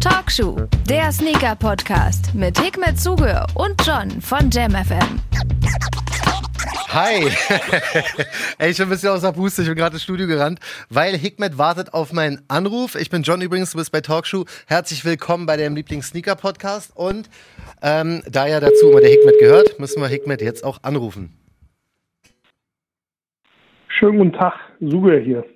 Talkshow, 0.00 0.56
der 0.86 1.10
Sneaker-Podcast 1.10 2.34
mit 2.34 2.58
Hikmet 2.60 3.00
Zuge 3.00 3.46
und 3.54 3.74
John 3.86 4.10
von 4.20 4.50
JamFM. 4.50 5.18
Hi! 6.88 7.24
Ey, 8.58 8.70
ich 8.70 8.76
bin 8.76 8.86
ein 8.86 8.90
bisschen 8.90 9.08
aus 9.08 9.22
der 9.22 9.32
Puste, 9.32 9.62
ich 9.62 9.68
bin 9.68 9.78
gerade 9.78 9.94
ins 9.94 10.02
Studio 10.02 10.26
gerannt, 10.26 10.60
weil 10.90 11.16
Hikmet 11.16 11.56
wartet 11.56 11.94
auf 11.94 12.12
meinen 12.12 12.42
Anruf. 12.48 12.96
Ich 12.96 13.08
bin 13.08 13.22
John 13.22 13.40
übrigens, 13.40 13.72
du 13.72 13.78
bist 13.78 13.92
bei 13.92 14.02
Talkshow. 14.02 14.44
Herzlich 14.66 15.06
willkommen 15.06 15.46
bei 15.46 15.56
deinem 15.56 15.74
Lieblings-Sneaker-Podcast. 15.76 16.94
Und 16.94 17.30
ähm, 17.80 18.20
da 18.30 18.46
ja 18.46 18.60
dazu 18.60 18.90
immer 18.90 19.00
der 19.00 19.08
Hikmet 19.08 19.38
gehört, 19.38 19.78
müssen 19.78 20.02
wir 20.02 20.08
Hikmet 20.08 20.42
jetzt 20.42 20.64
auch 20.64 20.80
anrufen. 20.82 21.30
Schönen 23.88 24.18
guten 24.18 24.32
Tag, 24.34 24.52
Suge 24.80 25.18
hier. 25.18 25.46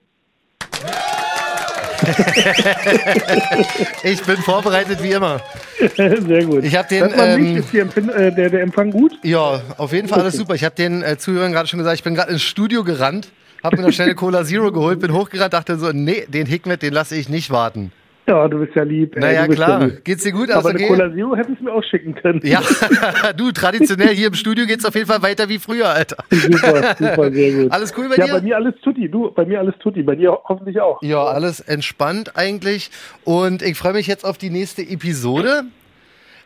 ich 4.03 4.23
bin 4.23 4.37
vorbereitet 4.39 5.03
wie 5.03 5.13
immer. 5.13 5.41
Sehr 5.97 6.45
gut. 6.45 6.65
Ich 6.65 6.77
habe 6.77 6.89
den. 6.89 7.13
Ähm, 7.17 7.57
ist 7.57 7.75
äh, 7.75 8.33
der, 8.33 8.51
der 8.51 8.63
Empfang 8.63 8.91
gut? 8.91 9.13
Ja, 9.23 9.61
auf 9.77 9.93
jeden 9.93 10.09
Fall 10.09 10.21
alles 10.21 10.35
super. 10.35 10.55
Ich 10.55 10.65
habe 10.65 10.75
den 10.75 11.03
äh, 11.03 11.19
Zuhörern 11.19 11.53
gerade 11.53 11.69
schon 11.69 11.79
gesagt, 11.79 11.97
ich 11.97 12.05
bin 12.05 12.15
gerade 12.15 12.33
ins 12.33 12.43
Studio 12.43 12.85
gerannt, 12.85 13.29
habe 13.63 13.77
mir 13.77 13.83
noch 13.83 13.93
schnell 13.93 14.09
eine 14.09 14.15
Cola 14.15 14.45
Zero 14.45 14.73
geholt, 14.73 15.01
bin 15.01 15.13
hochgerannt, 15.13 15.53
dachte 15.53 15.79
so, 15.79 15.91
nee, 15.93 16.27
den 16.29 16.47
Hikmet, 16.47 16.83
den 16.83 16.93
lasse 16.93 17.17
ich 17.17 17.29
nicht 17.29 17.51
warten. 17.51 17.93
Ja, 18.27 18.49
du 18.49 18.59
bist 18.59 18.75
ja 18.75 18.83
lieb. 18.83 19.17
Naja, 19.17 19.47
klar. 19.47 19.83
Ja 19.83 19.89
Geht's 20.03 20.25
dir 20.25 20.33
gut? 20.33 20.51
Aber 20.51 20.71
eine 20.71 20.79
okay? 20.79 20.89
Cola 20.89 21.13
Zero 21.13 21.37
hättest 21.37 21.61
du 21.61 21.65
mir 21.65 21.73
auch 21.73 21.85
schicken 21.85 22.15
können. 22.15 22.41
Ja, 22.43 22.61
du, 23.37 23.53
traditionell 23.53 24.15
hier 24.15 24.29
im 24.29 24.35
Studio 24.35 24.67
geht's 24.67 24.85
auf 24.85 24.95
jeden 24.95 25.07
Fall 25.07 25.23
weiter 25.23 25.49
wie 25.49 25.59
früher, 25.59 25.89
Alter. 25.89 26.17
Super, 26.31 26.97
super, 26.99 27.33
sehr 27.33 27.53
gut. 27.53 27.73
Alles 27.77 27.95
cool 27.97 28.09
bei 28.09 28.17
ja, 28.17 28.25
dir? 28.25 28.33
Ja, 28.33 28.39
bei 28.39 28.45
mir 28.45 28.57
alles 28.57 28.75
tutti. 28.83 29.09
Du, 29.09 29.31
bei 29.31 29.45
mir 29.45 29.61
alles 29.61 29.75
tutti. 29.79 30.03
Bei 30.03 30.17
dir 30.17 30.37
hoffentlich 30.45 30.81
auch. 30.81 31.01
Ja, 31.03 31.25
alles 31.25 31.61
entspannt 31.61 32.37
eigentlich. 32.37 32.91
Und 33.25 33.63
ich 33.63 33.77
freue 33.79 33.93
mich 33.93 34.07
jetzt 34.07 34.25
auf 34.25 34.39
die 34.39 34.51
nächste 34.51 34.83
Episode. 34.83 35.65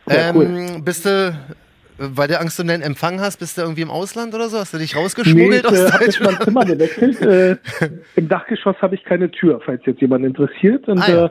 Ja, 0.07 0.29
ähm, 0.29 0.35
cool. 0.35 0.81
Bist 0.83 1.05
du 1.05 1.33
weil 2.03 2.27
du 2.27 2.39
Angst 2.39 2.59
um 2.59 2.67
den 2.67 2.81
Empfang 2.81 3.19
hast, 3.19 3.37
bist 3.37 3.57
du 3.57 3.61
irgendwie 3.61 3.83
im 3.83 3.91
Ausland 3.91 4.33
oder 4.33 4.49
so? 4.49 4.57
Hast 4.57 4.73
du 4.73 4.79
dich 4.79 4.95
rausgeschmuggelt 4.95 5.69
nee, 5.69 5.75
ich, 5.75 5.79
äh, 5.79 5.85
aus 5.85 5.99
Deutschland? 5.99 6.09
Ich 6.09 6.19
mein 6.19 6.41
Zimmer 6.41 6.65
gewechselt. 6.65 7.21
äh, 7.21 7.57
Im 8.15 8.27
Dachgeschoss 8.27 8.75
habe 8.81 8.95
ich 8.95 9.03
keine 9.03 9.29
Tür, 9.29 9.61
falls 9.63 9.85
jetzt 9.85 10.01
jemand 10.01 10.25
interessiert. 10.25 10.87
Und 10.87 10.99
ah, 10.99 11.11
ja. 11.11 11.25
äh, 11.25 11.29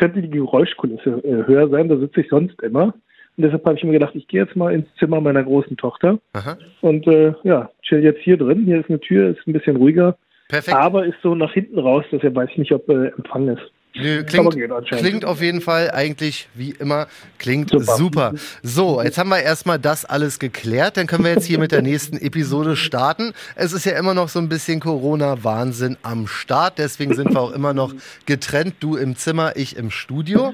könnte 0.00 0.22
die 0.22 0.30
Geräuschkulisse 0.30 1.22
äh, 1.24 1.46
höher 1.46 1.68
sein, 1.68 1.90
da 1.90 1.96
sitze 1.98 2.22
ich 2.22 2.28
sonst 2.30 2.60
immer. 2.62 2.94
Und 3.36 3.44
deshalb 3.44 3.64
habe 3.66 3.76
ich 3.76 3.84
mir 3.84 3.92
gedacht, 3.92 4.14
ich 4.14 4.26
gehe 4.28 4.42
jetzt 4.42 4.56
mal 4.56 4.72
ins 4.72 4.86
Zimmer 4.98 5.20
meiner 5.20 5.44
großen 5.44 5.76
Tochter. 5.76 6.18
Aha. 6.32 6.56
Und 6.80 7.06
äh, 7.06 7.34
ja, 7.42 7.70
chill 7.82 8.02
jetzt 8.02 8.20
hier 8.22 8.38
drin. 8.38 8.64
Hier 8.64 8.80
ist 8.80 8.88
eine 8.88 8.98
Tür, 8.98 9.28
ist 9.28 9.46
ein 9.46 9.52
bisschen 9.52 9.76
ruhiger. 9.76 10.16
Perfekt. 10.48 10.76
Aber 10.76 11.04
ist 11.04 11.20
so 11.22 11.34
nach 11.34 11.52
hinten 11.52 11.78
raus, 11.78 12.04
deshalb 12.10 12.34
weiß 12.34 12.48
ich 12.52 12.58
nicht, 12.58 12.72
ob 12.72 12.88
äh, 12.88 13.08
Empfang 13.08 13.48
ist. 13.48 13.70
Nö, 13.94 14.22
klingt, 14.22 14.56
klingt 14.88 15.24
auf 15.24 15.40
jeden 15.40 15.60
Fall 15.60 15.90
eigentlich 15.90 16.48
wie 16.54 16.70
immer, 16.70 17.08
klingt 17.38 17.70
super. 17.70 17.96
super. 17.96 18.32
So, 18.62 19.02
jetzt 19.02 19.18
haben 19.18 19.30
wir 19.30 19.40
erstmal 19.40 19.80
das 19.80 20.04
alles 20.04 20.38
geklärt, 20.38 20.96
dann 20.96 21.08
können 21.08 21.24
wir 21.24 21.32
jetzt 21.32 21.46
hier 21.46 21.58
mit 21.58 21.72
der 21.72 21.82
nächsten 21.82 22.16
Episode 22.16 22.76
starten. 22.76 23.32
Es 23.56 23.72
ist 23.72 23.84
ja 23.84 23.98
immer 23.98 24.14
noch 24.14 24.28
so 24.28 24.38
ein 24.38 24.48
bisschen 24.48 24.78
Corona-Wahnsinn 24.78 25.96
am 26.02 26.28
Start, 26.28 26.78
deswegen 26.78 27.14
sind 27.14 27.32
wir 27.32 27.40
auch 27.40 27.52
immer 27.52 27.74
noch 27.74 27.92
getrennt, 28.26 28.76
du 28.78 28.96
im 28.96 29.16
Zimmer, 29.16 29.56
ich 29.56 29.76
im 29.76 29.90
Studio. 29.90 30.52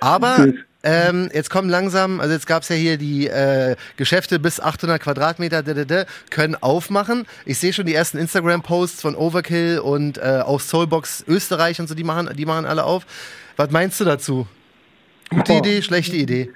Aber 0.00 0.46
ähm, 0.86 1.28
jetzt 1.32 1.50
kommen 1.50 1.68
langsam, 1.68 2.20
also 2.20 2.32
jetzt 2.32 2.46
gab 2.46 2.62
es 2.62 2.68
ja 2.68 2.76
hier 2.76 2.96
die 2.96 3.26
äh, 3.26 3.74
Geschäfte 3.96 4.38
bis 4.38 4.60
800 4.60 5.02
Quadratmeter, 5.02 5.62
d 5.64 5.72
-d 5.72 5.84
-d, 5.84 6.06
können 6.30 6.54
aufmachen. 6.54 7.26
Ich 7.44 7.58
sehe 7.58 7.72
schon 7.72 7.86
die 7.86 7.94
ersten 7.94 8.18
Instagram-Posts 8.18 9.02
von 9.02 9.16
Overkill 9.16 9.80
und 9.80 10.18
äh, 10.18 10.42
auch 10.44 10.60
Soulbox 10.60 11.24
Österreich 11.26 11.80
und 11.80 11.88
so, 11.88 11.96
die 11.96 12.04
machen, 12.04 12.30
die 12.36 12.46
machen 12.46 12.66
alle 12.66 12.84
auf. 12.84 13.04
Was 13.56 13.70
meinst 13.72 14.00
du 14.00 14.04
dazu? 14.04 14.46
Gute 15.30 15.54
oh. 15.54 15.58
Idee, 15.58 15.82
schlechte 15.82 16.16
Idee? 16.16 16.50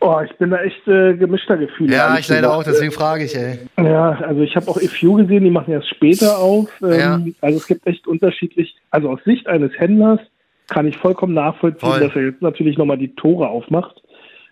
Oh, 0.00 0.20
ich 0.22 0.36
bin 0.36 0.50
da 0.50 0.58
echt 0.58 0.86
äh, 0.86 1.14
gemischter 1.14 1.56
Gefühle. 1.56 1.96
Ja, 1.96 2.18
ich 2.18 2.28
leider 2.28 2.54
auch, 2.54 2.62
deswegen 2.62 2.92
frage 2.92 3.24
ich, 3.24 3.34
ey. 3.34 3.60
Ja, 3.78 4.10
also 4.10 4.42
ich 4.42 4.54
habe 4.54 4.68
auch 4.68 4.76
EFU 4.76 5.14
gesehen, 5.14 5.44
die 5.44 5.50
machen 5.50 5.72
erst 5.72 5.88
später 5.88 6.38
auf. 6.38 6.68
Ähm, 6.82 6.92
ja. 6.92 7.20
Also 7.40 7.56
es 7.56 7.66
gibt 7.66 7.86
echt 7.86 8.06
unterschiedlich, 8.06 8.76
also 8.90 9.08
aus 9.08 9.20
Sicht 9.24 9.46
eines 9.46 9.72
Händlers 9.78 10.20
kann 10.68 10.86
ich 10.86 10.96
vollkommen 10.96 11.34
nachvollziehen, 11.34 11.88
Voll. 11.88 12.00
dass 12.00 12.16
er 12.16 12.26
jetzt 12.26 12.42
natürlich 12.42 12.76
nochmal 12.76 12.98
die 12.98 13.14
Tore 13.14 13.48
aufmacht. 13.48 14.02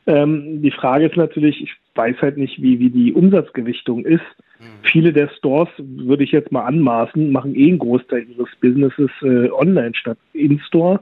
Ähm, 0.06 0.62
die 0.62 0.70
Frage 0.70 1.06
ist 1.06 1.16
natürlich, 1.16 1.62
ich 1.62 1.72
weiß 1.94 2.16
halt 2.20 2.36
nicht, 2.36 2.60
wie, 2.60 2.78
wie 2.78 2.90
die 2.90 3.12
Umsatzgewichtung 3.12 4.04
ist. 4.04 4.20
Mhm. 4.58 4.64
Viele 4.82 5.12
der 5.12 5.28
Stores, 5.28 5.68
würde 5.78 6.24
ich 6.24 6.32
jetzt 6.32 6.52
mal 6.52 6.64
anmaßen, 6.64 7.32
machen 7.32 7.54
eh 7.54 7.68
einen 7.68 7.78
Großteil 7.78 8.26
ihres 8.28 8.50
Businesses 8.60 9.10
äh, 9.22 9.50
online 9.50 9.94
statt 9.94 10.18
in-store. 10.32 11.00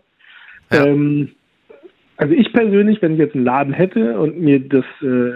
Ja. 0.70 0.86
Ähm, 0.86 1.30
also 2.16 2.34
ich 2.34 2.52
persönlich, 2.52 3.02
wenn 3.02 3.14
ich 3.14 3.18
jetzt 3.18 3.34
einen 3.34 3.44
Laden 3.44 3.72
hätte 3.72 4.18
und 4.18 4.38
mir 4.40 4.60
das, 4.60 4.84
äh, 5.00 5.32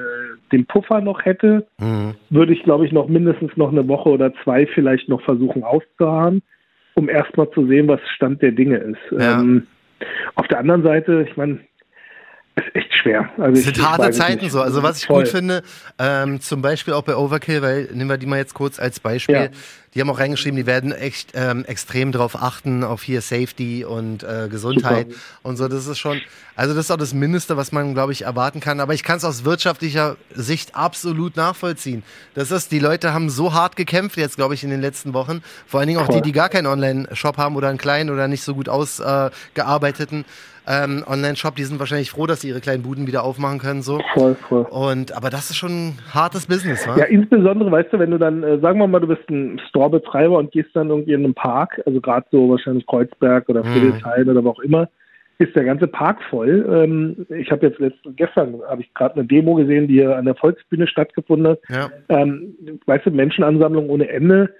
den 0.53 0.67
Puffer 0.67 1.01
noch 1.01 1.25
hätte, 1.25 1.67
mhm. 1.79 2.15
würde 2.31 2.53
ich, 2.53 2.63
glaube 2.63 2.87
ich, 2.87 2.93
noch 2.93 3.09
mindestens 3.09 3.57
noch 3.57 3.73
eine 3.73 3.89
Woche 3.89 4.11
oder 4.11 4.33
zwei 4.45 4.67
vielleicht 4.67 5.09
noch 5.09 5.23
versuchen 5.23 5.65
auszuharren 5.65 6.43
um 6.97 7.09
erstmal 7.09 7.49
zu 7.51 7.67
sehen, 7.67 7.87
was 7.89 8.01
Stand 8.15 8.43
der 8.43 8.53
Dinge 8.53 8.79
ist. 8.79 8.99
Ja. 9.13 9.41
Ähm, 9.41 9.67
auf 10.35 10.49
der 10.49 10.59
anderen 10.59 10.83
Seite, 10.83 11.27
ich 11.29 11.37
meine, 11.37 11.61
ist 12.57 12.75
echt 12.75 12.95
schwer. 12.95 13.29
Also 13.37 13.59
es 13.59 13.65
sind 13.65 13.87
harte 13.87 14.11
Zeiten 14.13 14.49
so. 14.49 14.61
Also 14.63 14.83
was 14.83 14.99
ich 14.99 15.07
Voll. 15.07 15.25
gut 15.25 15.29
finde, 15.29 15.63
ähm, 15.99 16.41
zum 16.41 16.63
Beispiel 16.63 16.95
auch 16.95 17.03
bei 17.03 17.15
Overkill, 17.15 17.61
weil 17.61 17.89
nehmen 17.93 18.09
wir 18.09 18.17
die 18.17 18.27
mal 18.27 18.39
jetzt 18.39 18.55
kurz 18.55 18.81
als 18.81 18.99
Beispiel. 18.99 19.35
Ja. 19.35 19.49
Die 19.95 20.01
haben 20.01 20.11
auch 20.11 20.19
reingeschrieben, 20.19 20.57
die 20.57 20.67
werden 20.67 20.93
echt 20.93 21.33
ähm, 21.35 21.65
extrem 21.65 22.13
darauf 22.13 22.41
achten, 22.41 22.85
auf 22.85 23.03
hier 23.03 23.21
Safety 23.21 23.85
und 23.85 24.23
äh, 24.25 24.49
Gesundheit 24.51 25.11
Super. 25.11 25.21
und 25.43 25.57
so. 25.57 25.69
Das 25.69 25.87
ist 25.87 25.99
schon, 25.99 26.21
also 26.55 26.75
das 26.75 26.87
ist 26.87 26.91
auch 26.91 26.99
das 26.99 27.15
Mindeste, 27.15 27.57
was 27.57 27.73
man, 27.73 27.95
glaube 27.95 28.13
ich, 28.13 28.23
erwarten 28.23 28.61
kann. 28.61 28.81
Aber 28.81 28.95
ich 28.95 29.03
kann 29.03 29.17
es 29.17 29.25
aus 29.25 29.45
wirtschaftlicher 29.45 30.17
Sicht 30.35 30.77
absolut 30.77 31.37
nachvollziehen. 31.37 32.03
Das 32.35 32.51
ist, 32.51 32.73
die 32.73 32.79
Leute 32.79 33.15
haben 33.15 33.31
so 33.31 33.55
hart 33.55 33.77
gekämpft 33.77 34.17
jetzt, 34.17 34.37
glaube 34.37 34.55
ich, 34.55 34.65
in 34.65 34.71
den 34.71 34.81
letzten 34.81 35.15
Wochen. 35.15 35.43
Vor 35.67 35.81
allen 35.81 35.89
Dingen 35.89 36.01
auch 36.01 36.09
die, 36.09 36.21
die 36.21 36.33
gar 36.33 36.49
keinen 36.49 36.67
Online-Shop 36.67 37.39
haben 37.39 37.57
oder 37.57 37.69
einen 37.69 37.79
kleinen 37.79 38.11
oder 38.11 38.29
nicht 38.29 38.43
so 38.43 38.55
gut 38.55 38.69
ausgearbeiteten. 38.69 40.21
Äh, 40.21 40.25
ähm, 40.67 41.05
Online-Shop, 41.07 41.55
die 41.55 41.65
sind 41.65 41.79
wahrscheinlich 41.79 42.11
froh, 42.11 42.27
dass 42.27 42.41
sie 42.41 42.49
ihre 42.49 42.61
kleinen 42.61 42.83
Buden 42.83 43.07
wieder 43.07 43.23
aufmachen 43.23 43.59
können. 43.59 43.83
So. 43.83 44.01
Voll, 44.15 44.35
voll. 44.49 44.63
Und, 44.63 45.17
aber 45.17 45.31
das 45.31 45.51
ist 45.51 45.57
schon 45.57 45.71
ein 45.71 45.99
hartes 46.13 46.47
Business, 46.47 46.87
wa? 46.89 46.97
Ja, 46.97 47.05
insbesondere, 47.05 47.71
weißt 47.71 47.93
du, 47.93 47.99
wenn 47.99 48.11
du 48.11 48.19
dann, 48.19 48.43
äh, 48.43 48.59
sagen 48.59 48.81
wir 48.81 48.87
mal, 48.89 49.01
du 49.01 49.07
bist 49.07 49.29
ein 49.31 49.61
Store-Betreiber 49.87 50.39
und 50.39 50.53
gehst 50.53 50.71
dann 50.75 50.91
irgendwie 50.91 51.13
in 51.13 51.25
einen 51.25 51.35
Park, 51.35 51.81
also 51.87 52.01
gerade 52.01 52.27
so 52.31 52.51
wahrscheinlich 52.51 52.87
Kreuzberg 52.87 53.49
oder 53.49 53.65
Friedrichshain 53.65 54.25
hm. 54.25 54.29
oder 54.29 54.45
wo 54.45 54.51
auch 54.51 54.61
immer, 54.61 54.89
ist 55.39 55.55
der 55.55 55.65
ganze 55.65 55.87
Park 55.87 56.19
voll. 56.31 56.67
Ähm, 56.69 57.27
ich 57.29 57.51
habe 57.51 57.67
jetzt 57.67 57.79
letzten, 57.79 58.17
gestern 58.17 58.61
habe 58.69 58.81
ich 58.81 58.93
gerade 58.95 59.17
eine 59.17 59.25
Demo 59.25 59.55
gesehen, 59.55 59.87
die 59.87 59.95
hier 59.95 60.17
an 60.17 60.25
der 60.25 60.35
Volksbühne 60.35 60.87
stattgefunden 60.87 61.49
hat. 61.49 61.61
Ja. 61.69 61.91
Ähm, 62.09 62.55
weißt 62.87 63.07
du, 63.07 63.11
Menschenansammlung 63.11 63.91
ohne 63.91 64.09
Ende. 64.09 64.55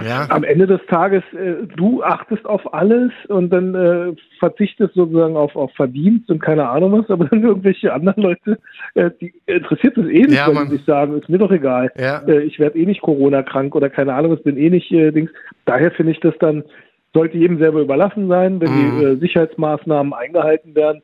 Ja. 0.00 0.26
Am 0.30 0.42
Ende 0.42 0.66
des 0.66 0.80
Tages, 0.88 1.22
äh, 1.34 1.66
du 1.76 2.02
achtest 2.02 2.46
auf 2.46 2.72
alles 2.72 3.12
und 3.28 3.50
dann 3.50 3.74
äh, 3.74 4.14
verzichtest 4.38 4.94
sozusagen 4.94 5.36
auf, 5.36 5.54
auf 5.54 5.70
Verdienst 5.74 6.30
und 6.30 6.40
keine 6.40 6.66
Ahnung 6.68 6.92
was, 6.92 7.10
aber 7.10 7.26
dann 7.26 7.42
irgendwelche 7.42 7.92
anderen 7.92 8.22
Leute, 8.22 8.58
äh, 8.94 9.10
die 9.20 9.34
interessiert 9.44 9.98
es 9.98 10.06
eh 10.06 10.22
nicht, 10.22 10.32
ja, 10.32 10.48
wenn 10.48 10.70
sie 10.70 10.76
sich 10.76 10.86
sagen, 10.86 11.18
ist 11.18 11.28
mir 11.28 11.38
doch 11.38 11.50
egal. 11.50 11.92
Ja. 11.98 12.22
Äh, 12.26 12.42
ich 12.44 12.58
werde 12.58 12.78
eh 12.78 12.86
nicht 12.86 13.02
Corona-krank 13.02 13.74
oder 13.74 13.90
keine 13.90 14.14
Ahnung, 14.14 14.32
was 14.32 14.42
bin 14.42 14.56
eh 14.56 14.70
nicht 14.70 14.90
äh, 14.92 15.10
Dings. 15.10 15.30
Daher 15.66 15.90
finde 15.90 16.12
ich 16.12 16.20
das 16.20 16.34
dann, 16.40 16.64
sollte 17.12 17.36
jedem 17.36 17.58
selber 17.58 17.80
überlassen 17.80 18.28
sein, 18.28 18.62
wenn 18.62 18.70
mhm. 18.70 18.98
die 19.00 19.04
äh, 19.04 19.16
Sicherheitsmaßnahmen 19.16 20.14
eingehalten 20.14 20.74
werden. 20.74 21.02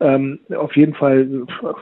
Ähm, 0.00 0.38
auf 0.54 0.76
jeden 0.76 0.94
Fall 0.94 1.26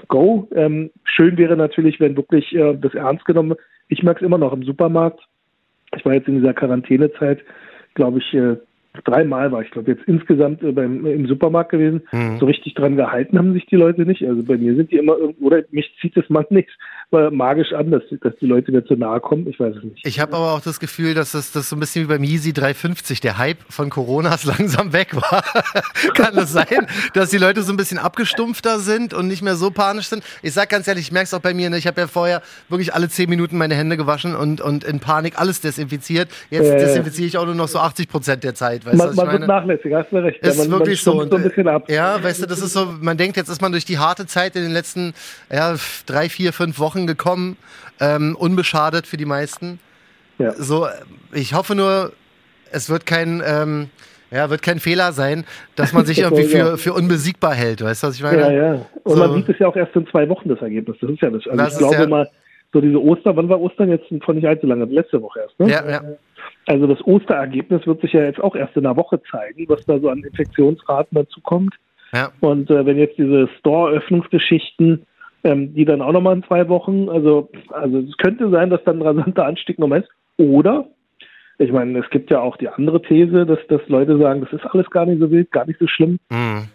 go. 0.08 0.48
Ähm, 0.54 0.90
schön 1.04 1.36
wäre 1.36 1.54
natürlich, 1.54 2.00
wenn 2.00 2.16
wirklich 2.16 2.54
äh, 2.54 2.74
das 2.74 2.94
ernst 2.94 3.26
genommen 3.26 3.56
Ich 3.88 4.02
merke 4.02 4.20
es 4.20 4.26
immer 4.26 4.38
noch 4.38 4.54
im 4.54 4.62
Supermarkt 4.62 5.20
ich 5.94 6.04
war 6.04 6.14
jetzt 6.14 6.28
in 6.28 6.36
dieser 6.36 6.54
Quarantänezeit, 6.54 7.44
glaube 7.94 8.18
ich, 8.18 8.34
äh, 8.34 8.56
dreimal 9.04 9.52
war 9.52 9.62
ich, 9.62 9.70
glaube 9.70 9.90
jetzt 9.90 10.04
insgesamt 10.06 10.62
äh, 10.62 10.72
beim, 10.72 11.06
im 11.06 11.26
Supermarkt 11.26 11.70
gewesen. 11.70 12.02
Mhm. 12.12 12.38
So 12.38 12.46
richtig 12.46 12.74
dran 12.74 12.96
gehalten 12.96 13.38
haben 13.38 13.52
sich 13.52 13.66
die 13.66 13.76
Leute 13.76 14.02
nicht. 14.02 14.22
Also 14.22 14.42
bei 14.42 14.56
mir 14.56 14.74
sind 14.76 14.90
die 14.90 14.96
immer 14.96 15.16
irgendwo, 15.16 15.46
oder 15.46 15.62
mich 15.70 15.90
zieht 16.00 16.16
es 16.16 16.28
mal 16.28 16.46
nichts 16.50 16.72
magisch 17.10 17.72
an, 17.72 17.92
dass, 17.92 18.02
dass 18.20 18.34
die 18.40 18.46
Leute 18.46 18.72
mir 18.72 18.84
zu 18.84 18.94
nahe 18.94 19.20
kommen. 19.20 19.46
Ich 19.48 19.60
weiß 19.60 19.76
es 19.76 19.84
nicht. 19.84 20.04
Ich 20.04 20.18
habe 20.18 20.34
aber 20.34 20.54
auch 20.54 20.60
das 20.60 20.80
Gefühl, 20.80 21.14
dass 21.14 21.32
das, 21.32 21.52
das 21.52 21.68
so 21.68 21.76
ein 21.76 21.80
bisschen 21.80 22.04
wie 22.04 22.08
beim 22.08 22.24
Yeezy 22.24 22.52
350, 22.52 23.20
der 23.20 23.38
Hype 23.38 23.58
von 23.68 23.90
Coronas 23.90 24.44
langsam 24.58 24.92
weg 24.92 25.14
war. 25.14 25.44
Kann 26.14 26.36
es 26.36 26.52
sein, 26.52 26.86
dass 27.14 27.30
die 27.30 27.38
Leute 27.38 27.62
so 27.62 27.72
ein 27.72 27.76
bisschen 27.76 27.98
abgestumpfter 27.98 28.80
sind 28.80 29.14
und 29.14 29.28
nicht 29.28 29.42
mehr 29.42 29.54
so 29.54 29.70
panisch 29.70 30.06
sind? 30.06 30.24
Ich 30.42 30.52
sag 30.52 30.68
ganz 30.68 30.88
ehrlich, 30.88 31.06
ich 31.06 31.12
merke 31.12 31.26
es 31.26 31.34
auch 31.34 31.40
bei 31.40 31.54
mir, 31.54 31.70
ne? 31.70 31.78
ich 31.78 31.86
habe 31.86 32.00
ja 32.00 32.06
vorher 32.08 32.42
wirklich 32.68 32.92
alle 32.92 33.08
zehn 33.08 33.30
Minuten 33.30 33.56
meine 33.56 33.74
Hände 33.74 33.96
gewaschen 33.96 34.34
und, 34.34 34.60
und 34.60 34.82
in 34.82 34.98
Panik 34.98 35.38
alles 35.38 35.60
desinfiziert. 35.60 36.28
Jetzt 36.50 36.70
äh, 36.70 36.78
desinfiziere 36.78 37.28
ich 37.28 37.38
auch 37.38 37.46
nur 37.46 37.54
noch 37.54 37.68
so 37.68 37.78
80 37.78 38.08
Prozent 38.08 38.44
der 38.44 38.54
Zeit. 38.54 38.84
Weißt 38.86 38.96
man, 38.96 39.14
man 39.14 39.32
wird 39.32 39.46
nachlässig, 39.46 39.92
hast 39.94 40.10
du 40.10 40.16
recht. 40.16 40.42
Ist 40.42 40.56
ja, 40.56 40.64
man, 40.64 40.78
wirklich 40.78 41.04
man 41.04 41.14
so. 41.14 41.28
so 41.28 41.36
ein 41.36 41.42
bisschen 41.42 41.68
ab. 41.68 41.90
Ja, 41.90 42.22
weißt 42.22 42.42
du, 42.42 42.46
das 42.46 42.62
ist 42.62 42.72
so, 42.72 42.86
man 43.00 43.16
denkt, 43.16 43.36
jetzt 43.36 43.48
ist 43.48 43.60
man 43.60 43.72
durch 43.72 43.84
die 43.84 43.98
harte 43.98 44.26
Zeit 44.26 44.56
in 44.56 44.62
den 44.62 44.72
letzten 44.72 45.12
ja, 45.52 45.76
drei, 46.06 46.28
vier, 46.28 46.52
fünf 46.52 46.78
Wochen 46.78 46.86
Wochen 46.86 47.06
gekommen, 47.06 47.56
ähm, 48.00 48.36
unbeschadet 48.38 49.06
für 49.06 49.16
die 49.16 49.24
meisten. 49.24 49.80
Ja. 50.38 50.52
So, 50.52 50.86
ich 51.32 51.52
hoffe 51.54 51.74
nur, 51.74 52.12
es 52.70 52.88
wird 52.88 53.06
kein, 53.06 53.42
ähm, 53.44 53.90
Ja, 54.30 54.50
wird 54.50 54.62
kein 54.62 54.80
Fehler 54.80 55.12
sein, 55.12 55.44
dass 55.76 55.92
man 55.92 56.04
sich 56.04 56.18
irgendwie 56.24 56.44
für, 56.44 56.78
für 56.78 56.92
unbesiegbar 56.92 57.54
hält. 57.54 57.82
Weißt 57.82 58.02
du, 58.02 58.08
was 58.08 58.16
ich 58.16 58.22
meine? 58.22 58.40
Ja, 58.40 58.50
ja. 58.50 58.86
Und 59.04 59.16
so. 59.16 59.18
man 59.18 59.34
sieht 59.34 59.48
es 59.48 59.58
ja 59.58 59.68
auch 59.68 59.76
erst 59.76 59.94
in 59.94 60.06
zwei 60.08 60.28
Wochen, 60.28 60.48
das 60.48 60.60
Ergebnis. 60.60 60.96
Das 61.00 61.10
ist 61.10 61.20
ja 61.20 61.30
das. 61.30 61.46
Also 61.46 61.56
das 61.56 61.72
ich 61.72 61.78
glaube 61.78 61.94
ja 61.94 62.06
mal, 62.06 62.28
so 62.76 62.82
diese 62.82 63.02
Ostern, 63.02 63.36
wann 63.36 63.48
war 63.48 63.60
Ostern 63.60 63.88
jetzt 63.88 64.06
vor 64.22 64.34
nicht 64.34 64.46
allzu 64.46 64.66
lange? 64.66 64.84
Letzte 64.84 65.22
Woche 65.22 65.40
erst, 65.40 65.58
ne? 65.58 65.70
Ja, 65.70 65.88
ja. 65.88 66.02
Also 66.66 66.86
das 66.86 67.04
Osterergebnis 67.06 67.86
wird 67.86 68.02
sich 68.02 68.12
ja 68.12 68.22
jetzt 68.22 68.40
auch 68.40 68.54
erst 68.54 68.76
in 68.76 68.84
einer 68.84 68.96
Woche 68.96 69.20
zeigen, 69.30 69.64
was 69.68 69.84
da 69.86 69.98
so 69.98 70.10
an 70.10 70.22
Infektionsraten 70.22 71.16
dazu 71.16 71.40
kommt. 71.40 71.74
Ja. 72.12 72.30
Und 72.40 72.70
äh, 72.70 72.84
wenn 72.84 72.98
jetzt 72.98 73.16
diese 73.16 73.48
Store-Öffnungsgeschichten, 73.58 75.06
ähm, 75.44 75.74
die 75.74 75.86
dann 75.86 76.02
auch 76.02 76.12
nochmal 76.12 76.36
in 76.36 76.44
zwei 76.44 76.68
Wochen, 76.68 77.08
also, 77.08 77.48
also 77.70 77.98
es 78.00 78.16
könnte 78.18 78.50
sein, 78.50 78.68
dass 78.68 78.84
dann 78.84 78.98
ein 78.98 79.06
rasanter 79.06 79.46
Anstieg 79.46 79.78
nochmal 79.78 80.00
ist. 80.00 80.10
Oder 80.38 80.88
ich 81.58 81.72
meine, 81.72 81.98
es 81.98 82.10
gibt 82.10 82.30
ja 82.30 82.40
auch 82.40 82.58
die 82.58 82.68
andere 82.68 83.00
These, 83.00 83.46
dass, 83.46 83.58
dass 83.68 83.80
Leute 83.88 84.18
sagen, 84.18 84.42
das 84.42 84.52
ist 84.52 84.66
alles 84.66 84.90
gar 84.90 85.06
nicht 85.06 85.20
so 85.20 85.30
wild, 85.30 85.50
gar 85.52 85.66
nicht 85.66 85.78
so 85.78 85.86
schlimm. 85.86 86.18
Mhm. 86.30 86.68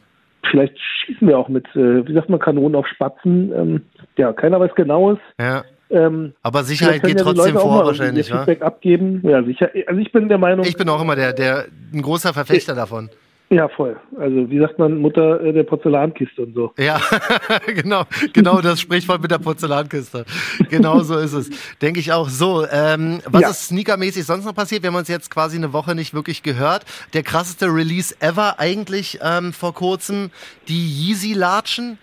Vielleicht 0.49 0.77
schießen 0.79 1.27
wir 1.27 1.37
auch 1.37 1.49
mit, 1.49 1.67
äh, 1.75 2.07
wie 2.07 2.13
sagt 2.13 2.29
man, 2.29 2.39
Kanonen 2.39 2.75
auf 2.75 2.87
Spatzen. 2.87 3.51
Ähm, 3.53 3.81
ja, 4.17 4.33
keiner 4.33 4.59
weiß 4.59 4.73
genaues. 4.73 5.19
Ja. 5.39 5.63
Ähm, 5.91 6.33
Aber 6.41 6.63
Sicherheit 6.63 7.03
geht 7.03 7.17
ja 7.17 7.23
trotzdem 7.23 7.55
vor, 7.55 7.85
wahrscheinlich, 7.85 8.31
wa? 8.31 8.39
Feedback 8.39 8.61
abgeben. 8.61 9.21
Ja, 9.23 9.43
sicher. 9.43 9.69
Also 9.87 9.99
ich 9.99 10.11
bin 10.11 10.29
der 10.29 10.37
Meinung. 10.37 10.65
Ich 10.65 10.77
bin 10.77 10.87
auch 10.89 11.01
immer 11.01 11.15
der, 11.15 11.33
der 11.33 11.65
ein 11.93 12.01
großer 12.01 12.33
Verfechter 12.33 12.73
ich, 12.73 12.77
davon. 12.77 13.09
Ja, 13.51 13.67
voll. 13.67 13.99
Also 14.17 14.49
wie 14.49 14.59
sagt 14.59 14.79
man, 14.79 14.97
Mutter 14.99 15.41
äh, 15.41 15.51
der 15.51 15.63
Porzellankiste 15.63 16.43
und 16.43 16.55
so. 16.55 16.71
Ja, 16.77 17.01
genau, 17.67 18.05
genau 18.31 18.61
das 18.61 18.79
Sprichwort 18.79 19.21
mit 19.21 19.29
der 19.29 19.39
Porzellankiste. 19.39 20.23
Genau 20.69 21.01
so 21.01 21.17
ist 21.17 21.33
es. 21.33 21.49
Denke 21.81 21.99
ich 21.99 22.13
auch. 22.13 22.29
So, 22.29 22.65
ähm, 22.71 23.19
was 23.25 23.41
ja. 23.41 23.49
ist 23.49 23.67
sneakermäßig 23.67 24.25
sonst 24.25 24.45
noch 24.45 24.55
passiert? 24.55 24.83
Wir 24.83 24.87
haben 24.87 24.95
uns 24.95 25.09
jetzt 25.09 25.29
quasi 25.29 25.57
eine 25.57 25.73
Woche 25.73 25.95
nicht 25.95 26.13
wirklich 26.13 26.43
gehört. 26.43 26.85
Der 27.13 27.23
krasseste 27.23 27.65
Release 27.65 28.15
ever 28.21 28.57
eigentlich 28.57 29.19
ähm, 29.21 29.51
vor 29.51 29.73
kurzem, 29.73 30.31
die 30.69 31.09
Yeezy-Latschen. 31.09 31.97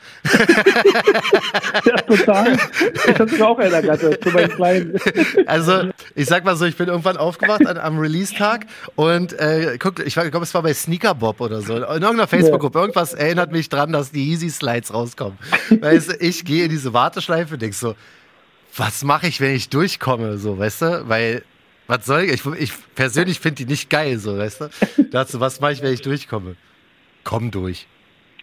ja, 1.86 1.96
total. 2.02 2.58
Ich 3.06 3.18
hatte 3.18 3.46
auch 3.46 3.58
einer 3.58 3.80
gerade 3.80 4.20
zu 4.20 4.28
meinen 4.28 4.50
Kleinen. 4.50 5.00
Also, 5.46 5.88
ich 6.14 6.26
sag 6.26 6.44
mal 6.44 6.56
so, 6.56 6.66
ich 6.66 6.76
bin 6.76 6.88
irgendwann 6.88 7.16
aufgewacht 7.16 7.66
an, 7.66 7.78
am 7.78 7.98
Release-Tag 7.98 8.66
und 8.96 9.32
äh, 9.38 9.78
guck, 9.78 10.04
ich 10.06 10.12
glaube, 10.12 10.42
es 10.42 10.52
war 10.52 10.62
bei 10.62 10.74
Sneaker 10.74 11.14
Bob 11.14 11.37
Shop 11.38 11.40
oder 11.40 11.60
so. 11.60 11.76
In 11.76 11.82
irgendeiner 11.82 12.26
Facebook-Gruppe. 12.26 12.78
Irgendwas 12.78 13.14
erinnert 13.14 13.52
mich 13.52 13.68
dran, 13.68 13.92
dass 13.92 14.10
die 14.10 14.30
Easy-Slides 14.30 14.92
rauskommen. 14.92 15.38
weißt 15.80 16.12
du, 16.12 16.16
ich 16.20 16.44
gehe 16.44 16.64
in 16.64 16.70
diese 16.70 16.92
Warteschleife 16.92 17.54
und 17.54 17.62
denk 17.62 17.74
so, 17.74 17.94
was 18.76 19.02
mache 19.04 19.28
ich, 19.28 19.40
wenn 19.40 19.54
ich 19.54 19.68
durchkomme? 19.68 20.38
So, 20.38 20.58
weißt 20.58 20.82
du? 20.82 21.08
Weil, 21.08 21.42
was 21.86 22.06
soll 22.06 22.22
ich? 22.22 22.32
Ich, 22.32 22.46
ich 22.58 22.72
persönlich 22.94 23.40
finde 23.40 23.64
die 23.64 23.70
nicht 23.70 23.90
geil, 23.90 24.18
so, 24.18 24.36
weißt 24.36 24.60
du? 24.60 24.68
Dazu, 25.10 25.40
was 25.40 25.60
mache 25.60 25.72
ich, 25.72 25.82
wenn 25.82 25.92
ich 25.92 26.02
durchkomme? 26.02 26.56
Komm 27.24 27.50
durch. 27.50 27.86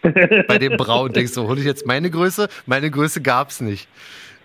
Bei 0.02 0.58
dem 0.58 0.76
Braun 0.76 1.12
denkst 1.12 1.34
du, 1.34 1.48
hole 1.48 1.60
ich 1.60 1.66
jetzt 1.66 1.86
meine 1.86 2.10
Größe? 2.10 2.48
Meine 2.66 2.90
Größe 2.90 3.20
gab 3.22 3.50
es 3.50 3.60
nicht. 3.60 3.88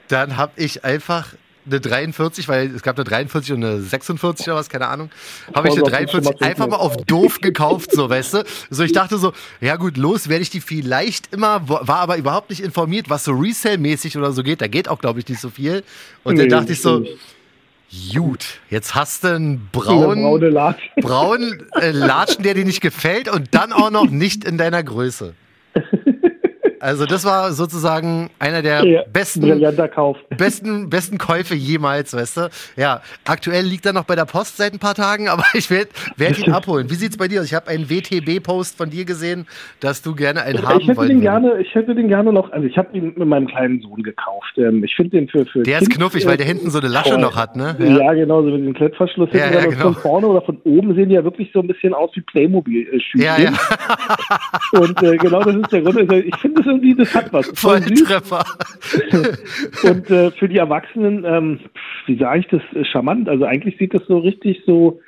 Dann 0.07 0.38
habe 0.38 0.54
ich 0.56 0.83
einfach 0.83 1.36
eine 1.71 1.81
43, 1.81 2.47
weil 2.47 2.73
es 2.75 2.81
gab 2.83 2.97
eine 2.97 3.03
43 3.03 3.53
und 3.53 3.63
eine 3.63 3.81
46 3.81 4.47
oder 4.47 4.56
was, 4.57 4.69
keine 4.69 4.88
Ahnung. 4.88 5.09
Habe 5.53 5.69
ich 5.69 5.75
eine 5.75 5.83
43 5.83 6.41
einfach 6.41 6.68
mal 6.68 6.77
auf 6.77 6.97
doof 7.06 7.39
gekauft, 7.41 7.91
so, 7.91 8.09
weißt 8.09 8.35
du? 8.35 8.44
So, 8.69 8.83
ich 8.83 8.91
dachte 8.91 9.18
so, 9.18 9.33
ja 9.59 9.75
gut, 9.75 9.97
los 9.97 10.29
werde 10.29 10.44
ich 10.44 10.50
die 10.50 10.62
vielleicht 10.62 11.33
immer, 11.33 11.68
war 11.68 11.89
aber 11.89 12.18
überhaupt 12.18 12.50
nicht 12.50 12.62
informiert, 12.62 13.09
was 13.09 13.23
so 13.23 13.31
Resale-mäßig 13.31 14.18
oder 14.18 14.31
so 14.31 14.44
geht. 14.44 14.62
Da 14.62 14.68
geht 14.68 14.88
auch, 14.88 15.00
glaube 15.00 15.19
ich, 15.19 15.27
nicht 15.27 15.41
so 15.41 15.50
viel. 15.50 15.83
Und 16.23 16.35
nee, 16.35 16.41
dann 16.41 16.50
dachte 16.50 16.73
ich 16.73 16.81
so, 16.81 17.06
Gut, 18.13 18.45
jetzt 18.69 18.95
hast 18.95 19.25
du 19.25 19.35
einen 19.35 19.68
braunen, 19.69 20.39
Latschen. 20.53 20.89
braunen 21.01 21.68
äh, 21.75 21.91
Latschen, 21.91 22.41
der 22.41 22.53
dir 22.53 22.63
nicht 22.63 22.79
gefällt 22.79 23.27
und 23.27 23.53
dann 23.53 23.73
auch 23.73 23.91
noch 23.91 24.09
nicht 24.09 24.45
in 24.45 24.57
deiner 24.57 24.81
Größe. 24.81 25.33
Also 26.81 27.06
das 27.06 27.24
war 27.25 27.51
sozusagen 27.51 28.31
einer 28.39 28.63
der 28.63 28.83
ja, 28.83 29.04
besten, 29.13 29.42
besten, 30.38 30.89
besten 30.89 31.18
Käufe 31.19 31.54
jemals, 31.54 32.16
weißt 32.16 32.38
du? 32.38 32.50
Ja, 32.75 33.01
aktuell 33.25 33.63
liegt 33.63 33.86
er 33.86 33.94
noch 33.94 34.06
bei 34.06 34.16
der 34.16 34.25
Post 34.25 34.57
seit 34.57 34.74
ein 34.74 34.80
paar 34.80 34.95
Tagen, 34.95 35.30
aber 35.30 35.44
ich 35.54 35.69
werde 35.69 35.89
werd 36.18 36.39
ihn 36.39 36.51
abholen. 36.51 36.89
Wie 36.89 36.95
sieht's 36.95 37.18
bei 37.18 37.28
dir 37.28 37.42
aus? 37.42 37.48
Ich 37.48 37.54
habe 37.54 37.68
einen 37.68 37.88
WTB-Post 37.89 38.78
von 38.78 38.89
dir 38.89 39.06
gesehen, 39.06 39.45
dass 39.80 40.01
du 40.01 40.16
gerne 40.16 40.42
einen 40.42 40.57
ich, 40.57 40.66
haben 40.66 40.81
ich 40.81 40.88
hätte 40.88 41.06
den 41.06 41.22
gerne, 41.22 41.62
Ich 41.62 41.75
hätte 41.75 41.94
den 41.94 42.07
gerne 42.07 42.33
noch, 42.33 42.51
also 42.51 42.66
ich 42.66 42.78
habe 42.78 42.98
ihn 42.98 43.13
mit 43.16 43.28
meinem 43.28 43.48
kleinen 43.48 43.80
Sohn 43.81 44.01
gekauft. 44.01 44.57
Ähm, 44.57 44.83
ich 44.83 44.95
finde 44.95 45.18
den 45.18 45.28
für, 45.28 45.45
für 45.45 45.62
Der 45.62 45.78
kind, 45.78 45.92
ist 45.92 45.95
knuffig, 45.95 46.25
weil 46.25 46.38
der 46.38 46.48
hinten 46.48 46.72
so 46.72 46.80
eine 46.80 46.88
Lasche 46.88 47.12
voll. 47.12 47.22
noch 47.22 47.36
hat, 47.36 47.56
ne? 47.56 47.75
Ja, 47.78 47.86
ja 47.86 48.13
genau, 48.13 48.42
so 48.42 48.50
mit 48.50 48.66
dem 48.66 48.74
Klettverschluss. 48.74 49.30
Ja, 49.33 49.51
ja, 49.51 49.66
genau. 49.66 49.92
Von 49.92 49.95
vorne 49.95 50.28
oder 50.28 50.42
von 50.42 50.57
oben 50.63 50.95
sehen 50.95 51.10
die 51.10 51.16
ja 51.16 51.24
wirklich 51.24 51.51
so 51.54 51.60
ein 51.60 51.68
bisschen 51.68 51.94
aus 51.94 52.10
wie 52.16 52.22
Playmobil-Schüler. 52.22 53.24
Ja, 53.24 53.38
ja. 53.38 53.51
Und 54.72 55.04
äh, 55.04 55.18
genau 55.18 55.44
das 55.44 55.56
ist 55.56 55.72
der 55.72 55.81
Grund. 55.81 55.98
Also 55.98 56.16
ich 56.16 56.36
finde 56.38 56.62
es 56.62 56.70
irgendwie, 56.71 56.95
das 56.95 57.13
hat 57.13 57.31
was. 57.31 57.47
Volltreffer. 57.53 58.44
und 59.83 60.09
äh, 60.09 60.31
für 60.31 60.50
die 60.50 60.57
Erwachsenen, 60.57 61.23
ähm, 61.25 61.59
wie 62.06 62.18
sage 62.18 62.39
ich 62.39 62.47
das, 62.47 62.62
äh, 62.73 62.83
charmant. 62.85 63.29
Also 63.29 63.45
eigentlich 63.45 63.77
sieht 63.77 63.94
das 63.94 64.06
so 64.07 64.19
richtig 64.19 64.63
so 64.65 65.00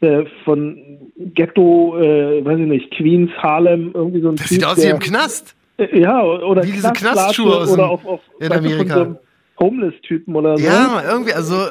äh, 0.00 0.24
von 0.44 0.78
Ghetto, 1.16 1.96
äh, 1.98 2.44
weiß 2.44 2.58
ich 2.58 2.66
nicht, 2.66 2.90
Queens, 2.92 3.30
Harlem, 3.38 3.92
irgendwie 3.94 4.20
so 4.20 4.30
ein 4.30 4.36
Das 4.36 4.48
typ, 4.48 4.58
sieht 4.58 4.64
aus 4.64 4.82
wie 4.82 4.88
im 4.88 4.98
Knast. 4.98 5.54
Äh, 5.78 6.00
ja, 6.00 6.22
oder 6.22 6.64
wie 6.64 6.72
diese 6.72 6.92
Knastschuhe 6.92 7.56
aus 7.56 7.70
oder 7.70 7.88
auf, 7.88 8.04
auf, 8.04 8.20
in 8.40 8.52
Amerika. 8.52 9.16
Homeless-Typen 9.60 10.34
oder 10.34 10.56
so. 10.56 10.64
Ja, 10.64 11.02
irgendwie, 11.08 11.34
also 11.34 11.66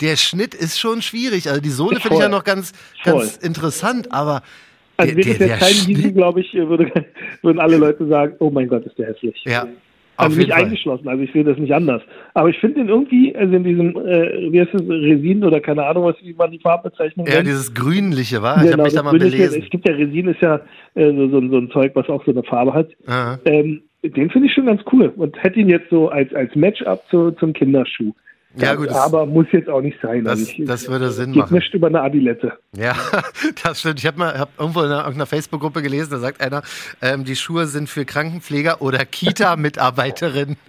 der 0.00 0.16
Schnitt 0.16 0.54
ist 0.54 0.78
schon 0.78 1.00
schwierig. 1.02 1.48
Also 1.48 1.60
die 1.60 1.70
Sohle 1.70 1.98
finde 1.98 2.16
ich 2.16 2.22
ja 2.22 2.28
noch 2.28 2.44
ganz, 2.44 2.72
ganz 3.04 3.36
interessant, 3.38 4.12
aber 4.12 4.42
also 5.02 5.16
wäre 5.16 5.28
das 5.28 5.38
jetzt 5.38 5.60
kein 5.60 5.94
Yeezy, 5.94 6.12
glaube 6.12 6.40
ich, 6.40 6.52
würde, 6.54 6.90
würden 7.42 7.58
alle 7.58 7.76
Leute 7.76 8.06
sagen, 8.06 8.34
oh 8.38 8.50
mein 8.50 8.68
Gott, 8.68 8.84
ist 8.86 8.98
der 8.98 9.08
hässlich. 9.08 9.42
Ja. 9.46 9.66
Also 10.16 10.38
nicht 10.38 10.52
eingeschlossen, 10.52 11.08
also 11.08 11.22
ich 11.22 11.32
sehe 11.32 11.42
das 11.42 11.56
nicht 11.58 11.74
anders. 11.74 12.02
Aber 12.34 12.48
ich 12.48 12.58
finde 12.58 12.80
den 12.80 12.88
irgendwie, 12.88 13.34
also 13.34 13.54
in 13.54 13.64
diesem, 13.64 13.96
äh, 13.96 14.52
wie 14.52 14.60
heißt 14.60 14.74
das, 14.74 14.82
Resin 14.82 15.42
oder 15.42 15.60
keine 15.60 15.84
Ahnung, 15.84 16.04
was 16.04 16.16
wie 16.22 16.34
man 16.34 16.50
die 16.50 16.58
Farbbezeichnung 16.58 17.26
Ja, 17.26 17.36
nennt. 17.36 17.48
dieses 17.48 17.74
grünliche, 17.74 18.42
war? 18.42 18.56
Genau, 18.56 18.66
ich 18.66 18.72
habe 18.72 18.82
mich 18.82 18.94
da 18.94 19.02
mal 19.02 19.12
belesen. 19.12 19.62
Es 19.62 19.70
gibt 19.70 19.88
ja 19.88 19.94
Resin, 19.94 20.28
ist 20.28 20.42
ja 20.42 20.60
äh, 20.94 21.12
so, 21.12 21.28
so, 21.28 21.48
so, 21.48 21.58
ein 21.58 21.70
Zeug, 21.70 21.92
was 21.94 22.08
auch 22.08 22.24
so 22.24 22.30
eine 22.30 22.42
Farbe 22.42 22.74
hat. 22.74 22.88
Ähm, 23.46 23.82
den 24.02 24.30
finde 24.30 24.48
ich 24.48 24.54
schon 24.54 24.66
ganz 24.66 24.82
cool 24.92 25.12
und 25.16 25.42
hätte 25.42 25.60
ihn 25.60 25.68
jetzt 25.68 25.88
so 25.90 26.08
als, 26.08 26.32
als 26.34 26.54
Matchup 26.54 27.02
zu, 27.08 27.30
zum 27.32 27.52
Kinderschuh. 27.52 28.12
Ja, 28.56 28.74
gut. 28.74 28.88
Aber 28.90 29.24
muss 29.24 29.46
jetzt 29.52 29.68
auch 29.68 29.80
nicht 29.80 29.98
sein. 30.02 30.24
Das, 30.24 30.38
also 30.38 30.52
ich, 30.52 30.66
das 30.66 30.88
würde 30.88 31.10
Sinn 31.10 31.32
machen. 31.32 31.54
nicht 31.54 31.72
über 31.72 31.86
eine 31.86 32.02
Adilette. 32.02 32.52
Ja, 32.76 32.94
das 33.62 33.80
stimmt. 33.80 33.98
Ich 33.98 34.06
habe 34.06 34.18
mal 34.18 34.38
hab 34.38 34.50
irgendwo 34.58 34.82
in 34.82 34.92
einer, 34.92 35.26
Facebook-Gruppe 35.26 35.82
gelesen, 35.82 36.10
da 36.10 36.18
sagt 36.18 36.42
einer, 36.42 36.62
ähm, 37.00 37.24
die 37.24 37.36
Schuhe 37.36 37.66
sind 37.66 37.88
für 37.88 38.04
Krankenpfleger 38.04 38.82
oder 38.82 39.04
Kita-Mitarbeiterinnen. 39.04 40.56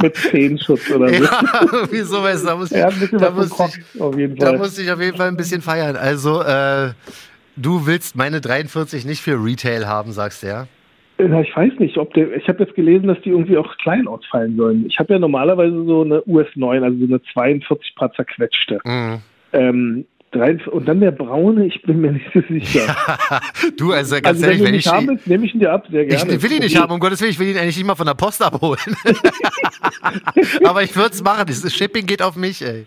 Mit 0.00 0.16
Zehenschutz 0.16 0.90
oder 0.90 1.08
so. 1.08 1.14
Ja, 1.24 1.42
irgendwie 1.72 2.02
sowas. 2.02 2.44
Da 2.44 2.56
muss, 2.56 2.70
ja, 2.70 2.90
da, 2.90 3.30
muss 3.30 3.46
ich, 3.46 4.00
auf 4.00 4.16
jeden 4.16 4.36
Fall. 4.36 4.52
da 4.52 4.58
musste 4.58 4.82
ich 4.82 4.90
auf 4.92 5.00
jeden 5.00 5.16
Fall 5.16 5.28
ein 5.28 5.36
bisschen 5.36 5.62
feiern. 5.62 5.96
Also, 5.96 6.42
äh, 6.42 6.92
du 7.56 7.86
willst 7.86 8.14
meine 8.14 8.40
43 8.40 9.04
nicht 9.04 9.22
für 9.22 9.42
Retail 9.42 9.86
haben, 9.86 10.12
sagst 10.12 10.42
du 10.42 10.48
ja? 10.48 10.66
Ich 11.22 11.56
weiß 11.56 11.78
nicht, 11.78 11.98
ob 11.98 12.12
der, 12.14 12.34
ich 12.36 12.48
habe 12.48 12.64
jetzt 12.64 12.74
gelesen, 12.74 13.06
dass 13.06 13.20
die 13.22 13.30
irgendwie 13.30 13.56
auch 13.56 13.76
klein 13.78 14.08
ausfallen 14.08 14.56
sollen. 14.56 14.86
Ich 14.86 14.98
habe 14.98 15.12
ja 15.12 15.18
normalerweise 15.18 15.84
so 15.84 16.02
eine 16.02 16.22
US 16.26 16.48
9, 16.54 16.82
also 16.82 16.98
so 16.98 17.04
eine 17.04 17.22
42 17.32 17.94
paar 17.94 18.12
zerquetschte. 18.12 18.80
Mhm. 18.84 19.18
Ähm, 19.52 20.04
und 20.34 20.88
dann 20.88 21.00
der 21.00 21.10
braune, 21.10 21.66
ich 21.66 21.82
bin 21.82 22.00
mir 22.00 22.12
nicht 22.12 22.24
so 22.32 22.40
sicher. 22.48 22.96
du, 23.76 23.92
also 23.92 24.14
ganz 24.14 24.42
also, 24.42 24.46
ehrlich, 24.46 24.60
wenn, 24.60 24.68
wenn 24.68 24.74
ich 24.74 24.86
ihn 24.86 24.92
habe, 24.92 25.18
nehme 25.26 25.44
ich 25.44 25.54
ihn 25.54 25.60
dir 25.60 25.72
ab, 25.72 25.86
sehr 25.90 26.06
gerne. 26.06 26.32
Ich 26.32 26.42
will 26.42 26.52
ihn 26.52 26.60
nicht 26.60 26.80
haben, 26.80 26.90
um 26.90 27.00
Gottes 27.00 27.20
Willen, 27.20 27.32
ich 27.32 27.38
will 27.38 27.48
ihn 27.48 27.58
eigentlich 27.58 27.76
nicht 27.76 27.86
mal 27.86 27.94
von 27.94 28.06
der 28.06 28.14
Post 28.14 28.42
abholen. 28.42 28.78
Aber 30.64 30.82
ich 30.82 30.96
würde 30.96 31.10
es 31.10 31.22
machen, 31.22 31.44
das 31.46 31.74
Shipping 31.74 32.06
geht 32.06 32.22
auf 32.22 32.36
mich, 32.36 32.62
ey. 32.62 32.86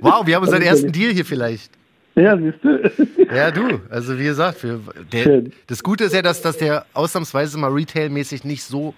Wow, 0.00 0.26
wir 0.26 0.34
haben 0.34 0.42
unseren 0.42 0.62
ersten 0.62 0.90
Deal 0.90 1.12
hier 1.12 1.24
vielleicht. 1.24 1.70
Ja, 2.18 2.36
siehst 2.38 2.58
du. 2.62 3.26
Ja, 3.34 3.50
du. 3.50 3.80
Also 3.90 4.18
wie 4.18 4.24
gesagt, 4.24 4.58
für 4.58 4.80
der, 5.12 5.42
das 5.66 5.82
Gute 5.82 6.04
ist 6.04 6.14
ja, 6.14 6.22
dass, 6.22 6.40
dass 6.40 6.56
der 6.56 6.86
ausnahmsweise 6.94 7.58
mal 7.58 7.70
retailmäßig 7.70 8.44
nicht 8.44 8.62
so 8.62 8.94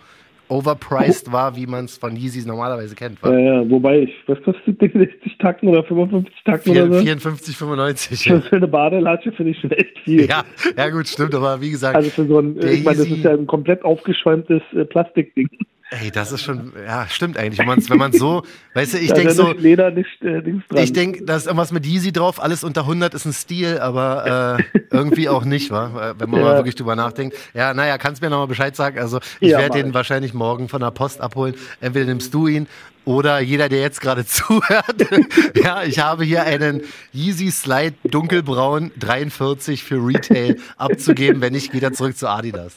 overpriced 0.48 1.30
war, 1.30 1.56
wie 1.56 1.66
man 1.66 1.84
es 1.84 1.98
von 1.98 2.16
Yeezys 2.16 2.46
normalerweise 2.46 2.94
kennt. 2.94 3.18
Ja, 3.22 3.38
ja, 3.38 3.70
wobei, 3.70 4.00
ich, 4.00 4.14
was 4.26 4.42
kostet 4.42 4.80
den 4.80 4.92
60 4.92 5.38
Tacken 5.38 5.68
oder 5.68 5.84
55 5.84 6.34
Tacken 6.44 6.72
4, 6.72 6.84
oder 6.84 6.94
so? 6.94 7.04
54, 7.04 7.56
95. 7.56 8.24
Ja. 8.26 8.40
Für 8.40 8.56
eine 8.56 8.68
Badelatsche 8.68 9.32
finde 9.32 9.52
ich 9.52 9.60
schon 9.60 9.70
echt 9.72 9.98
viel. 10.04 10.26
Ja, 10.26 10.44
ja, 10.76 10.88
gut, 10.88 11.08
stimmt, 11.08 11.34
aber 11.34 11.60
wie 11.60 11.70
gesagt. 11.70 11.96
Also 11.96 12.10
für 12.10 12.26
so 12.26 12.38
ein, 12.38 12.56
ich 12.58 12.84
meine, 12.84 12.98
das 12.98 13.08
ist 13.08 13.24
ja 13.24 13.32
ein 13.32 13.46
komplett 13.46 13.84
aufgeschäumtes 13.84 14.62
äh, 14.74 14.84
Plastikding. 14.84 15.48
Ey, 15.90 16.10
das 16.10 16.32
ist 16.32 16.42
schon, 16.42 16.72
ja, 16.86 17.06
stimmt 17.08 17.38
eigentlich. 17.38 17.58
Wenn 17.58 17.66
man 17.66 17.88
wenn 17.88 17.98
man 17.98 18.12
so, 18.12 18.42
weißt 18.74 18.94
du, 18.94 18.98
ich 18.98 19.12
denke 19.12 19.32
so. 19.32 19.52
Leder 19.52 19.90
nicht, 19.90 20.22
äh. 20.22 20.42
Ich 20.74 20.92
denke, 20.92 21.24
da 21.24 21.36
ist 21.36 21.46
irgendwas 21.46 21.72
mit 21.72 21.86
Yeezy 21.86 22.12
drauf, 22.12 22.42
alles 22.42 22.62
unter 22.62 22.82
100 22.82 23.14
ist 23.14 23.24
ein 23.24 23.32
Stil, 23.32 23.78
aber 23.78 24.58
äh, 24.74 24.78
irgendwie 24.90 25.30
auch 25.30 25.44
nicht, 25.44 25.70
wa? 25.70 26.14
wenn 26.18 26.28
man 26.28 26.40
ja. 26.40 26.46
mal 26.46 26.56
wirklich 26.56 26.74
drüber 26.74 26.94
nachdenkt. 26.94 27.36
Ja, 27.54 27.72
naja, 27.72 27.96
kannst 27.96 28.20
mir 28.20 28.28
nochmal 28.28 28.48
Bescheid 28.48 28.76
sagen. 28.76 28.98
Also, 28.98 29.18
ich 29.40 29.50
ja, 29.50 29.58
werde 29.58 29.82
den 29.82 29.94
wahrscheinlich 29.94 30.34
morgen 30.34 30.68
von 30.68 30.80
der 30.82 30.90
Post 30.90 31.22
abholen. 31.22 31.54
Entweder 31.80 32.04
nimmst 32.04 32.34
du 32.34 32.48
ihn 32.48 32.66
oder 33.06 33.40
jeder, 33.40 33.70
der 33.70 33.80
jetzt 33.80 34.02
gerade 34.02 34.26
zuhört. 34.26 35.06
ja, 35.54 35.84
ich 35.84 36.00
habe 36.00 36.24
hier 36.24 36.42
einen 36.42 36.82
Yeezy 37.14 37.50
Slide 37.50 37.94
dunkelbraun 38.04 38.90
43 38.98 39.82
für 39.82 39.96
Retail 40.06 40.56
abzugeben. 40.76 41.40
Wenn 41.40 41.54
nicht, 41.54 41.72
geht 41.72 41.82
er 41.82 41.94
zurück 41.94 42.18
zu 42.18 42.28
Adidas. 42.28 42.74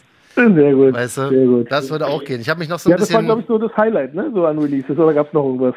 Sehr 0.49 0.73
gut. 0.73 0.93
Weißt 0.93 1.17
du, 1.17 1.29
sehr 1.29 1.45
gut. 1.45 1.71
Das 1.71 1.89
würde 1.89 2.07
auch 2.07 2.23
gehen. 2.23 2.41
Ich 2.41 2.49
habe 2.49 2.59
mich 2.59 2.69
noch 2.69 2.79
so 2.79 2.89
ein 2.89 2.91
ja, 2.91 2.97
bisschen. 2.97 3.13
Das 3.13 3.21
war, 3.21 3.23
glaube 3.23 3.41
ich, 3.41 3.47
so 3.47 3.57
das 3.57 3.75
Highlight, 3.77 4.13
ne? 4.13 4.31
So 4.33 4.45
an 4.45 4.57
Releases. 4.59 4.97
Oder 4.97 5.13
gab 5.13 5.27
es 5.27 5.33
noch 5.33 5.45
irgendwas? 5.45 5.75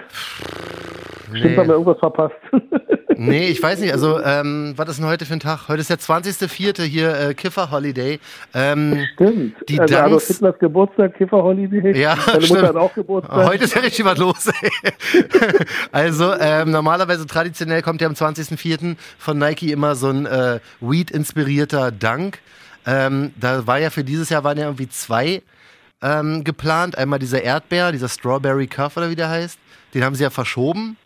Nee. 1.33 1.41
Stimmt, 1.41 1.57
haben 1.59 1.69
wir 1.69 1.75
irgendwas 1.75 1.99
verpasst. 1.99 2.35
nee, 3.17 3.49
ich 3.49 3.63
weiß 3.63 3.81
nicht. 3.81 3.93
Also, 3.93 4.21
ähm, 4.23 4.75
was 4.77 4.89
ist 4.91 5.01
denn 5.01 5.07
heute 5.07 5.25
für 5.25 5.33
ein 5.33 5.41
Tag? 5.41 5.69
Heute 5.69 5.81
ist 5.81 5.91
der 5.91 5.99
20.04. 5.99 6.83
hier 6.83 7.19
äh, 7.19 7.35
Kiffer 7.35 7.71
Holiday. 7.71 8.21
Ähm, 8.55 9.05
stimmt. 9.15 9.57
Die 9.69 9.81
also 9.81 9.95
Dunks, 9.95 10.07
Adolf 10.07 10.27
Hitlers 10.27 10.59
Geburtstag, 10.59 11.15
Kiffer 11.15 11.43
Holiday. 11.43 11.99
Ja, 11.99 12.15
Deine 12.15 12.43
stimmt. 12.43 12.61
Mutter 12.61 12.69
hat 12.69 12.77
auch 12.77 12.95
Geburtstag. 12.95 13.47
Heute 13.47 13.65
ist 13.65 13.75
ja 13.75 13.81
richtig 13.81 14.05
was 14.05 14.19
los. 14.19 14.51
Also, 15.93 16.33
ähm, 16.39 16.71
normalerweise 16.71 17.27
traditionell 17.27 17.83
kommt 17.83 18.01
ja 18.01 18.09
am 18.09 18.15
20.04. 18.15 18.97
von 19.19 19.39
Nike 19.39 19.73
immer 19.73 19.95
so 19.95 20.09
ein 20.09 20.27
äh, 20.27 20.61
Weed-inspirierter 20.81 21.93
Dunk. 21.93 22.39
Ähm, 22.87 23.33
da 23.37 23.67
war 23.67 23.79
ja 23.79 23.91
für 23.91 24.05
dieses 24.05 24.29
Jahr 24.29 24.45
waren 24.45 24.59
ja 24.59 24.65
irgendwie 24.65 24.89
zwei 24.89 25.43
ähm, 26.03 26.45
geplant. 26.45 26.97
Einmal 26.97 27.19
dieser 27.19 27.43
Erdbeer, 27.43 27.93
dieser 27.93 28.09
Strawberry 28.09 28.67
Cuff 28.67 28.97
oder 28.97 29.11
wie 29.11 29.17
der 29.17 29.29
heißt. 29.29 29.59
Den 29.95 30.05
haben 30.05 30.15
sie 30.15 30.23
ja 30.23 30.31
verschoben. 30.31 30.97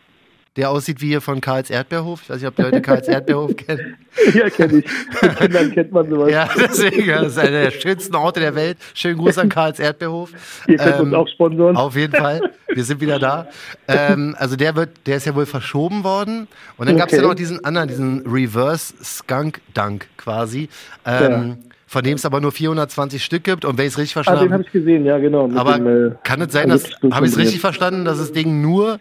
Der 0.55 0.71
aussieht 0.71 1.01
wie 1.01 1.07
hier 1.07 1.21
von 1.21 1.41
Karls 1.41 1.69
Erdbeerhof. 1.69 2.23
Ich 2.23 2.29
weiß 2.29 2.37
nicht, 2.37 2.47
ob 2.47 2.55
die 2.55 2.61
Leute 2.63 2.81
Karls 2.81 3.07
Erdbeerhof 3.07 3.55
kennen. 3.55 3.97
Ja, 4.33 4.49
kenne 4.49 4.79
ich. 4.79 4.85
Mit 5.21 5.37
Kindern 5.37 5.71
kennt 5.71 5.91
man 5.91 6.09
sowas. 6.09 6.31
Ja, 6.31 6.49
deswegen. 6.59 7.07
Das 7.07 7.27
ist 7.27 7.37
einer 7.37 7.63
der 7.63 7.71
schönsten 7.71 8.15
Orte 8.15 8.39
der 8.39 8.55
Welt. 8.55 8.77
Schönen 8.93 9.17
Gruß 9.17 9.37
an 9.37 9.49
Karls 9.49 9.79
Erdbeerhof. 9.79 10.31
Ihr 10.67 10.77
könnt 10.77 10.95
ähm, 10.95 11.05
uns 11.05 11.13
auch 11.13 11.27
sponsoren. 11.27 11.77
Auf 11.77 11.95
jeden 11.95 12.13
Fall. 12.13 12.51
Wir 12.67 12.83
sind 12.83 12.99
wieder 12.99 13.19
da. 13.19 13.47
Ähm, 13.87 14.35
also 14.39 14.55
der 14.55 14.75
wird, 14.75 14.89
der 15.05 15.17
ist 15.17 15.25
ja 15.25 15.35
wohl 15.35 15.45
verschoben 15.45 16.03
worden. 16.03 16.47
Und 16.77 16.87
dann 16.87 16.95
okay. 16.95 16.99
gab 16.99 17.09
es 17.11 17.15
ja 17.17 17.21
noch 17.21 17.35
diesen 17.35 17.63
anderen, 17.63 17.87
diesen 17.87 18.25
Reverse 18.27 18.93
Skunk 19.03 19.61
Dunk 19.73 20.07
quasi. 20.17 20.69
Ähm, 21.05 21.21
ja 21.21 21.69
von 21.89 22.03
dem 22.03 22.13
es 22.13 22.25
aber 22.25 22.39
nur 22.39 22.51
420 22.51 23.25
Stück 23.25 23.43
gibt. 23.43 23.65
Und 23.65 23.79
wenn 23.79 23.87
ich 23.87 23.93
es 23.93 23.97
richtig 23.97 24.13
verstanden 24.13 24.41
habe. 24.41 24.45
Ah, 24.45 24.49
den 24.49 24.53
habe 24.53 24.63
ich 24.63 24.71
gesehen, 24.71 25.05
ja, 25.05 25.17
genau. 25.17 25.49
Aber 25.55 25.73
dem, 25.73 26.11
äh, 26.11 26.15
kann 26.23 26.39
es 26.39 26.53
sein, 26.53 26.69
dass, 26.69 26.83
habe 27.11 27.25
ich 27.25 27.31
es 27.31 27.37
richtig 27.39 27.59
verstanden, 27.59 28.05
dass 28.05 28.19
das 28.19 28.31
Ding 28.31 28.61
nur 28.61 28.99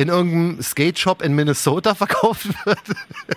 in 0.00 0.08
irgendeinem 0.08 0.62
Skate-Shop 0.62 1.22
in 1.22 1.34
Minnesota 1.34 1.94
verkauft 1.94 2.48
wird? 2.64 2.78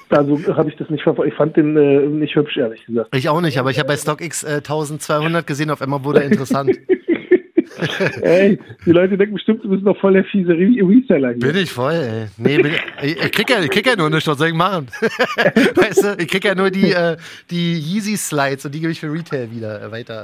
Also 0.10 0.40
habe 0.56 0.70
ich 0.70 0.76
das 0.78 0.90
nicht 0.90 1.04
verfolgt. 1.04 1.32
Ich 1.32 1.38
fand 1.38 1.58
den 1.58 1.76
äh, 1.78 2.08
nicht 2.08 2.36
hübsch, 2.36 2.58
ehrlich 2.58 2.86
gesagt. 2.86 3.16
Ich 3.16 3.30
auch 3.30 3.42
nicht, 3.42 3.60
aber 3.60 3.70
ich 3.72 3.80
habe 3.80 3.88
bei 3.88 3.98
StockX 3.98 4.44
äh, 4.44 4.58
1200 4.58 5.46
gesehen, 5.46 5.70
auf 5.70 5.82
einmal 5.82 6.04
wurde 6.04 6.24
er 6.24 6.32
interessant. 6.32 6.72
ey, 8.22 8.60
die 8.86 8.92
Leute 8.92 9.18
denken 9.18 9.34
bestimmt, 9.34 9.64
du 9.64 9.70
bist 9.70 9.84
noch 9.84 9.98
voll 10.00 10.14
der 10.14 10.24
fiese 10.26 10.52
Re 10.52 10.58
Reseller 10.58 11.30
hier. 11.30 11.40
Bin 11.40 11.56
ich 11.56 11.72
voll, 11.72 11.94
ey. 11.94 12.28
Nee, 12.38 12.58
bin 12.58 12.74
ich, 13.02 13.24
ich, 13.24 13.32
krieg 13.32 13.50
ja, 13.50 13.62
ich 13.62 13.70
krieg 13.70 13.86
ja 13.86 13.96
nur 13.96 14.10
nichts, 14.10 14.28
was 14.28 14.38
soll 14.38 14.48
ich 14.48 14.54
machen? 14.54 14.88
weißt 15.76 16.04
du, 16.04 16.16
ich 16.20 16.28
krieg 16.28 16.46
ja 16.46 16.56
nur 16.56 16.70
die, 16.70 16.92
äh, 16.92 17.18
die 17.50 17.74
Yeezy-Slides 17.80 18.66
und 18.66 18.76
die 18.76 18.80
gebe 18.80 18.92
ich 18.92 19.00
für 19.00 19.12
Retail 19.12 19.52
wieder 19.52 19.82
äh, 19.82 19.92
weiter. 19.92 20.24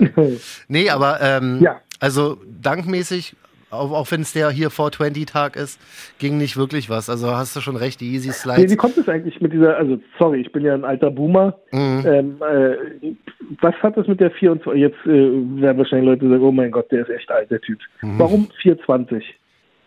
Nee, 0.68 0.90
aber 0.90 1.20
ähm, 1.22 1.60
ja. 1.62 1.82
also 2.00 2.38
dankmäßig 2.62 3.36
auch, 3.72 3.92
auch 3.92 4.12
wenn 4.12 4.22
es 4.22 4.34
der 4.34 4.50
hier 4.50 4.70
420-Tag 4.70 5.56
ist, 5.56 5.80
ging 6.20 6.38
nicht 6.38 6.58
wirklich 6.58 6.90
was. 6.90 7.10
Also 7.10 7.32
hast 7.36 7.56
du 7.56 7.62
schon 7.62 7.76
recht, 7.76 8.02
die 8.02 8.14
Easy 8.14 8.32
Slides. 8.32 8.64
Nee, 8.64 8.70
wie 8.72 8.76
kommt 8.76 8.98
es 8.98 9.08
eigentlich 9.08 9.40
mit 9.42 9.54
dieser, 9.54 9.78
also 9.78 10.00
sorry, 10.18 10.42
ich 10.42 10.52
bin 10.52 10.64
ja 10.64 10.74
ein 10.74 10.86
alter 10.86 11.12
Boomer. 11.12 11.60
Mhm. 11.72 12.04
Ähm, 12.06 12.36
äh, 12.42 13.16
was 13.62 13.76
hat 13.76 13.98
das 13.98 14.08
mit 14.08 14.20
der 14.20 14.32
24? 14.32 14.80
Jetzt 14.80 14.98
äh, 15.06 15.10
werden 15.62 15.78
wahrscheinlich 15.78 16.08
Leute 16.08 16.30
sagen, 16.30 16.44
oh 16.44 16.52
mein 16.52 16.72
Gott, 16.72 16.92
der 16.92 17.02
ist 17.02 17.10
echt 17.10 17.30
alt, 17.32 17.52
der 17.52 17.62
Typ. 17.62 17.80
Mhm. 18.02 18.20
Warum 18.20 18.48
420? 18.62 19.24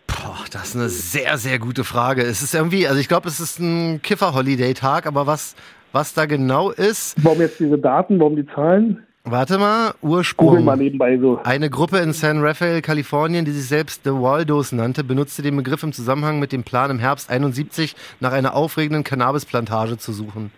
Boah, 0.06 0.44
das 0.52 0.68
ist 0.68 0.76
eine 0.76 0.88
sehr, 0.88 1.36
sehr 1.38 1.58
gute 1.58 1.84
Frage. 1.84 2.22
Es 2.22 2.42
ist 2.42 2.54
irgendwie, 2.54 2.86
also 2.86 3.00
ich 3.00 3.08
glaube, 3.08 3.28
es 3.28 3.40
ist 3.40 3.58
ein 3.58 4.00
Kiffer-Holiday-Tag, 4.02 5.06
aber 5.06 5.26
was, 5.26 5.56
was 5.92 6.14
da 6.14 6.26
genau 6.26 6.70
ist. 6.70 7.16
Warum 7.24 7.40
jetzt 7.40 7.58
diese 7.58 7.78
Daten, 7.78 8.20
warum 8.20 8.36
die 8.36 8.46
Zahlen? 8.46 9.02
Warte 9.24 9.56
mal, 9.56 9.94
Ursprung. 10.02 10.64
mal 10.64 10.76
nebenbei 10.76 11.16
so. 11.16 11.40
Eine 11.44 11.70
Gruppe 11.70 11.98
in 11.98 12.12
San 12.12 12.42
Rafael, 12.44 12.82
Kalifornien, 12.82 13.44
die 13.44 13.52
sich 13.52 13.66
selbst 13.66 14.02
The 14.02 14.10
Waldos 14.10 14.72
nannte, 14.72 15.04
benutzte 15.04 15.42
den 15.42 15.56
Begriff 15.56 15.84
im 15.84 15.92
Zusammenhang 15.92 16.40
mit 16.40 16.50
dem 16.50 16.64
Plan, 16.64 16.90
im 16.90 16.98
Herbst 16.98 17.30
71 17.30 17.94
nach 18.18 18.32
einer 18.32 18.54
aufregenden 18.54 19.04
Cannabisplantage 19.04 19.96
zu 19.96 20.12
suchen. 20.12 20.50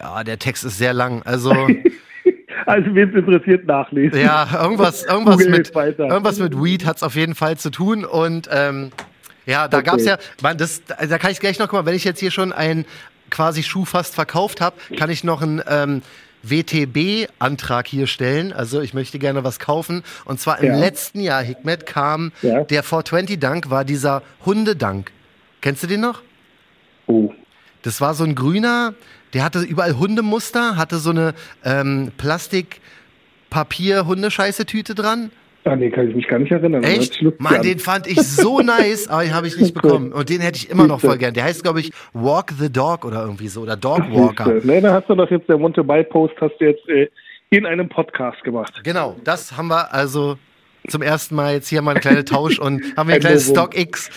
Ja, 0.00 0.24
der 0.24 0.40
Text 0.40 0.64
ist 0.64 0.78
sehr 0.78 0.92
lang. 0.92 1.22
Also. 1.22 1.52
also, 2.66 2.94
wen 2.94 3.10
es 3.10 3.14
interessiert, 3.14 3.66
nachlesen. 3.66 4.20
Ja, 4.20 4.48
irgendwas, 4.64 5.04
irgendwas, 5.04 5.46
mit, 5.46 5.72
irgendwas 5.72 6.40
mit 6.40 6.60
Weed 6.60 6.84
hat 6.84 6.96
es 6.96 7.02
auf 7.04 7.14
jeden 7.14 7.36
Fall 7.36 7.56
zu 7.56 7.70
tun. 7.70 8.04
Und 8.04 8.48
ähm, 8.52 8.90
ja, 9.46 9.68
da 9.68 9.78
okay. 9.78 9.86
gab 9.86 9.96
es 9.98 10.06
ja, 10.06 10.18
man, 10.42 10.58
das, 10.58 10.82
da 10.86 11.18
kann 11.18 11.30
ich 11.30 11.38
gleich 11.38 11.60
noch 11.60 11.68
gucken, 11.68 11.86
wenn 11.86 11.94
ich 11.94 12.04
jetzt 12.04 12.18
hier 12.18 12.32
schon 12.32 12.52
einen 12.52 12.84
quasi 13.30 13.62
Schuh 13.62 13.84
fast 13.84 14.16
verkauft 14.16 14.60
habe, 14.60 14.74
kann 14.96 15.08
ich 15.08 15.22
noch 15.22 15.40
ein. 15.40 15.62
Ähm, 15.68 16.02
WTB-Antrag 16.42 17.86
hier 17.86 18.06
stellen. 18.06 18.52
Also 18.52 18.80
ich 18.80 18.94
möchte 18.94 19.18
gerne 19.18 19.44
was 19.44 19.58
kaufen. 19.58 20.02
Und 20.24 20.40
zwar 20.40 20.60
im 20.60 20.72
ja. 20.72 20.78
letzten 20.78 21.20
Jahr, 21.20 21.42
Hikmet, 21.42 21.84
kam 21.86 22.32
ja. 22.42 22.64
der 22.64 22.84
420-Dank, 22.84 23.70
war 23.70 23.84
dieser 23.84 24.22
Hundedank. 24.44 25.12
Kennst 25.60 25.82
du 25.82 25.86
den 25.86 26.00
noch? 26.00 26.22
Oh. 27.06 27.32
Das 27.82 28.00
war 28.00 28.14
so 28.14 28.24
ein 28.24 28.34
grüner, 28.34 28.94
der 29.32 29.44
hatte 29.44 29.60
überall 29.60 29.96
Hundemuster, 29.98 30.76
hatte 30.76 30.98
so 30.98 31.10
eine 31.10 31.34
ähm, 31.64 32.10
Plastik-Papier-Hundescheiße-Tüte 32.16 34.94
dran. 34.94 35.30
Ah, 35.64 35.76
nee, 35.76 35.90
kann 35.90 36.08
ich 36.08 36.16
mich 36.16 36.26
gar 36.26 36.38
nicht 36.38 36.50
erinnern. 36.50 36.82
Echt? 36.82 37.22
Mann, 37.38 37.60
den 37.62 37.78
fand 37.78 38.06
ich 38.06 38.22
so 38.22 38.60
nice, 38.62 39.08
aber 39.08 39.22
den 39.22 39.34
habe 39.34 39.46
ich 39.46 39.58
nicht 39.58 39.74
bekommen. 39.74 40.12
Und 40.12 40.30
den 40.30 40.40
hätte 40.40 40.56
ich 40.56 40.70
immer 40.70 40.86
noch 40.86 41.00
voll 41.00 41.18
gern. 41.18 41.34
Der 41.34 41.44
heißt, 41.44 41.62
glaube 41.62 41.80
ich, 41.80 41.92
Walk 42.14 42.52
the 42.58 42.72
Dog 42.72 43.04
oder 43.04 43.22
irgendwie 43.22 43.48
so. 43.48 43.60
Oder 43.60 43.76
Dog 43.76 44.00
Walker. 44.10 44.60
Nee, 44.62 44.80
da 44.80 44.94
hast 44.94 45.08
du 45.08 45.14
doch 45.14 45.30
jetzt 45.30 45.48
der 45.48 45.60
Want-to-Buy-Post, 45.60 46.34
hast 46.40 46.54
du 46.58 46.64
jetzt 46.64 46.88
äh, 46.88 47.08
in 47.50 47.66
einem 47.66 47.88
Podcast 47.88 48.42
gemacht. 48.42 48.72
Genau, 48.84 49.16
das 49.24 49.56
haben 49.56 49.68
wir 49.68 49.92
also 49.92 50.38
zum 50.90 51.02
ersten 51.02 51.34
Mal 51.34 51.54
jetzt 51.54 51.68
hier 51.68 51.82
mal 51.82 51.92
eine 51.92 52.00
kleine 52.00 52.24
Tausch 52.24 52.58
und 52.58 52.82
haben 52.96 53.08
wir 53.08 53.14
ein 53.14 53.20
kleines 53.20 53.46
Stock 53.50 53.76
X. 53.76 54.10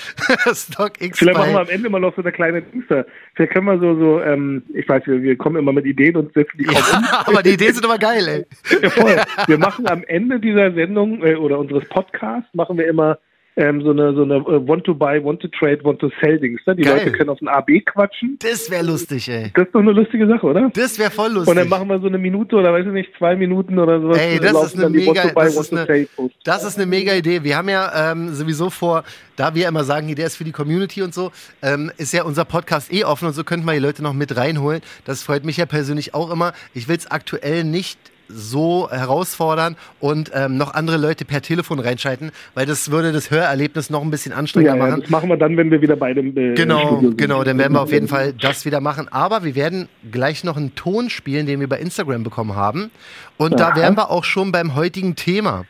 Stock 0.54 1.02
X. 1.02 1.20
Vielleicht 1.20 1.38
machen 1.38 1.54
wir 1.54 1.62
am 1.62 1.70
Ende 1.70 1.90
mal 1.90 2.00
noch 2.00 2.16
so 2.16 2.22
eine 2.22 2.32
kleine 2.32 2.62
Dienste. 2.62 3.06
Vielleicht 3.36 3.54
können 3.54 3.66
wir 3.66 3.80
so, 3.80 3.96
so 3.96 4.22
ähm, 4.22 4.64
ich 4.74 4.88
weiß, 4.88 5.04
wir, 5.06 5.22
wir 5.22 5.38
kommen 5.38 5.58
immer 5.58 5.74
mit 5.74 5.86
Ideen 5.86 6.18
und 6.18 6.34
setzen 6.34 6.58
die 6.58 6.66
ja, 6.66 6.72
um. 6.72 7.06
Aber 7.34 7.44
die 7.44 7.52
Ideen 7.52 7.74
sind 7.74 7.86
immer 7.86 7.98
geil, 7.98 8.28
ey. 8.28 8.80
Ja, 8.82 8.90
voll. 8.90 9.16
Wir 9.48 9.58
machen 9.58 9.88
am 9.88 10.04
Ende 10.04 10.40
dieser 10.40 10.74
Sendung 10.74 11.24
äh, 11.24 11.36
oder 11.36 11.60
unseres 11.60 11.88
Podcasts 11.90 12.54
machen 12.54 12.78
wir 12.78 12.88
immer 12.88 13.20
ähm, 13.56 13.82
so 13.82 13.92
eine, 13.92 14.14
so 14.16 14.24
eine 14.24 14.40
uh, 14.40 14.68
Want 14.68 14.84
to 14.86 14.96
buy, 14.96 15.24
Want 15.24 15.42
to 15.42 15.48
trade, 15.48 15.84
Want 15.84 16.00
to 16.00 16.10
sell 16.22 16.40
Dings. 16.40 16.62
Ne? 16.66 16.76
Die 16.76 16.84
Geil. 16.84 16.98
Leute 16.98 17.12
können 17.12 17.30
auf 17.30 17.42
ein 17.42 17.48
AB 17.48 17.86
quatschen. 17.86 18.38
Das 18.42 18.70
wäre 18.72 18.84
lustig, 18.84 19.30
ey. 19.30 19.52
Das 19.54 19.66
ist 19.66 19.76
doch 19.76 19.82
eine 19.82 19.92
lustige 19.92 20.28
Sache, 20.28 20.46
oder? 20.46 20.72
Das 20.74 20.98
wäre 20.98 21.12
voll 21.12 21.32
lustig. 21.32 21.50
Und 21.50 21.58
dann 21.58 21.70
machen 21.70 21.88
wir 21.88 22.00
so 22.00 22.08
eine 22.08 22.18
Minute 22.18 22.56
oder 22.56 22.74
weiß 22.74 22.86
ich 22.88 22.92
nicht, 22.92 23.12
zwei 23.18 23.36
Minuten 23.36 23.78
oder 23.78 24.02
sowas. 24.02 24.18
Ey, 24.18 24.40
das 24.40 24.74
ist 24.74 24.80
eine 24.80 24.90
mega, 24.90 25.30
das 25.34 25.56
ist 25.56 25.74
eine, 25.74 26.08
das 26.44 26.64
ist 26.64 26.78
eine 26.78 26.86
mega 26.86 27.14
Idee. 27.14 27.44
Wir 27.44 27.58
haben 27.58 27.70
ja 27.70 28.12
ähm, 28.12 28.34
sowieso 28.34 28.70
vor, 28.70 29.04
da 29.36 29.54
wir 29.54 29.68
immer 29.68 29.84
sagen, 29.84 30.14
der 30.16 30.28
ist 30.28 30.36
für 30.36 30.44
die 30.44 30.52
Community 30.52 31.02
und 31.02 31.14
so, 31.14 31.32
ähm, 31.62 31.92
ist 31.98 32.14
ja 32.14 32.24
unser 32.24 32.46
Podcast 32.46 32.94
eh 32.94 33.04
offen 33.04 33.28
und 33.28 33.34
so 33.34 33.44
könnten 33.44 33.66
wir 33.66 33.74
die 33.74 33.80
Leute 33.80 34.04
noch 34.04 34.14
mit 34.14 34.36
reinholen. 34.36 34.82
Das 35.06 35.24
freut 35.24 35.46
mich 35.46 35.58
ja 35.58 35.66
persönlich 35.66 36.14
auch 36.14 36.32
immer. 36.32 36.54
Ich 36.74 36.88
will 36.88 36.98
es 36.98 37.10
aktuell 37.10 37.64
nicht 37.64 38.00
so 38.28 38.90
herausfordern 38.90 39.76
und 40.00 40.32
ähm, 40.34 40.58
noch 40.58 40.74
andere 40.74 40.98
Leute 40.98 41.26
per 41.26 41.42
Telefon 41.42 41.80
reinschalten, 41.80 42.32
weil 42.54 42.66
das 42.66 42.92
würde 42.92 43.12
das 43.12 43.32
Hörerlebnis 43.32 43.90
noch 43.90 44.02
ein 44.02 44.12
bisschen 44.12 44.34
anstrengender 44.34 44.78
ja, 44.78 44.86
machen. 44.86 45.02
Das 45.02 45.10
machen 45.10 45.30
wir 45.30 45.38
dann, 45.38 45.58
wenn 45.58 45.72
wir 45.72 45.82
wieder 45.82 45.96
bei 45.96 46.14
dem 46.14 46.36
äh, 46.38 46.54
Genau, 46.54 47.02
genau, 47.16 47.44
dann 47.44 47.58
werden 47.58 47.74
wir 47.74 47.82
auf 47.82 47.92
jeden 47.92 48.08
Fall 48.08 48.34
das 48.34 48.66
wieder 48.66 48.82
machen. 48.82 49.08
Aber 49.12 49.44
wir 49.44 49.56
werden 49.56 49.88
gleich 50.12 50.44
noch 50.44 50.58
einen 50.58 50.76
Ton 50.76 51.10
spielen, 51.10 51.46
den 51.46 51.60
wir 51.60 51.70
bei 51.70 51.80
Instagram 51.80 52.24
bekommen 52.24 52.56
haben. 52.56 52.92
Und 53.38 53.60
Aha. 53.60 53.72
da 53.72 53.76
wären 53.76 53.96
wir 53.96 54.10
auch 54.10 54.24
schon 54.24 54.52
beim 54.52 54.76
heutigen 54.76 55.16
Thema. 55.16 55.66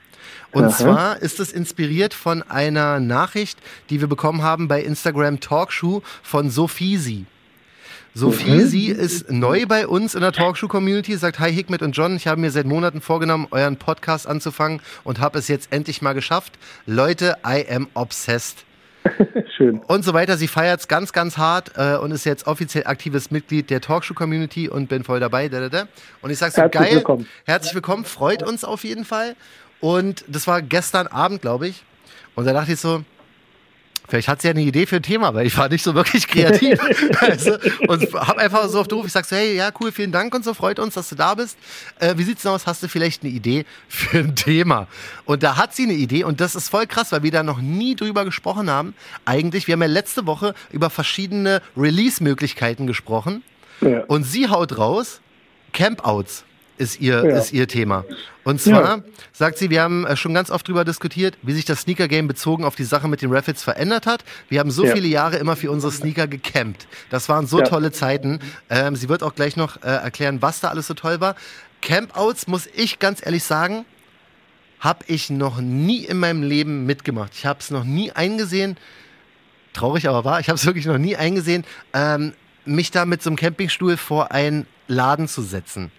Und 0.51 0.65
Aha. 0.65 0.71
zwar 0.71 1.21
ist 1.21 1.39
es 1.39 1.51
inspiriert 1.51 2.13
von 2.13 2.43
einer 2.43 2.99
Nachricht, 2.99 3.57
die 3.89 3.99
wir 3.99 4.07
bekommen 4.07 4.43
haben 4.43 4.67
bei 4.67 4.81
Instagram 4.81 5.39
Talkshow 5.39 6.03
von 6.21 6.49
Sophisi. 6.49 7.25
Sophie, 8.15 8.51
mhm. 8.51 8.67
sie 8.67 8.87
ist 8.89 9.31
neu 9.31 9.65
bei 9.65 9.87
uns 9.87 10.13
in 10.13 10.21
der 10.21 10.31
Talkshow-Community, 10.31 11.15
sagt 11.17 11.39
Hi 11.39 11.51
Hikmet 11.51 11.81
und 11.81 11.93
John, 11.93 12.15
ich 12.15 12.27
habe 12.27 12.39
mir 12.39 12.51
seit 12.51 12.67
Monaten 12.67 13.01
vorgenommen, 13.01 13.47
euren 13.49 13.77
Podcast 13.77 14.27
anzufangen 14.27 14.81
und 15.03 15.19
habe 15.19 15.39
es 15.39 15.47
jetzt 15.47 15.73
endlich 15.73 16.03
mal 16.03 16.13
geschafft. 16.13 16.53
Leute, 16.85 17.37
I 17.43 17.65
am 17.67 17.87
obsessed. 17.95 18.65
Schön. 19.57 19.79
Und 19.87 20.05
so 20.05 20.13
weiter. 20.13 20.37
Sie 20.37 20.47
feiert 20.47 20.81
es 20.81 20.87
ganz, 20.87 21.11
ganz 21.11 21.39
hart 21.39 21.71
äh, 21.75 21.95
und 21.95 22.11
ist 22.11 22.23
jetzt 22.25 22.45
offiziell 22.45 22.85
aktives 22.85 23.31
Mitglied 23.31 23.71
der 23.71 23.81
Talkshow-Community 23.81 24.69
und 24.69 24.89
bin 24.89 25.03
voll 25.03 25.19
dabei. 25.19 25.49
Da, 25.49 25.61
da, 25.61 25.69
da. 25.69 25.87
Und 26.21 26.29
ich 26.29 26.37
sage 26.37 26.53
so, 26.53 26.69
geil. 26.69 26.97
Willkommen. 26.97 27.27
Herzlich 27.45 27.73
willkommen, 27.73 28.05
freut 28.05 28.43
uns 28.43 28.63
auf 28.63 28.83
jeden 28.83 29.05
Fall. 29.05 29.35
Und 29.79 30.23
das 30.27 30.45
war 30.45 30.61
gestern 30.61 31.07
Abend, 31.07 31.41
glaube 31.41 31.67
ich. 31.67 31.83
Und 32.35 32.45
da 32.45 32.53
dachte 32.53 32.73
ich 32.73 32.79
so, 32.79 33.03
Vielleicht 34.07 34.27
hat 34.27 34.41
sie 34.41 34.47
ja 34.47 34.51
eine 34.51 34.61
Idee 34.61 34.85
für 34.85 34.97
ein 34.97 35.03
Thema, 35.03 35.33
weil 35.33 35.47
ich 35.47 35.57
war 35.57 35.69
nicht 35.69 35.83
so 35.83 35.95
wirklich 35.95 36.27
kreativ. 36.27 36.79
also, 37.19 37.57
und 37.87 38.13
habe 38.13 38.39
einfach 38.39 38.67
so 38.67 38.81
auf 38.81 38.87
den 38.87 38.97
Ruf, 38.97 39.07
ich 39.07 39.13
sag 39.13 39.25
so, 39.25 39.35
hey, 39.35 39.55
ja, 39.55 39.71
cool, 39.79 39.91
vielen 39.91 40.11
Dank 40.11 40.35
und 40.35 40.43
so, 40.43 40.53
freut 40.53 40.79
uns, 40.79 40.95
dass 40.95 41.09
du 41.09 41.15
da 41.15 41.35
bist. 41.35 41.57
Äh, 41.99 42.15
wie 42.17 42.23
sieht's 42.23 42.43
denn 42.43 42.51
aus? 42.51 42.67
Hast 42.67 42.83
du 42.83 42.87
vielleicht 42.87 43.23
eine 43.23 43.31
Idee 43.31 43.65
für 43.87 44.19
ein 44.19 44.35
Thema? 44.35 44.87
Und 45.25 45.43
da 45.43 45.57
hat 45.57 45.73
sie 45.73 45.83
eine 45.83 45.93
Idee 45.93 46.23
und 46.25 46.41
das 46.41 46.55
ist 46.55 46.69
voll 46.69 46.85
krass, 46.85 47.11
weil 47.11 47.23
wir 47.23 47.31
da 47.31 47.43
noch 47.43 47.61
nie 47.61 47.95
drüber 47.95 48.25
gesprochen 48.25 48.69
haben. 48.69 48.93
Eigentlich, 49.25 49.67
wir 49.67 49.73
haben 49.73 49.81
ja 49.81 49.87
letzte 49.87 50.25
Woche 50.25 50.53
über 50.71 50.89
verschiedene 50.89 51.61
Release-Möglichkeiten 51.77 52.87
gesprochen. 52.87 53.43
Ja. 53.81 54.03
Und 54.07 54.23
sie 54.23 54.49
haut 54.49 54.77
raus 54.77 55.21
Campouts 55.71 56.43
ist 56.77 56.99
ihr, 56.99 57.25
ja. 57.25 57.37
ist 57.37 57.53
ihr 57.53 57.67
Thema. 57.67 58.05
Und 58.43 58.61
zwar 58.61 58.97
ja. 58.97 59.03
sagt 59.31 59.57
sie, 59.57 59.69
wir 59.69 59.81
haben 59.81 60.05
äh, 60.05 60.15
schon 60.15 60.33
ganz 60.33 60.49
oft 60.49 60.67
darüber 60.67 60.85
diskutiert, 60.85 61.37
wie 61.41 61.53
sich 61.53 61.65
das 61.65 61.81
Sneaker-Game 61.81 62.27
bezogen 62.27 62.65
auf 62.65 62.75
die 62.75 62.83
Sache 62.83 63.07
mit 63.07 63.21
den 63.21 63.31
Raffits 63.31 63.63
verändert 63.63 64.05
hat. 64.05 64.23
Wir 64.49 64.59
haben 64.59 64.71
so 64.71 64.85
ja. 64.85 64.93
viele 64.93 65.07
Jahre 65.07 65.37
immer 65.37 65.55
für 65.55 65.71
unsere 65.71 65.91
Sneaker 65.91 66.27
gecampt. 66.27 66.87
Das 67.09 67.29
waren 67.29 67.47
so 67.47 67.61
tolle 67.61 67.91
Zeiten. 67.91 68.39
Ähm, 68.69 68.95
sie 68.95 69.09
wird 69.09 69.23
auch 69.23 69.35
gleich 69.35 69.55
noch 69.55 69.81
äh, 69.83 69.87
erklären, 69.87 70.41
was 70.41 70.59
da 70.59 70.69
alles 70.69 70.87
so 70.87 70.93
toll 70.93 71.21
war. 71.21 71.35
Campouts, 71.81 72.47
muss 72.47 72.67
ich 72.73 72.99
ganz 72.99 73.25
ehrlich 73.25 73.43
sagen, 73.43 73.85
habe 74.79 75.05
ich 75.07 75.29
noch 75.29 75.61
nie 75.61 76.03
in 76.03 76.17
meinem 76.17 76.43
Leben 76.43 76.85
mitgemacht. 76.85 77.33
Ich 77.35 77.45
habe 77.45 77.59
es 77.59 77.71
noch 77.71 77.85
nie 77.85 78.11
eingesehen. 78.11 78.77
Traurig 79.71 80.07
aber 80.07 80.25
wahr, 80.25 80.39
ich 80.39 80.49
habe 80.49 80.57
es 80.57 80.65
wirklich 80.67 80.85
noch 80.85 80.97
nie 80.97 81.15
eingesehen, 81.15 81.63
ähm, 81.93 82.33
mich 82.65 82.91
da 82.91 83.05
mit 83.05 83.21
so 83.23 83.29
einem 83.29 83.37
Campingstuhl 83.37 83.97
vor 83.97 84.31
einen 84.31 84.67
Laden 84.87 85.27
zu 85.27 85.41
setzen. 85.41 85.91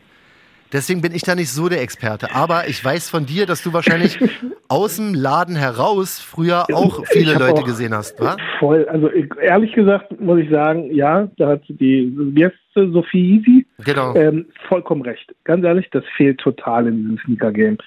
Deswegen 0.75 1.01
bin 1.01 1.15
ich 1.15 1.23
da 1.23 1.37
nicht 1.37 1.51
so 1.51 1.69
der 1.69 1.83
Experte. 1.83 2.35
Aber 2.35 2.69
ich 2.69 2.85
weiß 2.85 3.09
von 3.09 3.27
dir, 3.27 3.47
dass 3.47 3.63
du 3.63 3.73
wahrscheinlich 3.73 4.19
aus 4.69 4.97
dem 4.97 5.15
Laden 5.15 5.55
heraus 5.55 6.19
früher 6.19 6.67
auch 6.73 7.07
viele 7.07 7.35
Leute 7.35 7.61
auch 7.61 7.65
gesehen 7.65 7.95
hast, 7.95 8.21
wa? 8.21 8.37
Voll. 8.59 8.85
Also 8.89 9.09
ehrlich 9.09 9.73
gesagt 9.73 10.21
muss 10.21 10.41
ich 10.41 10.51
sagen, 10.51 10.93
ja, 10.93 11.29
da 11.37 11.51
hat 11.51 11.63
die, 11.69 12.13
heißt 12.43 12.93
Sophie 12.93 13.37
Easy? 13.37 13.67
Genau. 13.85 14.17
Ähm, 14.17 14.47
vollkommen 14.69 15.03
recht. 15.03 15.33
Ganz 15.45 15.65
ehrlich, 15.65 15.89
das 15.91 16.03
fehlt 16.17 16.39
total 16.39 16.89
in 16.89 17.03
diesem 17.03 17.19
Sneaker-Game. 17.19 17.79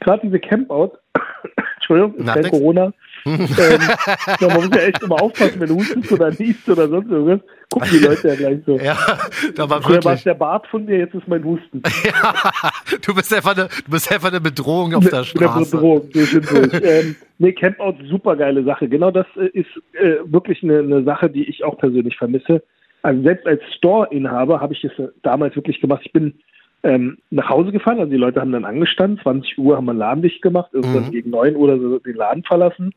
Gerade 0.00 0.22
diese 0.24 0.40
Campout, 0.40 0.92
Entschuldigung, 1.76 2.16
ist 2.16 2.50
Corona, 2.50 2.92
ähm, 3.24 3.80
ja, 4.40 4.48
man 4.48 4.56
muss 4.56 4.70
ja 4.74 4.82
echt 4.82 5.02
immer 5.02 5.22
aufpassen, 5.22 5.60
wenn 5.60 5.68
du 5.68 5.76
hustest 5.76 6.12
oder 6.12 6.30
niest 6.30 6.68
oder 6.68 6.88
sonst 6.88 7.10
irgendwas. 7.10 7.40
Gucken 7.70 7.88
die 7.92 7.98
Leute 7.98 8.28
ja 8.28 8.34
gleich 8.34 8.58
so. 8.66 8.76
Ja, 8.78 8.96
da 9.54 9.70
war 9.70 9.80
Früher 9.80 10.04
war 10.04 10.14
es 10.14 10.24
der 10.24 10.34
Bart 10.34 10.66
von 10.66 10.84
mir, 10.84 10.98
jetzt 10.98 11.14
ist 11.14 11.28
mein 11.28 11.44
Husten. 11.44 11.82
Ja, 12.04 12.34
du 13.00 13.14
bist 13.14 13.32
einfach 13.32 13.56
eine, 13.56 13.68
du 13.68 13.90
bist 13.90 14.10
einfach 14.12 14.28
eine 14.28 14.40
Bedrohung 14.40 14.94
auf 14.94 15.08
der 15.08 15.24
Straße. 15.24 15.54
Eine 15.54 15.64
Bedrohung, 15.64 16.10
durch 16.10 16.34
ähm, 16.82 17.16
Nee, 17.38 17.52
Campout, 17.52 17.96
super 18.08 18.36
geile 18.36 18.64
Sache. 18.64 18.88
Genau 18.88 19.10
das 19.10 19.26
äh, 19.36 19.46
ist 19.46 19.70
äh, 19.92 20.16
wirklich 20.24 20.62
eine, 20.62 20.80
eine 20.80 21.04
Sache, 21.04 21.30
die 21.30 21.44
ich 21.44 21.64
auch 21.64 21.78
persönlich 21.78 22.16
vermisse. 22.16 22.62
Also 23.02 23.22
selbst 23.22 23.46
als 23.46 23.62
Store-Inhaber 23.76 24.60
habe 24.60 24.74
ich 24.74 24.84
es 24.84 24.92
damals 25.22 25.56
wirklich 25.56 25.80
gemacht. 25.80 26.02
Ich 26.04 26.12
bin 26.12 26.34
ähm, 26.82 27.18
nach 27.30 27.48
Hause 27.48 27.72
gefahren, 27.72 28.00
also 28.00 28.10
die 28.10 28.16
Leute 28.16 28.40
haben 28.40 28.52
dann 28.52 28.64
angestanden, 28.64 29.20
20 29.22 29.58
Uhr 29.58 29.76
haben 29.76 29.86
wir 29.86 29.92
einen 29.92 30.00
Laden 30.00 30.22
dicht 30.22 30.42
gemacht, 30.42 30.70
irgendwann 30.72 31.06
mhm. 31.06 31.10
gegen 31.12 31.30
9 31.30 31.56
Uhr 31.56 31.62
oder 31.62 31.78
so 31.78 31.98
den 31.98 32.16
Laden 32.16 32.42
verlassen 32.42 32.92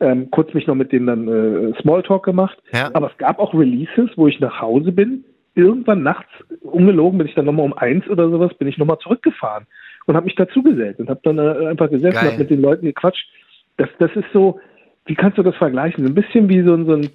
ähm, 0.00 0.30
kurz 0.30 0.52
mich 0.54 0.66
noch 0.66 0.74
mit 0.74 0.92
denen 0.92 1.06
dann 1.06 1.28
äh, 1.28 1.80
Smalltalk 1.80 2.24
gemacht. 2.24 2.58
Ja. 2.72 2.90
Aber 2.94 3.10
es 3.10 3.18
gab 3.18 3.38
auch 3.38 3.54
Releases, 3.54 4.10
wo 4.16 4.26
ich 4.26 4.40
nach 4.40 4.60
Hause 4.60 4.92
bin. 4.92 5.24
Irgendwann 5.54 6.02
nachts, 6.02 6.30
ungelogen, 6.62 7.18
bin 7.18 7.26
ich 7.26 7.34
dann 7.34 7.44
nochmal 7.44 7.66
um 7.66 7.76
eins 7.76 8.08
oder 8.08 8.30
sowas, 8.30 8.54
bin 8.54 8.68
ich 8.68 8.78
nochmal 8.78 8.98
zurückgefahren 8.98 9.66
und 10.06 10.14
habe 10.16 10.24
mich 10.24 10.36
dazugesellt 10.36 10.98
und 11.00 11.10
habe 11.10 11.20
dann 11.22 11.38
äh, 11.38 11.66
einfach 11.66 11.90
gesessen 11.90 12.18
und 12.18 12.26
habe 12.26 12.38
mit 12.38 12.50
den 12.50 12.62
Leuten 12.62 12.86
gequatscht. 12.86 13.28
Das, 13.76 13.88
das 13.98 14.10
ist 14.14 14.26
so, 14.32 14.60
wie 15.06 15.14
kannst 15.14 15.38
du 15.38 15.42
das 15.42 15.56
vergleichen? 15.56 16.06
Ein 16.06 16.14
bisschen 16.14 16.48
wie 16.48 16.62
so, 16.62 16.82
so 16.84 16.94
ein 16.94 17.10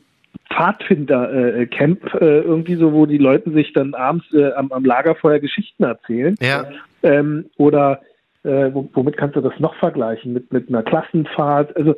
Pfadfinder-Camp, 0.53 2.13
äh, 2.13 2.17
äh, 2.17 2.41
irgendwie 2.41 2.75
so, 2.75 2.93
wo 2.93 3.05
die 3.05 3.17
Leute 3.17 3.51
sich 3.51 3.73
dann 3.73 3.93
abends 3.93 4.25
äh, 4.33 4.51
am, 4.53 4.71
am 4.71 4.85
Lagerfeuer 4.85 5.39
Geschichten 5.39 5.83
erzählen. 5.83 6.35
Ja. 6.41 6.65
Ähm, 7.03 7.45
oder 7.57 8.01
äh, 8.43 8.69
womit 8.73 9.17
kannst 9.17 9.35
du 9.35 9.41
das 9.41 9.59
noch 9.59 9.75
vergleichen? 9.75 10.33
Mit, 10.33 10.51
mit 10.53 10.69
einer 10.69 10.83
Klassenfahrt? 10.83 11.75
Also 11.75 11.95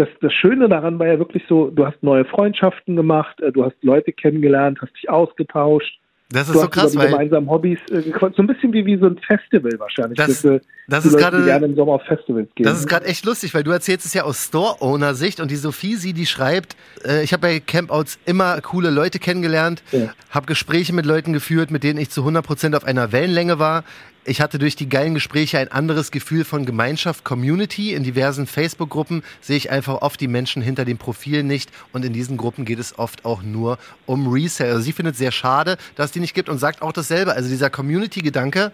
das, 0.00 0.08
das 0.22 0.32
Schöne 0.32 0.68
daran 0.68 0.98
war 0.98 1.06
ja 1.06 1.18
wirklich 1.18 1.42
so, 1.46 1.68
du 1.68 1.86
hast 1.86 2.02
neue 2.02 2.24
Freundschaften 2.24 2.96
gemacht, 2.96 3.38
äh, 3.40 3.52
du 3.52 3.64
hast 3.64 3.76
Leute 3.82 4.12
kennengelernt, 4.12 4.78
hast 4.80 4.94
dich 4.96 5.10
ausgetauscht. 5.10 6.00
Das 6.32 6.48
ist 6.48 6.54
so 6.54 6.68
krass, 6.68 6.96
weil 6.96 7.10
gemeinsamen 7.10 7.50
Hobbys, 7.50 7.80
äh, 7.90 8.02
so 8.02 8.42
ein 8.42 8.46
bisschen 8.46 8.72
wie, 8.72 8.86
wie 8.86 8.96
so 8.96 9.06
ein 9.06 9.18
Festival 9.18 9.72
wahrscheinlich. 9.78 10.16
Das, 10.16 10.42
das, 10.42 10.60
das 10.86 11.04
ist 11.04 11.18
gerade 11.18 11.44
gerne 11.44 11.66
im 11.66 11.74
Sommer 11.74 11.94
auf 11.94 12.02
Festivals 12.04 12.48
gehen. 12.54 12.64
Das 12.64 12.78
ist 12.78 12.86
gerade 12.86 13.04
echt 13.06 13.24
lustig, 13.24 13.52
weil 13.52 13.64
du 13.64 13.72
erzählst 13.72 14.06
es 14.06 14.14
ja 14.14 14.22
aus 14.22 14.46
Store-Owner-Sicht 14.46 15.40
und 15.40 15.50
die 15.50 15.56
Sophie, 15.56 15.96
sie, 15.96 16.12
die 16.12 16.26
schreibt, 16.26 16.76
äh, 17.04 17.24
ich 17.24 17.32
habe 17.32 17.42
bei 17.42 17.60
Campouts 17.60 18.20
immer 18.26 18.60
coole 18.60 18.90
Leute 18.90 19.18
kennengelernt, 19.18 19.82
ja. 19.90 20.12
habe 20.30 20.46
Gespräche 20.46 20.94
mit 20.94 21.04
Leuten 21.04 21.32
geführt, 21.32 21.72
mit 21.72 21.82
denen 21.82 21.98
ich 21.98 22.10
zu 22.10 22.22
100% 22.22 22.76
auf 22.76 22.84
einer 22.84 23.10
Wellenlänge 23.10 23.58
war 23.58 23.82
ich 24.30 24.40
hatte 24.40 24.60
durch 24.60 24.76
die 24.76 24.88
geilen 24.88 25.14
Gespräche 25.14 25.58
ein 25.58 25.72
anderes 25.72 26.12
Gefühl 26.12 26.44
von 26.44 26.64
Gemeinschaft, 26.64 27.24
Community. 27.24 27.94
In 27.94 28.04
diversen 28.04 28.46
Facebook-Gruppen 28.46 29.24
sehe 29.40 29.56
ich 29.56 29.72
einfach 29.72 30.02
oft 30.02 30.20
die 30.20 30.28
Menschen 30.28 30.62
hinter 30.62 30.84
dem 30.84 30.98
Profil 30.98 31.42
nicht. 31.42 31.72
Und 31.92 32.04
in 32.04 32.12
diesen 32.12 32.36
Gruppen 32.36 32.64
geht 32.64 32.78
es 32.78 32.96
oft 32.96 33.24
auch 33.24 33.42
nur 33.42 33.76
um 34.06 34.32
Resale. 34.32 34.70
Also 34.70 34.82
sie 34.82 34.92
findet 34.92 35.14
es 35.14 35.18
sehr 35.18 35.32
schade, 35.32 35.78
dass 35.96 36.06
es 36.06 36.12
die 36.12 36.20
nicht 36.20 36.34
gibt 36.34 36.48
und 36.48 36.58
sagt 36.58 36.80
auch 36.80 36.92
dasselbe. 36.92 37.32
Also 37.32 37.48
dieser 37.48 37.70
Community-Gedanke 37.70 38.70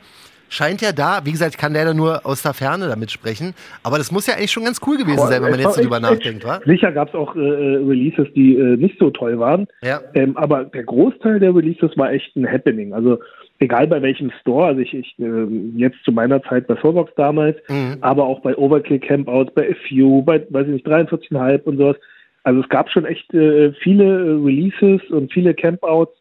scheint 0.48 0.82
ja 0.82 0.92
da. 0.92 1.20
Wie 1.24 1.32
gesagt, 1.32 1.54
ich 1.54 1.60
kann 1.60 1.72
leider 1.72 1.94
nur 1.94 2.24
aus 2.24 2.42
der 2.42 2.54
Ferne 2.54 2.88
damit 2.88 3.10
sprechen. 3.10 3.54
Aber 3.82 3.98
das 3.98 4.10
muss 4.10 4.26
ja 4.26 4.34
eigentlich 4.34 4.52
schon 4.52 4.64
ganz 4.64 4.80
cool 4.86 4.96
gewesen 4.96 5.26
sein, 5.26 5.42
wenn 5.42 5.50
man 5.50 5.60
jetzt 5.60 5.78
drüber 5.78 6.00
nachdenkt, 6.00 6.44
wa? 6.44 6.60
Sicher 6.64 6.92
gab 6.92 7.08
es 7.08 7.14
auch 7.14 7.34
äh, 7.36 7.38
Releases, 7.38 8.26
die 8.34 8.56
äh, 8.56 8.76
nicht 8.76 8.98
so 8.98 9.10
toll 9.10 9.38
waren. 9.38 9.66
Ja. 9.82 10.00
Ähm, 10.14 10.36
aber 10.36 10.64
der 10.64 10.84
Großteil 10.84 11.40
der 11.40 11.54
Releases 11.54 11.96
war 11.96 12.12
echt 12.12 12.34
ein 12.36 12.50
Happening. 12.50 12.92
Also 12.92 13.18
egal 13.58 13.86
bei 13.86 14.02
welchem 14.02 14.30
Store, 14.40 14.66
also 14.66 14.80
ich, 14.80 14.94
ich 14.94 15.14
äh, 15.18 15.46
jetzt 15.76 16.02
zu 16.04 16.12
meiner 16.12 16.42
Zeit 16.42 16.66
bei 16.66 16.76
Soulbox 16.76 17.12
damals, 17.16 17.56
mhm. 17.68 17.98
aber 18.00 18.24
auch 18.24 18.40
bei 18.40 18.56
Overkill 18.56 18.98
Campouts, 18.98 19.52
bei 19.54 19.74
FU, 19.88 20.22
bei, 20.22 20.44
weiß 20.50 20.66
ich 20.66 20.74
nicht, 20.74 20.86
43,5 20.86 21.62
und 21.62 21.78
sowas. 21.78 21.96
Also 22.42 22.60
es 22.60 22.68
gab 22.68 22.90
schon 22.90 23.04
echt 23.04 23.32
äh, 23.34 23.72
viele 23.72 24.04
äh, 24.04 24.44
Releases 24.44 25.02
und 25.10 25.32
viele 25.32 25.54
Campouts, 25.54 26.16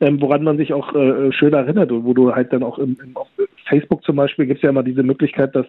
ähm, 0.00 0.20
woran 0.20 0.44
man 0.44 0.56
sich 0.56 0.72
auch 0.72 0.94
äh, 0.94 1.32
schön 1.32 1.52
erinnert 1.52 1.90
und 1.92 2.04
wo 2.04 2.14
du 2.14 2.34
halt 2.34 2.52
dann 2.52 2.62
auch 2.62 2.78
im, 2.78 2.96
im 3.02 3.16
auf 3.16 3.28
Facebook 3.68 4.04
zum 4.04 4.16
Beispiel 4.16 4.46
gibt 4.46 4.58
es 4.58 4.62
ja 4.62 4.70
immer 4.70 4.82
diese 4.82 5.02
Möglichkeit, 5.02 5.54
dass 5.54 5.66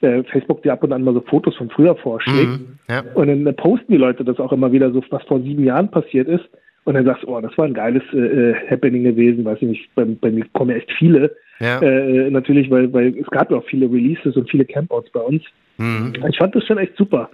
äh, 0.00 0.22
Facebook 0.24 0.62
dir 0.62 0.72
ab 0.72 0.82
und 0.84 0.92
an 0.92 1.02
mal 1.02 1.14
so 1.14 1.20
Fotos 1.20 1.56
von 1.56 1.70
früher 1.70 1.96
vorschlägt. 1.96 2.60
Mhm, 2.60 2.78
ja. 2.88 3.02
Und 3.14 3.28
dann 3.28 3.56
posten 3.56 3.92
die 3.92 3.98
Leute 3.98 4.24
das 4.24 4.38
auch 4.38 4.52
immer 4.52 4.72
wieder 4.72 4.90
so, 4.92 5.02
was 5.10 5.22
vor 5.24 5.40
sieben 5.40 5.64
Jahren 5.64 5.90
passiert 5.90 6.28
ist 6.28 6.44
und 6.84 6.94
dann 6.94 7.04
sagst 7.04 7.24
du, 7.24 7.28
oh, 7.28 7.40
das 7.40 7.56
war 7.58 7.64
ein 7.64 7.74
geiles 7.74 8.02
äh, 8.12 8.18
äh, 8.18 8.54
Happening 8.70 9.02
gewesen, 9.02 9.44
weiß 9.44 9.58
ich 9.60 9.68
nicht, 9.68 9.94
bei, 9.94 10.04
bei 10.04 10.30
mir 10.30 10.44
kommen 10.52 10.70
ja 10.70 10.76
echt 10.76 10.92
viele. 10.92 11.34
Ja. 11.58 11.80
Äh, 11.80 12.30
natürlich, 12.30 12.70
weil, 12.70 12.92
weil 12.92 13.16
es 13.18 13.26
gab 13.28 13.50
ja 13.50 13.56
auch 13.56 13.64
viele 13.64 13.86
Releases 13.86 14.36
und 14.36 14.48
viele 14.48 14.64
Campouts 14.64 15.10
bei 15.10 15.20
uns. 15.20 15.42
Mhm. 15.78 16.12
Ich 16.28 16.38
fand 16.38 16.54
das 16.54 16.64
schon 16.64 16.78
echt 16.78 16.96
super. 16.96 17.28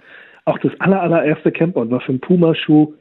Auch 0.45 0.57
das 0.59 0.71
aller, 0.79 1.01
allererste 1.01 1.51
Campout 1.51 1.91
war 1.91 2.01
für 2.01 2.09
einen 2.09 2.19
Puma-Schuh. 2.19 2.93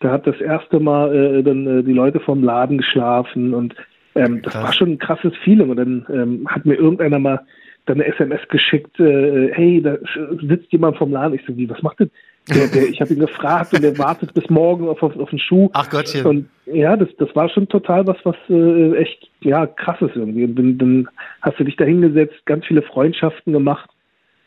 Da 0.00 0.12
hat 0.12 0.26
das 0.26 0.40
erste 0.40 0.80
Mal 0.80 1.14
äh, 1.14 1.42
dann 1.42 1.66
äh, 1.66 1.82
die 1.82 1.92
Leute 1.92 2.20
vom 2.20 2.42
Laden 2.42 2.78
geschlafen 2.78 3.54
und 3.54 3.74
ähm, 4.14 4.42
das 4.42 4.54
war 4.54 4.72
schon 4.72 4.92
ein 4.92 4.98
krasses 4.98 5.32
Feeling. 5.44 5.70
Und 5.70 5.76
dann 5.76 6.06
ähm, 6.10 6.48
hat 6.48 6.64
mir 6.64 6.74
irgendeiner 6.74 7.18
mal 7.18 7.40
dann 7.86 8.00
eine 8.00 8.06
SMS 8.06 8.40
geschickt, 8.48 8.98
äh, 8.98 9.52
hey, 9.52 9.80
da 9.80 9.96
sitzt 10.40 10.72
jemand 10.72 10.96
vom 10.96 11.12
Laden. 11.12 11.34
Ich 11.34 11.46
so, 11.46 11.56
wie, 11.56 11.70
was 11.70 11.82
macht 11.82 12.00
denn? 12.00 12.10
Der, 12.48 12.68
der, 12.68 12.88
ich 12.88 13.00
habe 13.00 13.12
ihn 13.12 13.20
gefragt 13.20 13.72
und 13.74 13.82
der 13.82 13.98
wartet 13.98 14.32
bis 14.34 14.48
morgen 14.48 14.88
auf, 14.88 15.02
auf, 15.02 15.16
auf 15.16 15.30
den 15.30 15.38
Schuh. 15.38 15.68
Ach 15.72 15.88
Gottchen. 15.90 16.26
Und 16.26 16.48
ja, 16.66 16.96
das, 16.96 17.08
das 17.18 17.34
war 17.34 17.48
schon 17.48 17.68
total 17.68 18.06
was, 18.06 18.16
was 18.24 18.36
äh, 18.48 18.96
echt 18.96 19.28
ja 19.40 19.66
krasses 19.66 20.10
irgendwie. 20.14 20.44
Und 20.44 20.56
dann, 20.56 20.78
dann 20.78 21.08
hast 21.42 21.58
du 21.58 21.64
dich 21.64 21.76
da 21.76 21.84
hingesetzt, 21.84 22.34
ganz 22.44 22.64
viele 22.66 22.82
Freundschaften 22.82 23.52
gemacht. 23.52 23.90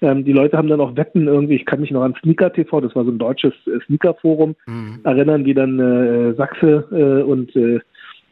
Ähm, 0.02 0.24
die 0.24 0.34
Leute 0.34 0.58
haben 0.58 0.70
dann 0.70 0.82
auch 0.82 0.96
Wetten 0.96 1.28
irgendwie, 1.28 1.56
ich 1.56 1.66
kann 1.66 1.82
mich 1.82 1.92
noch 1.92 2.04
an 2.04 2.16
Sneaker 2.22 2.54
TV, 2.54 2.82
das 2.82 2.96
war 2.96 3.04
so 3.04 3.12
ein 3.12 3.18
deutsches 3.18 3.54
äh, 3.68 3.80
Sneaker-Forum, 3.86 4.56
mhm. 4.66 5.00
erinnern, 5.04 5.46
wie 5.46 5.54
dann 5.54 5.80
äh, 5.80 6.34
Sachse 6.36 6.88
äh, 6.92 7.24
und 7.24 7.56
äh, 7.56 7.80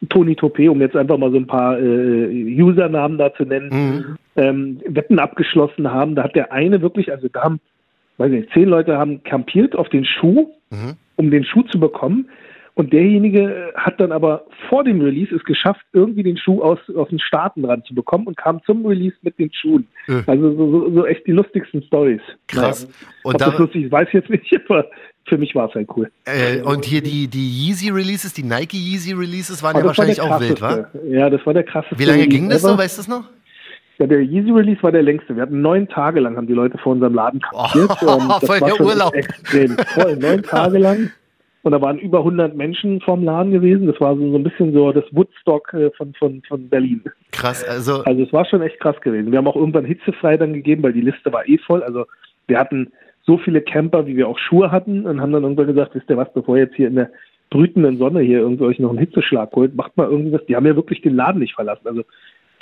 Toni 0.09 0.35
Topé, 0.35 0.69
um 0.69 0.79
jetzt 0.79 0.95
einfach 0.95 1.17
mal 1.17 1.31
so 1.31 1.37
ein 1.37 1.47
paar 1.47 1.79
äh, 1.79 2.61
Usernamen 2.61 3.17
da 3.17 3.33
zu 3.33 3.43
nennen, 3.43 3.69
mhm. 3.71 4.17
ähm, 4.35 4.79
Wetten 4.85 5.19
abgeschlossen 5.19 5.91
haben. 5.91 6.15
Da 6.15 6.23
hat 6.23 6.35
der 6.35 6.51
eine 6.51 6.81
wirklich, 6.81 7.11
also 7.11 7.27
da 7.27 7.43
haben 7.43 7.59
weiß 8.17 8.31
nicht, 8.31 8.49
zehn 8.53 8.67
Leute 8.67 8.97
haben 8.97 9.23
kampiert 9.23 9.75
auf 9.75 9.89
den 9.89 10.05
Schuh, 10.05 10.53
mhm. 10.69 10.95
um 11.15 11.31
den 11.31 11.43
Schuh 11.43 11.63
zu 11.63 11.79
bekommen. 11.79 12.29
Und 12.77 12.93
derjenige 12.93 13.73
hat 13.73 13.99
dann 13.99 14.11
aber 14.11 14.45
vor 14.69 14.83
dem 14.83 15.01
Release 15.01 15.33
es 15.33 15.43
geschafft, 15.45 15.83
irgendwie 15.93 16.21
den 16.21 16.37
Schuh 16.37 16.61
aus, 16.61 16.77
aus 16.95 17.09
den 17.09 17.19
Staaten 17.19 17.65
ranzubekommen 17.65 18.27
und 18.27 18.37
kam 18.37 18.61
zum 18.67 18.85
Release 18.85 19.15
mit 19.23 19.39
den 19.39 19.51
Schuhen. 19.51 19.87
Mhm. 20.05 20.23
Also 20.27 20.55
so, 20.55 20.93
so, 20.93 21.05
echt 21.07 21.25
die 21.25 21.31
lustigsten 21.31 21.81
Stories. 21.81 22.21
Krass. 22.45 22.83
Naja, 22.83 22.95
und 23.23 23.41
da, 23.41 23.45
das 23.49 23.57
lustig 23.57 23.85
ist, 23.85 23.91
weiß 23.91 24.07
ich 24.09 24.13
jetzt 24.13 24.29
nicht, 24.29 24.61
aber 24.69 24.85
für 25.25 25.39
mich 25.39 25.55
war 25.55 25.69
es 25.69 25.73
halt 25.73 25.89
cool. 25.97 26.11
Äh, 26.25 26.61
und 26.61 26.85
hier 26.85 27.01
die, 27.01 27.27
die 27.27 27.49
Yeezy 27.49 27.89
Releases, 27.89 28.33
die 28.33 28.43
Nike 28.43 28.77
Yeezy 28.77 29.13
Releases 29.13 29.63
waren 29.63 29.75
oh, 29.77 29.79
ja 29.79 29.85
wahrscheinlich 29.85 30.19
war 30.19 30.35
auch 30.35 30.39
wild, 30.39 30.61
wa? 30.61 30.87
Ja, 31.09 31.31
das 31.31 31.43
war 31.47 31.55
der 31.55 31.63
krasseste. 31.63 31.97
Wie 31.97 32.05
lange 32.05 32.27
ging 32.27 32.47
das 32.47 32.61
so, 32.61 32.77
weißt 32.77 32.97
du 32.97 32.99
das 32.99 33.07
noch? 33.07 33.23
Ja, 33.97 34.05
der 34.05 34.21
Yeezy 34.21 34.51
Release 34.51 34.83
war 34.83 34.91
der 34.91 35.01
längste. 35.01 35.35
Wir 35.35 35.41
hatten 35.41 35.63
neun 35.63 35.87
Tage 35.87 36.19
lang, 36.19 36.37
haben 36.37 36.45
die 36.45 36.53
Leute 36.53 36.77
vor 36.77 36.91
unserem 36.91 37.15
Laden 37.15 37.41
kapiert. 37.41 37.89
Oh, 38.03 38.19
voll 38.45 38.59
der 38.59 38.79
Urlaub. 38.79 39.15
Extrem 39.15 39.75
voll. 39.95 40.15
Neun 40.17 40.43
Tage 40.43 40.77
lang. 40.77 41.09
Und 41.67 41.73
da 41.73 41.81
waren 41.81 41.99
über 41.99 42.19
100 42.19 42.55
Menschen 42.55 43.01
vorm 43.01 43.25
Laden 43.25 43.51
gewesen. 43.51 43.87
Das 43.87 43.99
war 43.99 44.15
so, 44.15 44.31
so 44.31 44.37
ein 44.37 44.43
bisschen 44.43 44.71
so 44.71 44.93
das 44.93 45.03
Woodstock 45.11 45.73
äh, 45.73 45.91
von, 45.91 46.13
von, 46.13 46.41
von 46.47 46.69
Berlin. 46.69 47.03
Krass, 47.31 47.61
also. 47.67 48.03
Also 48.05 48.23
es 48.23 48.31
war 48.31 48.45
schon 48.45 48.61
echt 48.61 48.79
krass 48.79 48.99
gewesen. 49.01 49.31
Wir 49.31 49.37
haben 49.37 49.47
auch 49.47 49.55
irgendwann 49.57 49.83
hitzefrei 49.83 50.37
dann 50.37 50.53
gegeben, 50.53 50.81
weil 50.83 50.93
die 50.93 51.01
Liste 51.01 51.31
war 51.33 51.45
eh 51.45 51.57
voll. 51.57 51.83
Also 51.83 52.05
wir 52.47 52.57
hatten 52.57 52.93
so 53.23 53.37
viele 53.37 53.61
Camper, 53.61 54.07
wie 54.07 54.15
wir 54.15 54.29
auch 54.29 54.39
Schuhe 54.39 54.71
hatten 54.71 55.05
und 55.05 55.19
haben 55.19 55.33
dann 55.33 55.43
irgendwann 55.43 55.67
gesagt, 55.67 55.93
wisst 55.93 56.09
ihr 56.09 56.15
was, 56.15 56.31
bevor 56.31 56.57
jetzt 56.57 56.75
hier 56.75 56.87
in 56.87 56.95
der 56.95 57.11
brütenden 57.49 57.97
Sonne 57.97 58.21
hier 58.21 58.39
irgendwie 58.39 58.63
euch 58.63 58.79
noch 58.79 58.91
einen 58.91 58.99
Hitzeschlag 58.99 59.51
holt, 59.53 59.75
macht 59.75 59.97
mal 59.97 60.09
irgendwas. 60.09 60.45
Die 60.45 60.55
haben 60.55 60.65
ja 60.65 60.77
wirklich 60.77 61.01
den 61.01 61.15
Laden 61.17 61.39
nicht 61.39 61.55
verlassen. 61.55 61.85
Also 61.85 62.03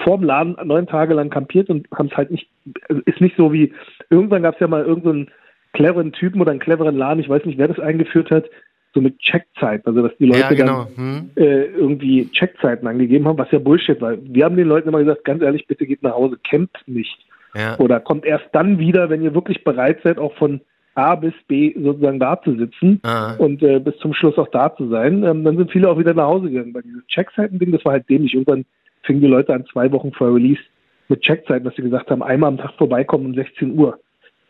vorm 0.04 0.24
Laden 0.24 0.58
neun 0.63 0.88
Tage 0.88 1.13
lang 1.13 1.30
kampiert 1.30 1.70
und 1.70 1.88
haben 1.91 2.10
es 2.12 2.18
halt 2.18 2.32
nicht, 2.32 2.50
also 2.89 3.04
ist 3.06 3.22
nicht 3.22 3.38
so 3.38 3.54
wie, 3.54 3.72
irgendwann 4.10 4.41
gab 4.41 4.56
es 4.56 4.60
ja 4.60 4.68
mal 4.68 4.84
irgendeinen 4.84 5.26
so 5.26 5.32
cleveren 5.76 6.13
Typen 6.13 6.41
oder 6.41 6.52
einen 6.52 6.60
cleveren 6.60 6.98
Laden, 6.98 7.20
ich 7.20 7.30
weiß 7.30 7.46
nicht, 7.46 7.58
wer 7.58 7.68
das 7.68 7.80
eingeführt 7.80 8.32
hat, 8.32 8.46
so 8.95 9.01
mit 9.01 9.19
Checkzeiten, 9.19 9.86
also 9.86 10.08
dass 10.08 10.17
die 10.17 10.25
Leute 10.25 10.39
ja, 10.39 10.53
genau. 10.53 10.88
dann 10.95 10.95
hm. 10.95 11.29
äh, 11.36 11.65
irgendwie 11.65 12.31
Checkzeiten 12.31 12.88
angegeben 12.88 13.27
haben, 13.27 13.38
was 13.38 13.51
ja 13.51 13.60
Bullshit 13.60 14.01
war. 14.01 14.15
Wir 14.19 14.45
haben 14.45 14.55
den 14.55 14.67
Leuten 14.67 14.89
immer 14.89 14.99
gesagt, 14.99 15.25
ganz 15.25 15.43
ehrlich, 15.43 15.67
bitte 15.67 15.86
geht 15.86 16.01
nach 16.01 16.13
Hause, 16.13 16.39
campt 16.49 16.77
nicht. 16.88 17.17
Ja. 17.53 17.77
Oder 17.77 17.99
kommt 17.99 18.25
erst 18.25 18.47
dann 18.53 18.79
wieder, 18.79 19.10
wenn 19.10 19.21
ihr 19.21 19.36
wirklich 19.36 19.63
bereit 19.63 19.99
seid, 20.03 20.17
auch 20.17 20.34
von 20.36 20.62
A 20.95 21.15
bis 21.15 21.34
B 21.47 21.73
sozusagen 21.77 22.19
da 22.19 22.41
zu 22.41 22.55
sitzen 22.55 23.01
ah. 23.03 23.36
und 23.38 23.62
äh, 23.62 23.79
bis 23.79 23.97
zum 23.97 24.13
Schluss 24.13 24.38
auch 24.38 24.47
da 24.47 24.73
zu 24.75 24.88
sein. 24.88 25.23
Ähm, 25.23 25.43
dann 25.43 25.58
sind 25.58 25.71
viele 25.71 25.89
auch 25.89 25.99
wieder 25.99 26.13
nach 26.13 26.27
Hause 26.27 26.49
gegangen. 26.49 26.73
Weil 26.73 26.84
dieses 26.84 27.05
Checkzeiten-Ding, 27.08 27.73
das 27.73 27.84
war 27.84 27.93
halt 27.93 28.10
dämlich. 28.10 28.34
Irgendwann 28.34 28.65
fingen 29.03 29.21
die 29.21 29.27
Leute 29.27 29.53
an 29.53 29.65
zwei 29.65 29.91
Wochen 29.91 30.13
vor 30.13 30.34
Release 30.34 30.62
mit 31.10 31.21
Checkzeiten, 31.21 31.65
dass 31.65 31.75
sie 31.75 31.81
gesagt 31.81 32.10
haben, 32.10 32.23
einmal 32.23 32.47
am 32.47 32.58
Tag 32.58 32.73
vorbeikommen 32.77 33.25
um 33.25 33.36
16 33.36 33.77
Uhr. 33.77 33.99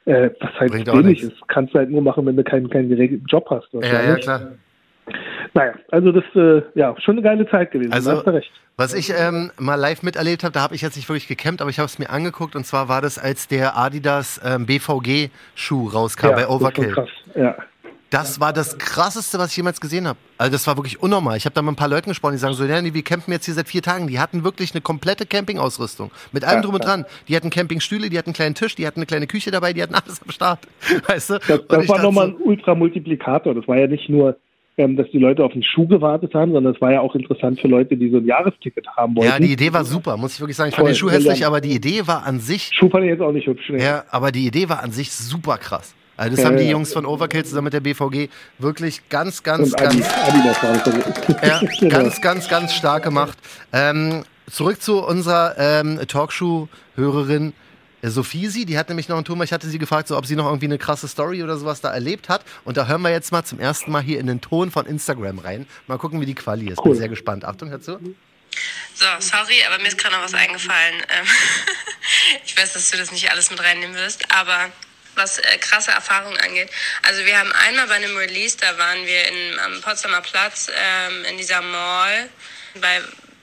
Äh, 0.05 0.29
was 0.39 0.59
halt 0.59 0.71
Bringt 0.71 0.87
wenig 0.93 1.23
ist. 1.23 1.47
Kannst 1.47 1.73
du 1.73 1.79
halt 1.79 1.89
nur 1.89 2.01
machen, 2.01 2.25
wenn 2.25 2.35
du 2.35 2.43
keinen, 2.43 2.69
keinen 2.69 2.89
geregelten 2.89 3.25
Job 3.27 3.49
hast. 3.49 3.67
Ja, 3.73 4.03
ja, 4.03 4.15
klar. 4.15 4.51
Naja, 5.53 5.73
also 5.91 6.11
das, 6.11 6.23
äh, 6.35 6.61
ja, 6.75 6.95
schon 6.99 7.15
eine 7.15 7.21
geile 7.21 7.49
Zeit 7.49 7.71
gewesen. 7.71 7.93
Also, 7.93 8.23
was 8.77 8.93
ich 8.93 9.13
ähm, 9.17 9.51
mal 9.57 9.75
live 9.75 10.03
miterlebt 10.03 10.43
habe, 10.43 10.51
da 10.51 10.61
habe 10.61 10.75
ich 10.75 10.81
jetzt 10.81 10.95
nicht 10.97 11.07
wirklich 11.07 11.27
gecampt, 11.27 11.61
aber 11.61 11.69
ich 11.69 11.79
habe 11.79 11.85
es 11.85 11.97
mir 11.97 12.09
angeguckt 12.09 12.55
und 12.55 12.65
zwar 12.65 12.89
war 12.89 13.01
das, 13.01 13.17
als 13.17 13.47
der 13.47 13.77
Adidas 13.77 14.41
ähm, 14.43 14.65
BVG-Schuh 14.65 15.87
rauskam 15.87 16.27
ja, 16.27 16.35
bei 16.35 16.47
Overkill. 16.47 16.87
Das, 16.87 16.95
krass. 16.95 17.09
Ja. 17.35 17.55
Das 18.09 18.39
war 18.39 18.53
das 18.53 18.77
krasseste, 18.77 19.39
was 19.39 19.51
ich 19.51 19.57
jemals 19.57 19.81
gesehen 19.81 20.07
habe. 20.07 20.17
Also 20.37 20.51
das 20.51 20.67
war 20.67 20.77
wirklich 20.77 21.01
unnormal. 21.01 21.37
Ich 21.37 21.45
habe 21.45 21.53
da 21.53 21.61
mit 21.61 21.73
ein 21.73 21.75
paar 21.75 21.87
Leuten 21.87 22.09
gesprochen, 22.09 22.33
die 22.33 22.37
sagen 22.37 22.53
so, 22.53 22.65
ja, 22.65 22.81
wir 22.83 23.03
campen 23.03 23.31
jetzt 23.31 23.45
hier 23.45 23.53
seit 23.53 23.67
vier 23.67 23.81
Tagen. 23.81 24.07
Die 24.07 24.19
hatten 24.19 24.43
wirklich 24.43 24.73
eine 24.73 24.81
komplette 24.81 25.25
Campingausrüstung. 25.25 26.11
Mit 26.31 26.43
allem 26.43 26.61
drum 26.61 26.75
und 26.75 26.85
dran. 26.85 27.05
Die 27.27 27.35
hatten 27.35 27.49
Campingstühle, 27.49 28.09
die 28.09 28.17
hatten 28.17 28.29
einen 28.29 28.35
kleinen 28.35 28.55
Tisch, 28.55 28.75
die 28.75 28.85
hatten 28.85 28.99
eine 28.99 29.05
kleine 29.05 29.27
Küche 29.27 29.51
dabei, 29.51 29.73
die 29.73 29.81
hatten 29.81 29.95
alles 29.95 30.21
am 30.21 30.31
Start. 30.31 30.59
Weißt 31.07 31.31
du? 31.31 31.39
Das, 31.47 31.61
das 31.67 31.89
war 31.89 32.01
nochmal 32.01 32.27
ein 32.27 32.35
Ultramultiplikator. 32.35 33.55
Das 33.55 33.67
war 33.67 33.77
ja 33.77 33.87
nicht 33.87 34.09
nur 34.09 34.37
ähm, 34.77 34.97
dass 34.97 35.09
die 35.11 35.19
Leute 35.19 35.43
auf 35.43 35.53
den 35.53 35.63
Schuh 35.63 35.87
gewartet 35.87 36.33
haben, 36.33 36.51
sondern 36.51 36.75
es 36.75 36.81
war 36.81 36.91
ja 36.91 36.99
auch 36.99 37.15
interessant 37.15 37.61
für 37.61 37.69
Leute, 37.69 37.95
die 37.95 38.09
so 38.09 38.17
ein 38.17 38.25
Jahresticket 38.25 38.85
haben 38.89 39.15
wollten. 39.15 39.31
Ja, 39.31 39.39
die 39.39 39.53
Idee 39.53 39.71
war 39.71 39.85
super, 39.85 40.17
muss 40.17 40.33
ich 40.33 40.41
wirklich 40.41 40.57
sagen. 40.57 40.69
Ich 40.69 40.75
fand 40.75 40.89
den 40.89 40.95
Schuh 40.95 41.09
hässlich, 41.09 41.45
aber 41.45 41.61
die 41.61 41.71
Idee 41.71 42.05
war 42.07 42.25
an 42.25 42.39
sich. 42.39 42.71
Schuh 42.73 42.89
fand 42.89 43.05
ich 43.05 43.11
jetzt 43.11 43.21
auch 43.21 43.31
nicht 43.31 43.47
hübsch. 43.47 43.69
Ne? 43.69 43.81
Ja, 43.81 44.03
aber 44.11 44.33
die 44.33 44.45
Idee 44.45 44.67
war 44.67 44.83
an 44.83 44.91
sich 44.91 45.11
super 45.11 45.57
krass. 45.57 45.95
Also 46.17 46.35
das 46.35 46.45
haben 46.45 46.57
die. 46.57 46.65
Jungs 46.65 46.93
von 46.93 47.05
Overkill 47.05 47.45
zusammen 47.45 47.65
mit 47.65 47.73
der 47.73 47.81
BVG 47.81 48.29
wirklich 48.57 49.07
ganz, 49.09 49.43
ganz, 49.43 49.71
Und 49.71 49.77
ganz, 49.77 50.05
Adi, 50.07 50.49
Adi 50.49 51.01
ja, 51.47 51.59
genau. 51.79 51.97
ganz, 51.97 52.21
ganz, 52.21 52.47
ganz 52.47 52.73
stark 52.73 53.03
gemacht. 53.03 53.37
Ähm, 53.71 54.23
zurück 54.49 54.81
zu 54.81 55.03
unserer 55.03 55.55
ähm, 55.57 55.99
Talkshow-Hörerin 56.07 57.53
äh, 58.01 58.09
Sophie 58.09 58.65
die 58.65 58.77
hat 58.77 58.89
nämlich 58.89 59.09
noch 59.09 59.15
einen 59.15 59.25
Ton, 59.25 59.41
ich 59.41 59.51
hatte 59.51 59.67
sie 59.67 59.79
gefragt, 59.79 60.07
so, 60.07 60.17
ob 60.17 60.25
sie 60.25 60.35
noch 60.35 60.45
irgendwie 60.45 60.65
eine 60.65 60.77
krasse 60.77 61.07
Story 61.07 61.43
oder 61.43 61.57
sowas 61.57 61.81
da 61.81 61.93
erlebt 61.93 62.29
hat. 62.29 62.43
Und 62.63 62.77
da 62.77 62.87
hören 62.87 63.01
wir 63.01 63.09
jetzt 63.09 63.31
mal 63.31 63.43
zum 63.43 63.59
ersten 63.59 63.91
Mal 63.91 64.01
hier 64.01 64.19
in 64.19 64.27
den 64.27 64.41
Ton 64.41 64.71
von 64.71 64.85
Instagram 64.85 65.39
rein. 65.39 65.67
Mal 65.87 65.97
gucken, 65.97 66.21
wie 66.21 66.25
die 66.25 66.35
Quali 66.35 66.69
ist. 66.69 66.79
Cool. 66.79 66.91
Bin 66.91 66.99
sehr 66.99 67.09
gespannt. 67.09 67.45
Achtung, 67.45 67.69
hör 67.69 67.81
zu. 67.81 67.99
So, 68.93 69.05
sorry, 69.19 69.63
aber 69.67 69.81
mir 69.81 69.89
ist 69.89 69.97
gerade 69.97 70.15
noch 70.15 70.23
was 70.23 70.33
eingefallen. 70.33 70.95
Ähm, 70.95 71.25
ich 72.45 72.57
weiß, 72.57 72.73
dass 72.73 72.91
du 72.91 72.97
das 72.97 73.11
nicht 73.11 73.29
alles 73.31 73.49
mit 73.49 73.61
reinnehmen 73.61 73.95
wirst, 73.95 74.31
aber 74.31 74.71
was 75.15 75.37
äh, 75.39 75.57
krasse 75.57 75.91
Erfahrungen 75.91 76.37
angeht. 76.39 76.69
Also 77.03 77.25
wir 77.25 77.37
haben 77.37 77.51
einmal 77.51 77.87
bei 77.87 77.95
einem 77.95 78.15
Release, 78.17 78.57
da 78.57 78.77
waren 78.77 79.05
wir 79.05 79.27
in, 79.27 79.59
am 79.59 79.81
Potsdamer 79.81 80.21
Platz 80.21 80.69
ähm, 80.75 81.25
in 81.25 81.37
dieser 81.37 81.61
Mall 81.61 82.29
bei 82.75 83.01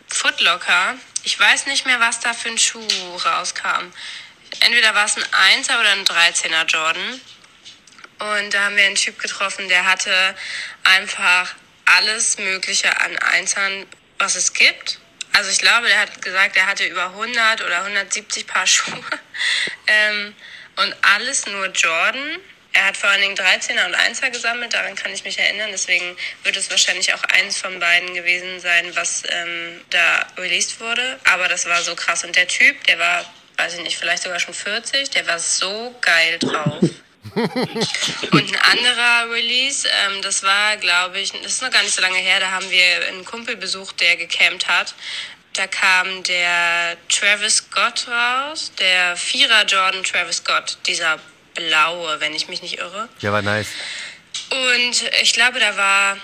Footlocker. 0.08 0.96
Ich 1.24 1.38
weiß 1.38 1.66
nicht 1.66 1.87
mehr, 1.87 2.00
was 2.00 2.20
da 2.20 2.35
für 2.35 2.48
ein 2.48 2.58
Schuh 2.58 2.87
rauskam 3.24 3.92
entweder 4.61 4.94
war 4.94 5.04
es 5.04 5.16
ein 5.16 5.62
1er 5.62 5.80
oder 5.80 5.92
ein 5.92 6.04
13er 6.04 6.66
Jordan. 6.66 7.20
Und 8.18 8.54
da 8.54 8.64
haben 8.64 8.76
wir 8.76 8.85
einen 8.85 8.94
Typ 8.94 9.18
getroffen, 9.18 9.68
der 9.68 9.85
hatte 9.85 10.37
einfach 10.85 11.54
alles 11.87 12.38
Mögliche 12.38 13.00
an 13.00 13.16
Einsern, 13.18 13.87
was 14.18 14.37
es 14.37 14.52
gibt. 14.52 14.98
Also 15.32 15.50
ich 15.50 15.58
glaube, 15.58 15.88
der 15.88 15.98
hat 15.98 16.22
gesagt, 16.22 16.56
er 16.56 16.66
hatte 16.66 16.85
über 16.85 17.06
100 17.06 17.62
oder 17.62 17.78
170 17.78 18.46
Paar 18.46 18.66
Schuhe. 18.66 19.02
ähm, 19.87 20.35
und 20.76 20.94
alles 21.02 21.46
nur 21.46 21.66
Jordan. 21.66 22.38
Er 22.74 22.87
hat 22.87 22.96
vor 22.96 23.11
allen 23.11 23.20
Dingen 23.20 23.37
13er 23.37 23.85
und 23.85 23.94
1er 23.94 24.30
gesammelt, 24.30 24.72
daran 24.72 24.94
kann 24.94 25.12
ich 25.12 25.24
mich 25.24 25.38
erinnern. 25.38 25.68
Deswegen 25.72 26.16
wird 26.42 26.56
es 26.56 26.70
wahrscheinlich 26.70 27.12
auch 27.12 27.22
eins 27.24 27.58
von 27.58 27.78
beiden 27.78 28.14
gewesen 28.14 28.61
sein, 28.61 28.96
was 28.96 29.24
ähm, 29.28 29.80
da 29.90 30.26
released 30.38 30.80
wurde. 30.80 31.20
Aber 31.24 31.48
das 31.48 31.66
war 31.66 31.82
so 31.82 31.94
krass. 31.94 32.24
Und 32.24 32.35
der 32.35 32.48
Typ, 32.48 32.82
der 32.85 32.98
war 32.98 33.26
weiß 33.56 33.74
ich 33.74 33.82
nicht, 33.82 33.96
vielleicht 33.96 34.22
sogar 34.22 34.40
schon 34.40 34.54
40, 34.54 35.11
der 35.11 35.26
war 35.26 35.38
so 35.38 35.94
geil 36.00 36.38
drauf. 36.38 36.80
und 37.35 38.52
ein 38.52 38.56
anderer 38.72 39.30
Release, 39.30 39.88
ähm, 39.88 40.20
das 40.22 40.42
war, 40.42 40.76
glaube 40.76 41.20
ich, 41.20 41.30
das 41.30 41.52
ist 41.52 41.62
noch 41.62 41.70
gar 41.70 41.82
nicht 41.82 41.94
so 41.94 42.02
lange 42.02 42.18
her, 42.18 42.40
da 42.40 42.50
haben 42.50 42.68
wir 42.70 43.06
einen 43.08 43.24
Kumpel 43.24 43.56
besucht, 43.56 44.00
der 44.00 44.16
gecampt 44.16 44.68
hat. 44.68 44.94
Da 45.54 45.66
kam 45.66 46.22
der 46.22 46.96
Travis 47.08 47.56
Scott 47.56 48.08
raus, 48.08 48.72
der 48.78 49.16
Vierer 49.16 49.64
Jordan 49.66 50.02
Travis 50.02 50.38
Scott, 50.38 50.78
dieser 50.86 51.18
blaue, 51.54 52.20
wenn 52.20 52.34
ich 52.34 52.48
mich 52.48 52.62
nicht 52.62 52.78
irre. 52.78 53.08
Der 53.20 53.32
war 53.32 53.42
nice. 53.42 53.68
Und 54.50 55.10
ich 55.22 55.32
glaube, 55.34 55.58
da 55.60 55.76
war, 55.76 56.16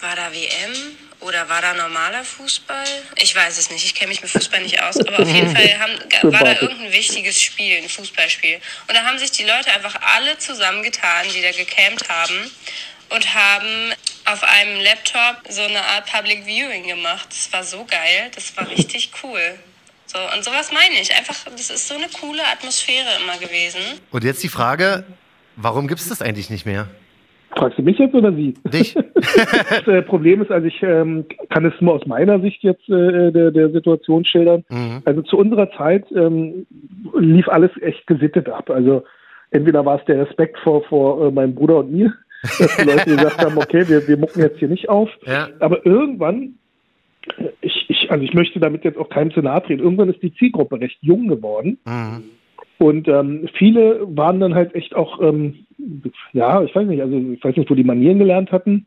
war 0.00 0.16
da 0.16 0.32
WM 0.32 0.96
oder 1.20 1.48
war 1.48 1.62
da 1.62 1.74
normaler 1.74 2.24
Fußball? 2.24 2.86
Ich 3.16 3.34
weiß 3.34 3.58
es 3.58 3.70
nicht. 3.70 3.84
Ich 3.84 3.94
kenne 3.94 4.10
mich 4.10 4.22
mit 4.22 4.30
Fußball 4.30 4.62
nicht 4.62 4.80
aus. 4.82 4.98
Aber 4.98 5.20
auf 5.20 5.28
jeden 5.34 5.54
Fall 5.54 5.78
haben, 5.78 6.32
war 6.32 6.44
da 6.44 6.52
irgendein 6.60 6.92
wichtiges 6.92 7.40
Spiel, 7.40 7.78
ein 7.78 7.88
Fußballspiel. 7.88 8.60
Und 8.86 8.94
da 8.94 9.04
haben 9.04 9.18
sich 9.18 9.32
die 9.32 9.44
Leute 9.44 9.72
einfach 9.72 9.96
alle 10.00 10.38
zusammengetan, 10.38 11.26
die 11.32 11.42
da 11.42 11.50
gecampt 11.50 12.08
haben 12.08 12.50
und 13.08 13.34
haben 13.34 13.94
auf 14.26 14.42
einem 14.42 14.80
Laptop 14.82 15.48
so 15.48 15.62
eine 15.62 15.78
Art 15.78 16.06
Public 16.10 16.44
Viewing 16.44 16.86
gemacht. 16.86 17.28
Das 17.30 17.52
war 17.52 17.62
so 17.62 17.84
geil. 17.88 18.30
Das 18.34 18.56
war 18.56 18.68
richtig 18.68 19.10
cool. 19.22 19.40
So, 20.06 20.18
und 20.34 20.44
sowas 20.44 20.72
meine 20.72 21.00
ich. 21.00 21.14
Einfach, 21.16 21.34
das 21.50 21.70
ist 21.70 21.88
so 21.88 21.94
eine 21.94 22.06
coole 22.20 22.42
Atmosphäre 22.52 23.08
immer 23.22 23.38
gewesen. 23.38 24.00
Und 24.10 24.24
jetzt 24.24 24.42
die 24.42 24.48
Frage, 24.48 25.04
warum 25.56 25.88
gibt 25.88 26.00
es 26.00 26.08
das 26.08 26.22
eigentlich 26.22 26.50
nicht 26.50 26.66
mehr? 26.66 26.88
Fragst 27.56 27.78
du 27.78 27.82
mich 27.82 27.98
jetzt 27.98 28.14
oder 28.14 28.32
sie? 28.32 28.54
Dich. 28.64 28.94
das 29.14 29.86
äh, 29.86 30.02
Problem 30.02 30.42
ist, 30.42 30.50
also 30.50 30.66
ich 30.66 30.82
ähm, 30.82 31.24
kann 31.48 31.64
es 31.64 31.72
nur 31.80 31.94
aus 31.94 32.06
meiner 32.06 32.38
Sicht 32.40 32.62
jetzt 32.62 32.88
äh, 32.88 33.32
der, 33.32 33.50
der 33.50 33.70
Situation 33.70 34.24
schildern. 34.24 34.64
Mhm. 34.68 35.02
Also 35.04 35.22
zu 35.22 35.38
unserer 35.38 35.70
Zeit 35.72 36.04
ähm, 36.14 36.66
lief 37.18 37.48
alles 37.48 37.70
echt 37.80 38.06
gesittet 38.06 38.48
ab. 38.48 38.68
Also 38.68 39.04
entweder 39.50 39.84
war 39.84 39.98
es 39.98 40.04
der 40.04 40.26
Respekt 40.26 40.58
vor, 40.58 40.84
vor 40.84 41.26
äh, 41.26 41.30
meinem 41.30 41.54
Bruder 41.54 41.78
und 41.78 41.92
mir, 41.92 42.12
dass 42.58 42.76
die 42.76 42.84
Leute 42.84 43.10
gesagt 43.10 43.44
haben, 43.44 43.58
okay, 43.58 43.88
wir, 43.88 44.06
wir 44.06 44.16
mucken 44.16 44.40
jetzt 44.40 44.58
hier 44.58 44.68
nicht 44.68 44.88
auf. 44.88 45.10
Ja. 45.26 45.48
Aber 45.60 45.84
irgendwann, 45.84 46.54
ich, 47.60 47.86
ich, 47.88 48.10
also 48.10 48.24
ich 48.24 48.34
möchte 48.34 48.60
damit 48.60 48.84
jetzt 48.84 48.98
auch 48.98 49.08
keinem 49.08 49.32
zu 49.32 49.40
nahe 49.40 49.62
treten, 49.62 49.82
irgendwann 49.82 50.08
ist 50.08 50.22
die 50.22 50.34
Zielgruppe 50.34 50.80
recht 50.80 50.98
jung 51.00 51.28
geworden. 51.28 51.78
Mhm. 51.84 52.22
Und 52.78 53.08
ähm, 53.08 53.48
viele 53.54 54.00
waren 54.16 54.40
dann 54.40 54.54
halt 54.54 54.74
echt 54.74 54.94
auch, 54.94 55.20
ähm, 55.22 55.66
ja, 56.32 56.62
ich 56.62 56.74
weiß 56.74 56.86
nicht, 56.86 57.00
also 57.00 57.16
ich 57.16 57.42
weiß 57.42 57.56
nicht, 57.56 57.70
wo 57.70 57.74
die 57.74 57.84
Manieren 57.84 58.18
gelernt 58.18 58.52
hatten. 58.52 58.86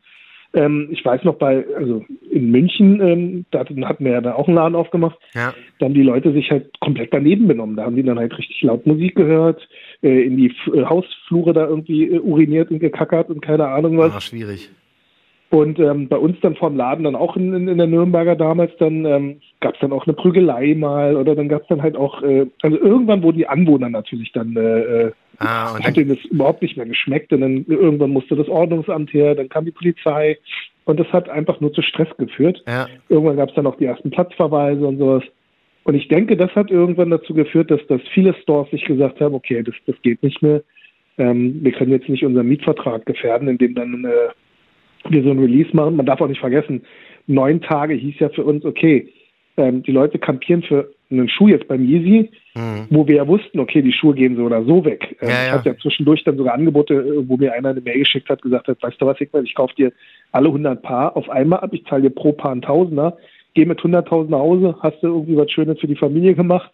Ähm, 0.52 0.88
ich 0.90 1.04
weiß 1.04 1.22
noch 1.24 1.36
bei, 1.36 1.64
also 1.76 2.04
in 2.30 2.50
München, 2.50 3.00
ähm, 3.00 3.44
da 3.50 3.60
hatten 3.60 4.04
wir 4.04 4.12
ja 4.12 4.20
da 4.20 4.34
auch 4.34 4.48
einen 4.48 4.56
Laden 4.56 4.74
aufgemacht, 4.74 5.18
ja. 5.34 5.54
da 5.78 5.86
haben 5.86 5.94
die 5.94 6.02
Leute 6.02 6.32
sich 6.32 6.50
halt 6.50 6.78
komplett 6.80 7.12
daneben 7.12 7.46
benommen. 7.46 7.76
Da 7.76 7.84
haben 7.84 7.96
die 7.96 8.02
dann 8.02 8.18
halt 8.18 8.36
richtig 8.36 8.60
laut 8.62 8.84
Musik 8.86 9.14
gehört, 9.14 9.68
äh, 10.02 10.22
in 10.22 10.36
die 10.36 10.46
F 10.46 10.74
äh, 10.74 10.84
Hausflure 10.84 11.52
da 11.52 11.66
irgendwie 11.66 12.08
äh, 12.08 12.18
uriniert 12.18 12.70
und 12.70 12.80
gekackert 12.80 13.30
und 13.30 13.42
keine 13.42 13.68
Ahnung 13.68 13.96
was. 13.98 14.12
Ah, 14.12 14.20
schwierig. 14.20 14.70
Und 15.50 15.80
ähm, 15.80 16.06
bei 16.06 16.16
uns 16.16 16.38
dann 16.42 16.54
vor 16.54 16.70
dem 16.70 16.76
Laden 16.76 17.02
dann 17.02 17.16
auch 17.16 17.36
in, 17.36 17.52
in, 17.52 17.66
in 17.66 17.78
der 17.78 17.88
Nürnberger 17.88 18.36
damals, 18.36 18.70
dann 18.78 19.04
ähm, 19.04 19.40
gab 19.58 19.74
es 19.74 19.80
dann 19.80 19.92
auch 19.92 20.06
eine 20.06 20.14
Prügelei 20.14 20.74
mal 20.76 21.16
oder 21.16 21.34
dann 21.34 21.48
gab 21.48 21.62
es 21.62 21.68
dann 21.68 21.82
halt 21.82 21.96
auch, 21.96 22.22
äh, 22.22 22.46
also 22.62 22.78
irgendwann 22.78 23.24
wurden 23.24 23.38
die 23.38 23.48
Anwohner 23.48 23.90
natürlich 23.90 24.30
dann, 24.30 24.56
äh, 24.56 24.60
äh 25.06 25.12
ah, 25.38 25.74
und 25.74 25.84
hat 25.84 25.96
denen 25.96 26.10
das 26.10 26.24
überhaupt 26.26 26.62
nicht 26.62 26.76
mehr 26.76 26.86
geschmeckt 26.86 27.32
und 27.32 27.40
dann 27.40 27.64
irgendwann 27.66 28.10
musste 28.10 28.36
das 28.36 28.48
Ordnungsamt 28.48 29.12
her, 29.12 29.34
dann 29.34 29.48
kam 29.48 29.64
die 29.64 29.72
Polizei 29.72 30.38
und 30.84 31.00
das 31.00 31.08
hat 31.12 31.28
einfach 31.28 31.60
nur 31.60 31.72
zu 31.72 31.82
Stress 31.82 32.08
geführt. 32.16 32.62
Ja. 32.68 32.86
Irgendwann 33.08 33.36
gab 33.36 33.48
es 33.48 33.54
dann 33.56 33.66
auch 33.66 33.76
die 33.76 33.86
ersten 33.86 34.10
Platzverweise 34.10 34.86
und 34.86 34.98
sowas. 34.98 35.24
Und 35.82 35.96
ich 35.96 36.06
denke, 36.06 36.36
das 36.36 36.54
hat 36.54 36.70
irgendwann 36.70 37.10
dazu 37.10 37.34
geführt, 37.34 37.72
dass, 37.72 37.84
dass 37.88 38.00
viele 38.14 38.34
Stores 38.34 38.70
sich 38.70 38.84
gesagt 38.84 39.20
haben, 39.20 39.34
okay, 39.34 39.64
das, 39.64 39.74
das 39.86 39.96
geht 40.02 40.22
nicht 40.22 40.42
mehr. 40.42 40.62
Ähm, 41.18 41.58
wir 41.64 41.72
können 41.72 41.90
jetzt 41.90 42.08
nicht 42.08 42.24
unseren 42.24 42.46
Mietvertrag 42.46 43.04
gefährden, 43.04 43.48
indem 43.48 43.74
dann 43.74 44.04
äh, 44.04 44.28
wir 45.08 45.22
so 45.22 45.30
ein 45.30 45.38
Release 45.38 45.70
machen. 45.72 45.96
Man 45.96 46.06
darf 46.06 46.20
auch 46.20 46.28
nicht 46.28 46.40
vergessen, 46.40 46.82
neun 47.26 47.60
Tage 47.60 47.94
hieß 47.94 48.16
ja 48.18 48.28
für 48.30 48.44
uns, 48.44 48.64
okay, 48.64 49.12
ähm, 49.56 49.82
die 49.82 49.92
Leute 49.92 50.18
kampieren 50.18 50.62
für 50.62 50.90
einen 51.10 51.28
Schuh 51.28 51.48
jetzt 51.48 51.66
beim 51.68 51.84
Yeezy, 51.84 52.30
mhm. 52.54 52.86
wo 52.90 53.06
wir 53.06 53.16
ja 53.16 53.26
wussten, 53.26 53.58
okay, 53.58 53.82
die 53.82 53.92
Schuhe 53.92 54.14
gehen 54.14 54.36
so 54.36 54.42
oder 54.44 54.64
so 54.64 54.84
weg. 54.84 55.16
Ähm, 55.20 55.28
ja, 55.28 55.34
ja. 55.34 55.46
Ich 55.46 55.52
hatte 55.52 55.68
ja 55.70 55.76
zwischendurch 55.78 56.22
dann 56.24 56.36
sogar 56.36 56.54
Angebote, 56.54 56.94
äh, 56.94 57.28
wo 57.28 57.36
mir 57.36 57.52
einer 57.52 57.70
eine 57.70 57.80
Mail 57.80 57.98
geschickt 57.98 58.28
hat, 58.28 58.42
gesagt 58.42 58.68
hat, 58.68 58.82
weißt 58.82 59.00
du 59.00 59.06
was, 59.06 59.18
Hickman, 59.18 59.44
ich 59.44 59.54
kaufe 59.54 59.74
dir 59.74 59.92
alle 60.32 60.48
100 60.48 60.82
Paar 60.82 61.16
auf 61.16 61.28
einmal 61.28 61.60
ab, 61.60 61.70
ich 61.72 61.84
zahle 61.86 62.02
dir 62.02 62.10
pro 62.10 62.32
Paar 62.32 62.52
ein 62.52 62.62
Tausender, 62.62 63.16
geh 63.54 63.64
mit 63.64 63.80
100.000 63.80 64.30
nach 64.30 64.38
Hause, 64.38 64.76
hast 64.80 65.02
du 65.02 65.08
irgendwie 65.08 65.36
was 65.36 65.50
Schönes 65.50 65.80
für 65.80 65.88
die 65.88 65.96
Familie 65.96 66.34
gemacht. 66.34 66.70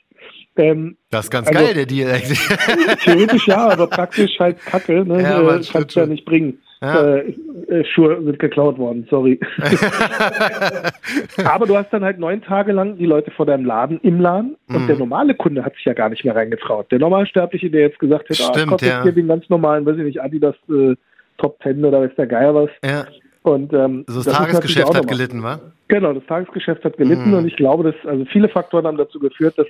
Ähm, 0.57 0.97
das 1.11 1.27
ist 1.27 1.31
ganz 1.31 1.49
also, 1.49 1.61
geil, 1.61 1.75
der 1.75 1.87
Deal 1.87 2.11
eigentlich. 2.11 2.39
Theoretisch 3.05 3.47
ja, 3.47 3.69
aber 3.69 3.87
praktisch 3.87 4.39
halt 4.39 4.59
Kacke, 4.61 5.05
ne? 5.05 5.23
Ja, 5.23 5.41
äh, 5.41 5.61
kannst 5.71 5.97
du 5.97 6.01
ja 6.01 6.07
nicht 6.07 6.25
bringen. 6.25 6.59
Ja. 6.83 7.17
Äh, 7.17 7.35
äh, 7.69 7.85
Schuhe 7.85 8.23
sind 8.23 8.39
geklaut 8.39 8.77
worden, 8.79 9.07
sorry. 9.09 9.41
Aber 11.45 11.67
du 11.67 11.77
hast 11.77 11.91
dann 11.91 12.05
halt 12.05 12.19
neun 12.19 12.43
Tage 12.43 12.73
lang 12.73 12.99
die 12.99 13.07
Leute 13.07 13.31
vor 13.31 13.47
deinem 13.47 13.65
Laden 13.65 13.99
im 14.03 14.21
Laden 14.21 14.57
und 14.69 14.83
mhm. 14.83 14.87
der 14.87 14.97
normale 14.97 15.35
Kunde 15.35 15.65
hat 15.65 15.75
sich 15.75 15.87
ja 15.87 15.95
gar 15.95 16.11
nicht 16.11 16.25
mehr 16.25 16.37
reingetraut. 16.37 16.93
Der 16.93 16.99
Normalsterbliche, 16.99 17.71
der 17.71 17.81
jetzt 17.83 17.99
gesagt 17.99 18.29
hätte, 18.29 18.43
ah, 18.45 18.67
kostet 18.67 18.91
ja. 18.91 19.03
hier 19.03 19.13
den 19.13 19.27
ganz 19.27 19.49
normalen, 19.49 19.87
weiß 19.87 19.97
ich 19.97 20.05
nicht, 20.05 20.21
Adidas 20.21 20.55
äh, 20.69 20.97
Top 21.39 21.59
Ten 21.61 21.83
oder 21.85 22.03
weiß 22.03 22.15
der 22.17 22.27
Geier 22.27 22.55
was. 22.55 22.71
Ja. 22.85 23.07
Und, 23.43 23.73
ähm, 23.73 24.05
also 24.07 24.23
das, 24.23 24.25
das 24.27 24.37
Tagesgeschäft 24.37 24.95
hat 24.95 25.09
gelitten, 25.09 25.43
wa? 25.43 25.61
Genau, 25.89 26.13
das 26.13 26.27
Tagesgeschäft 26.27 26.85
hat 26.85 26.99
gelitten 26.99 27.31
mhm. 27.31 27.39
und 27.39 27.47
ich 27.47 27.57
glaube, 27.57 27.85
dass 27.85 27.95
also 28.11 28.25
viele 28.27 28.49
Faktoren 28.49 28.87
haben 28.87 28.99
dazu 28.99 29.19
geführt, 29.19 29.57
dass 29.57 29.69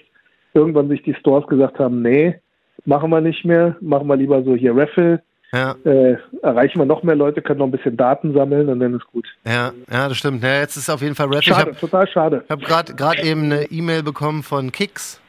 irgendwann 0.54 0.88
sich 0.88 1.02
die 1.02 1.14
Stores 1.14 1.46
gesagt 1.46 1.78
haben, 1.78 2.02
nee, 2.02 2.40
machen 2.84 3.10
wir 3.10 3.20
nicht 3.20 3.44
mehr, 3.44 3.76
machen 3.80 4.08
wir 4.08 4.16
lieber 4.16 4.42
so 4.42 4.56
hier 4.56 4.74
Raffle 4.74 5.22
ja. 5.52 5.76
Äh, 5.84 6.16
erreichen 6.42 6.78
wir 6.78 6.86
noch 6.86 7.02
mehr 7.02 7.14
Leute, 7.14 7.40
können 7.40 7.60
noch 7.60 7.66
ein 7.66 7.70
bisschen 7.70 7.96
Daten 7.96 8.34
sammeln 8.34 8.68
und 8.68 8.80
dann 8.80 8.94
ist 8.94 9.06
gut. 9.06 9.26
Ja, 9.44 9.72
ja, 9.90 10.08
das 10.08 10.16
stimmt. 10.16 10.42
Ja, 10.42 10.60
jetzt 10.60 10.76
ist 10.76 10.90
auf 10.90 11.02
jeden 11.02 11.14
Fall 11.14 11.28
Rap. 11.28 11.44
Schade, 11.44 11.70
hab, 11.70 11.80
total 11.80 12.08
schade. 12.08 12.42
Ich 12.44 12.50
habe 12.50 12.64
gerade 12.64 13.22
eben 13.22 13.44
eine 13.44 13.64
E-Mail 13.70 14.02
bekommen 14.02 14.42
von 14.42 14.72
Kix. 14.72 15.20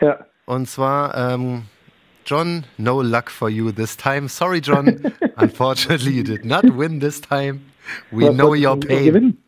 Ja. 0.00 0.18
Und 0.44 0.68
zwar, 0.68 1.16
ähm, 1.16 1.62
John, 2.26 2.64
no 2.76 3.02
luck 3.02 3.30
for 3.30 3.48
you 3.48 3.72
this 3.72 3.96
time. 3.96 4.28
Sorry, 4.28 4.60
John. 4.60 5.00
Unfortunately, 5.36 6.12
you 6.12 6.22
did 6.22 6.44
not 6.44 6.64
win 6.64 7.00
this 7.00 7.20
time. 7.20 7.60
We 8.10 8.26
Was 8.26 8.34
know 8.36 8.54
your 8.54 8.78
pain. 8.78 9.38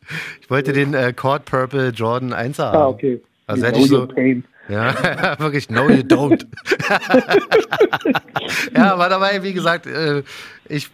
Ich 0.40 0.48
wollte 0.48 0.72
den 0.72 0.94
äh, 0.94 1.12
Cord 1.12 1.44
Purple 1.44 1.90
Jordan 1.90 2.32
1 2.32 2.58
haben. 2.58 2.76
Ah, 2.76 2.88
okay. 2.88 3.20
Also 3.46 3.66
hätte 3.66 3.80
ich 3.80 3.88
so, 3.88 4.06
pain. 4.06 4.44
Ja, 4.68 4.94
wirklich, 5.38 5.70
no 5.70 5.88
you 5.88 6.02
don't. 6.02 6.46
ja, 8.74 8.92
aber 8.92 9.08
dabei, 9.08 9.42
wie 9.42 9.52
gesagt, 9.54 9.86
äh, 9.86 10.22
ich 10.68 10.90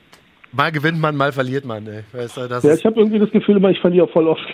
mal 0.53 0.71
gewinnt 0.71 1.01
man, 1.01 1.17
mal 1.17 1.33
verliert 1.33 1.65
man. 1.65 1.87
Ey. 1.87 2.05
Weißt 2.13 2.37
du, 2.37 2.41
ja, 2.43 2.75
ich 2.75 2.85
habe 2.85 3.01
irgendwie 3.01 3.19
das 3.19 3.31
Gefühl 3.31 3.57
immer, 3.57 3.71
ich 3.71 3.81
verliere 3.81 4.07
voll 4.09 4.29
oft. 4.29 4.45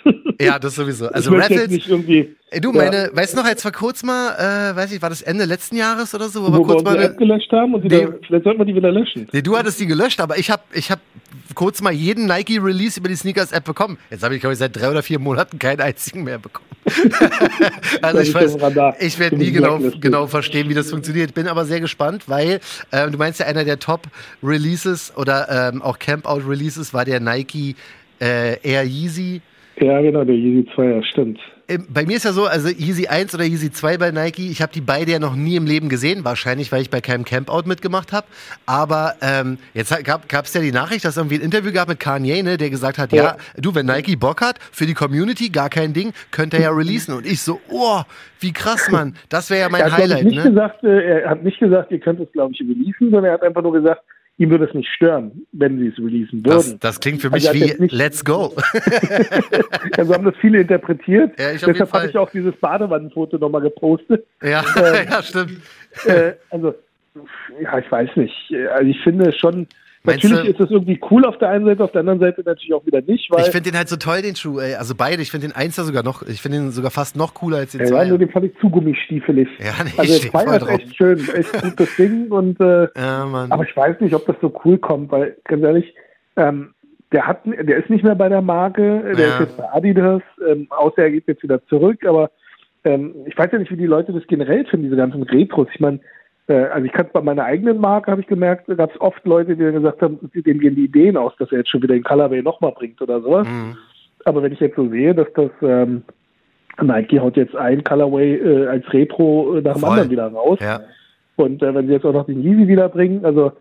ja, 0.41 0.59
das 0.59 0.75
sowieso. 0.75 1.09
Also 1.13 1.33
Raffles, 1.35 1.69
nicht 1.69 1.89
irgendwie. 1.89 2.35
Ey, 2.53 2.61
du, 2.61 2.73
meine, 2.73 3.05
ja. 3.05 3.17
weißt 3.17 3.35
du 3.35 3.39
noch, 3.39 3.47
als 3.47 3.65
wir 3.65 3.71
kurz 3.71 4.03
mal, 4.03 4.35
äh, 4.35 4.75
weiß 4.75 4.93
ich, 4.93 5.01
war 5.01 5.09
das 5.09 5.23
Ende 5.23 5.45
letzten 5.45 5.77
Jahres 5.77 6.17
oder 6.17 6.29
so, 6.29 6.43
wo, 6.43 6.49
wo 6.49 6.59
wir 6.59 6.63
kurz 6.65 6.83
mal 6.83 6.97
eine 6.97 7.05
App 7.05 7.17
gelöscht 7.17 7.53
haben 7.53 7.75
und 7.75 7.85
die 7.85 7.89
nee, 7.89 8.07
da, 8.07 8.13
vielleicht 8.27 8.43
sollten 8.43 8.59
wir 8.59 8.65
die 8.65 8.75
wieder 8.75 8.91
löschen. 8.91 9.29
Nee, 9.33 9.43
du 9.43 9.57
hattest 9.57 9.79
die 9.79 9.87
gelöscht, 9.87 10.21
aber 10.21 10.37
ich 10.37 10.51
habe 10.51 10.63
ich 10.73 10.91
hab 10.91 10.99
kurz 11.55 11.81
mal 11.81 11.93
jeden 11.93 12.27
Nike 12.27 12.59
Release 12.61 12.99
über 12.99 13.09
die 13.09 13.15
Sneakers 13.15 13.53
App 13.53 13.65
bekommen. 13.65 13.99
Jetzt 14.11 14.25
habe 14.25 14.35
ich 14.35 14.41
glaube 14.41 14.55
ich 14.55 14.59
seit 14.59 14.75
drei 14.75 14.91
oder 14.91 15.05
vier 15.05 15.21
Monaten 15.21 15.61
keinen 15.61 15.81
einzigen 15.81 16.25
mehr 16.25 16.39
bekommen. 16.39 16.67
also 18.03 18.19
ich 18.19 18.35
weiß, 18.35 18.57
ich 18.99 19.19
werde 19.21 19.37
nie 19.37 19.53
genau, 19.53 19.79
genau 20.01 20.27
verstehen, 20.27 20.69
wie 20.69 20.75
das 20.75 20.91
funktioniert. 20.91 21.35
Bin 21.35 21.47
aber 21.47 21.65
sehr 21.65 21.79
gespannt, 21.79 22.29
weil 22.29 22.59
äh, 22.91 23.09
du 23.09 23.17
meinst 23.17 23.39
ja 23.39 23.47
einer 23.47 23.65
der 23.65 23.79
Top 23.79 24.09
Releases 24.43 25.17
oder 25.17 25.71
ähm, 25.73 25.83
auch 25.83 26.01
Campout 26.01 26.43
Releases 26.49 26.93
war 26.93 27.05
der 27.05 27.21
Nike 27.21 27.77
äh, 28.21 28.57
Air 28.69 28.83
Yeezy. 28.83 29.41
Ja, 29.81 30.01
genau, 30.01 30.25
der 30.25 30.35
Yeezy 30.35 30.69
2, 30.75 30.85
ja, 30.85 31.03
stimmt. 31.05 31.39
Ähm, 31.71 31.87
bei 31.89 32.05
mir 32.05 32.17
ist 32.17 32.25
ja 32.25 32.33
so, 32.33 32.47
also 32.47 32.69
Yeezy 32.69 33.07
1 33.07 33.35
oder 33.35 33.45
Yeezy 33.45 33.71
2 33.71 33.99
bei 33.99 34.11
Nike, 34.11 34.51
ich 34.51 34.61
habe 34.61 34.73
die 34.73 34.81
beide 34.81 35.13
ja 35.13 35.19
noch 35.19 35.37
nie 35.37 35.55
im 35.55 35.67
Leben 35.67 35.89
gesehen, 35.89 36.25
wahrscheinlich, 36.25 36.73
weil 36.73 36.83
ich 36.83 36.91
bei 36.91 37.01
keinem 37.01 37.25
Campout 37.25 37.63
mitgemacht 37.67 38.13
habe. 38.13 38.27
Aber 38.67 39.15
ähm, 39.23 39.59
jetzt 39.73 39.95
gab 40.05 40.45
es 40.45 40.55
ja 40.55 40.61
die 40.61 40.73
Nachricht, 40.73 41.05
dass 41.05 41.13
es 41.13 41.17
irgendwie 41.17 41.37
ein 41.37 41.43
Interview 41.43 41.73
gab 41.73 41.89
mit 41.89 42.01
Kanye, 42.01 42.43
ne, 42.43 42.57
der 42.57 42.71
gesagt 42.71 42.99
hat, 42.99 43.13
ja. 43.13 43.23
ja. 43.23 43.37
du, 43.57 43.75
wenn 43.75 43.87
Nike 43.87 44.17
Bock 44.17 44.41
hat, 44.41 44.59
für 44.73 44.87
die 44.87 44.95
Community, 44.95 45.51
gar 45.51 45.71
kein 45.71 45.93
Ding, 45.93 46.13
könnte 46.33 46.57
er 46.57 46.63
ja 46.65 46.71
releasen. 46.71 47.15
Und 47.15 47.25
ich 47.25 47.41
so, 47.41 47.61
oh, 47.69 48.01
wie 48.41 48.53
krass, 48.53 48.91
Mann, 48.91 49.15
das 49.29 49.49
wäre 49.51 49.61
ja 49.61 49.69
mein 49.69 49.83
er 49.83 49.97
Highlight. 49.97 50.25
Nicht 50.25 50.37
ne? 50.39 50.51
gesagt, 50.51 50.83
äh, 50.83 51.21
er 51.21 51.31
hat 51.31 51.45
nicht 51.45 51.61
gesagt, 51.61 51.93
ihr 51.93 52.01
könnt 52.01 52.21
es, 52.21 52.33
glaube 52.33 52.53
ich, 52.53 52.61
releasen, 52.61 53.11
sondern 53.11 53.27
er 53.27 53.33
hat 53.35 53.43
einfach 53.43 53.63
nur 53.63 53.73
gesagt, 53.73 54.03
ihm 54.41 54.49
würde 54.49 54.65
es 54.65 54.73
nicht 54.73 54.89
stören, 54.89 55.47
wenn 55.53 55.79
sie 55.79 55.89
es 55.89 55.99
releasen 55.99 56.45
würden. 56.45 56.57
Das, 56.57 56.79
das 56.79 57.01
klingt 57.01 57.21
für 57.21 57.29
mich 57.29 57.47
also 57.47 57.61
wie 57.61 57.87
Let's 57.95 58.25
Go. 58.25 58.55
also 59.99 60.15
haben 60.15 60.25
das 60.25 60.35
viele 60.41 60.63
interpretiert. 60.63 61.39
Ja, 61.39 61.53
Deshalb 61.53 61.93
habe 61.93 62.09
ich 62.09 62.17
auch 62.17 62.31
dieses 62.31 62.57
Badewannenfoto 62.57 63.37
nochmal 63.37 63.61
gepostet. 63.61 64.25
Ja, 64.43 64.65
ähm, 64.77 65.07
ja 65.11 65.23
stimmt. 65.23 65.61
Äh, 66.07 66.33
also, 66.49 66.75
ja, 67.61 67.79
ich 67.79 67.93
weiß 67.93 68.17
nicht. 68.17 68.35
Also 68.73 68.91
ich 68.91 68.99
finde 69.03 69.31
schon, 69.33 69.67
Natürlich 70.05 70.45
ist 70.47 70.61
es 70.61 70.71
irgendwie 70.71 70.99
cool 71.11 71.27
auf 71.27 71.37
der 71.39 71.51
einen 71.51 71.67
Seite, 71.67 71.85
auf 71.85 71.93
der 71.93 72.01
anderen 72.01 72.21
Seite 72.21 72.43
natürlich 72.45 72.73
auch 72.73 72.87
wieder 72.87 73.03
nicht. 73.03 73.31
Weil 73.31 73.43
ich 73.43 73.51
finde 73.51 73.71
den 73.71 73.77
halt 73.77 73.89
so 73.89 73.97
toll, 73.97 74.23
den 74.23 74.35
Schuh, 74.35 74.59
ey. 74.59 74.75
Also 74.75 74.95
beide. 74.97 75.21
Ich 75.21 75.31
finde 75.31 75.49
den 75.49 75.55
Einser 75.55 75.85
sogar 75.85 76.03
noch, 76.03 76.23
ich 76.23 76.41
finde 76.41 76.59
den 76.59 76.71
sogar 76.71 76.91
fast 76.91 77.17
noch 77.17 77.35
cooler 77.35 77.59
als 77.59 77.73
den 77.73 77.87
ja, 77.87 78.05
nur 78.07 78.19
den 78.19 78.31
fand 78.31 78.47
ich 78.47 78.53
zu 78.61 78.71
gummistiefelig. 78.71 79.49
Ja, 79.59 79.85
nee, 79.85 79.91
also 79.99 80.21
der 80.21 80.31
Zweier 80.31 80.57
ist 80.57 80.69
echt 80.69 80.97
schön, 80.97 81.19
echt 81.19 81.63
gutes 81.63 81.97
Ding. 81.97 82.29
Und, 82.31 82.59
äh, 82.61 82.89
ja, 82.97 83.27
Mann. 83.27 83.53
Aber 83.53 83.65
ich 83.65 83.77
weiß 83.77 84.01
nicht, 84.01 84.15
ob 84.15 84.25
das 84.27 84.37
so 84.41 84.53
cool 84.65 84.79
kommt, 84.79 85.13
weil 85.13 85.37
ganz 85.45 85.63
ehrlich, 85.63 85.95
ähm, 86.37 86.73
der 87.13 87.27
hat, 87.27 87.45
der 87.45 87.77
ist 87.77 87.91
nicht 87.91 88.05
mehr 88.05 88.15
bei 88.15 88.29
der 88.29 88.41
Marke, 88.41 89.03
der 89.17 89.27
ja. 89.27 89.35
ist 89.35 89.41
jetzt 89.41 89.57
bei 89.59 89.71
Adidas, 89.71 90.23
ähm, 90.49 90.67
außer 90.71 91.03
er 91.03 91.11
geht 91.11 91.27
jetzt 91.27 91.43
wieder 91.43 91.63
zurück, 91.67 92.07
aber 92.07 92.31
ähm, 92.85 93.15
ich 93.27 93.37
weiß 93.37 93.51
ja 93.53 93.59
nicht, 93.59 93.71
wie 93.71 93.77
die 93.77 93.87
Leute 93.87 94.13
das 94.13 94.27
generell 94.29 94.65
finden, 94.65 94.85
diese 94.85 94.97
ganzen 94.97 95.23
Retros. 95.25 95.69
Ich 95.75 95.81
meine, 95.81 95.97
äh, 95.97 96.01
also 96.55 96.85
ich 96.85 96.93
kann 96.93 97.07
es 97.07 97.13
bei 97.13 97.21
meiner 97.21 97.45
eigenen 97.45 97.79
Marke, 97.79 98.11
habe 98.11 98.21
ich 98.21 98.27
gemerkt, 98.27 98.67
gab 98.77 98.95
es 98.95 99.01
oft 99.01 99.25
Leute, 99.25 99.57
die 99.57 99.63
dann 99.63 99.75
gesagt 99.75 100.03
haben, 100.03 100.19
denen 100.35 100.61
gehen 100.61 100.75
die 100.75 100.85
Ideen 100.85 101.17
aus, 101.17 101.33
dass 101.39 101.51
er 101.53 101.59
jetzt 101.59 101.71
schon 101.71 101.83
wieder 101.83 101.95
den 101.95 102.03
Colorway 102.03 102.43
nochmal 102.43 102.73
bringt 102.73 103.01
oder 103.01 103.21
sowas. 103.21 103.47
Mhm. 103.47 103.77
Aber 104.25 104.43
wenn 104.43 104.53
ich 104.53 104.61
jetzt 104.61 104.77
so 104.77 104.89
sehe, 104.89 105.15
dass 105.15 105.29
das 105.35 105.51
ähm, 105.63 106.03
Nike 106.81 107.21
haut 107.21 107.37
jetzt 107.37 107.55
ein 107.57 107.85
Colorway 107.85 108.37
äh, 108.37 108.67
als 108.67 108.93
Retro 108.93 109.57
äh, 109.57 109.63
nach 109.63 109.75
dem 109.75 109.81
Voll. 109.81 109.91
anderen 109.91 110.11
wieder 110.11 110.27
raus. 110.29 110.59
Ja. 110.61 110.81
Und 111.37 111.63
äh, 111.63 111.75
wenn 111.75 111.87
sie 111.87 111.95
jetzt 111.95 112.05
auch 112.05 112.13
noch 112.13 112.27
den 112.27 112.43
Yeezy 112.43 112.69
wiederbringen, 112.69 113.25
also 113.25 113.53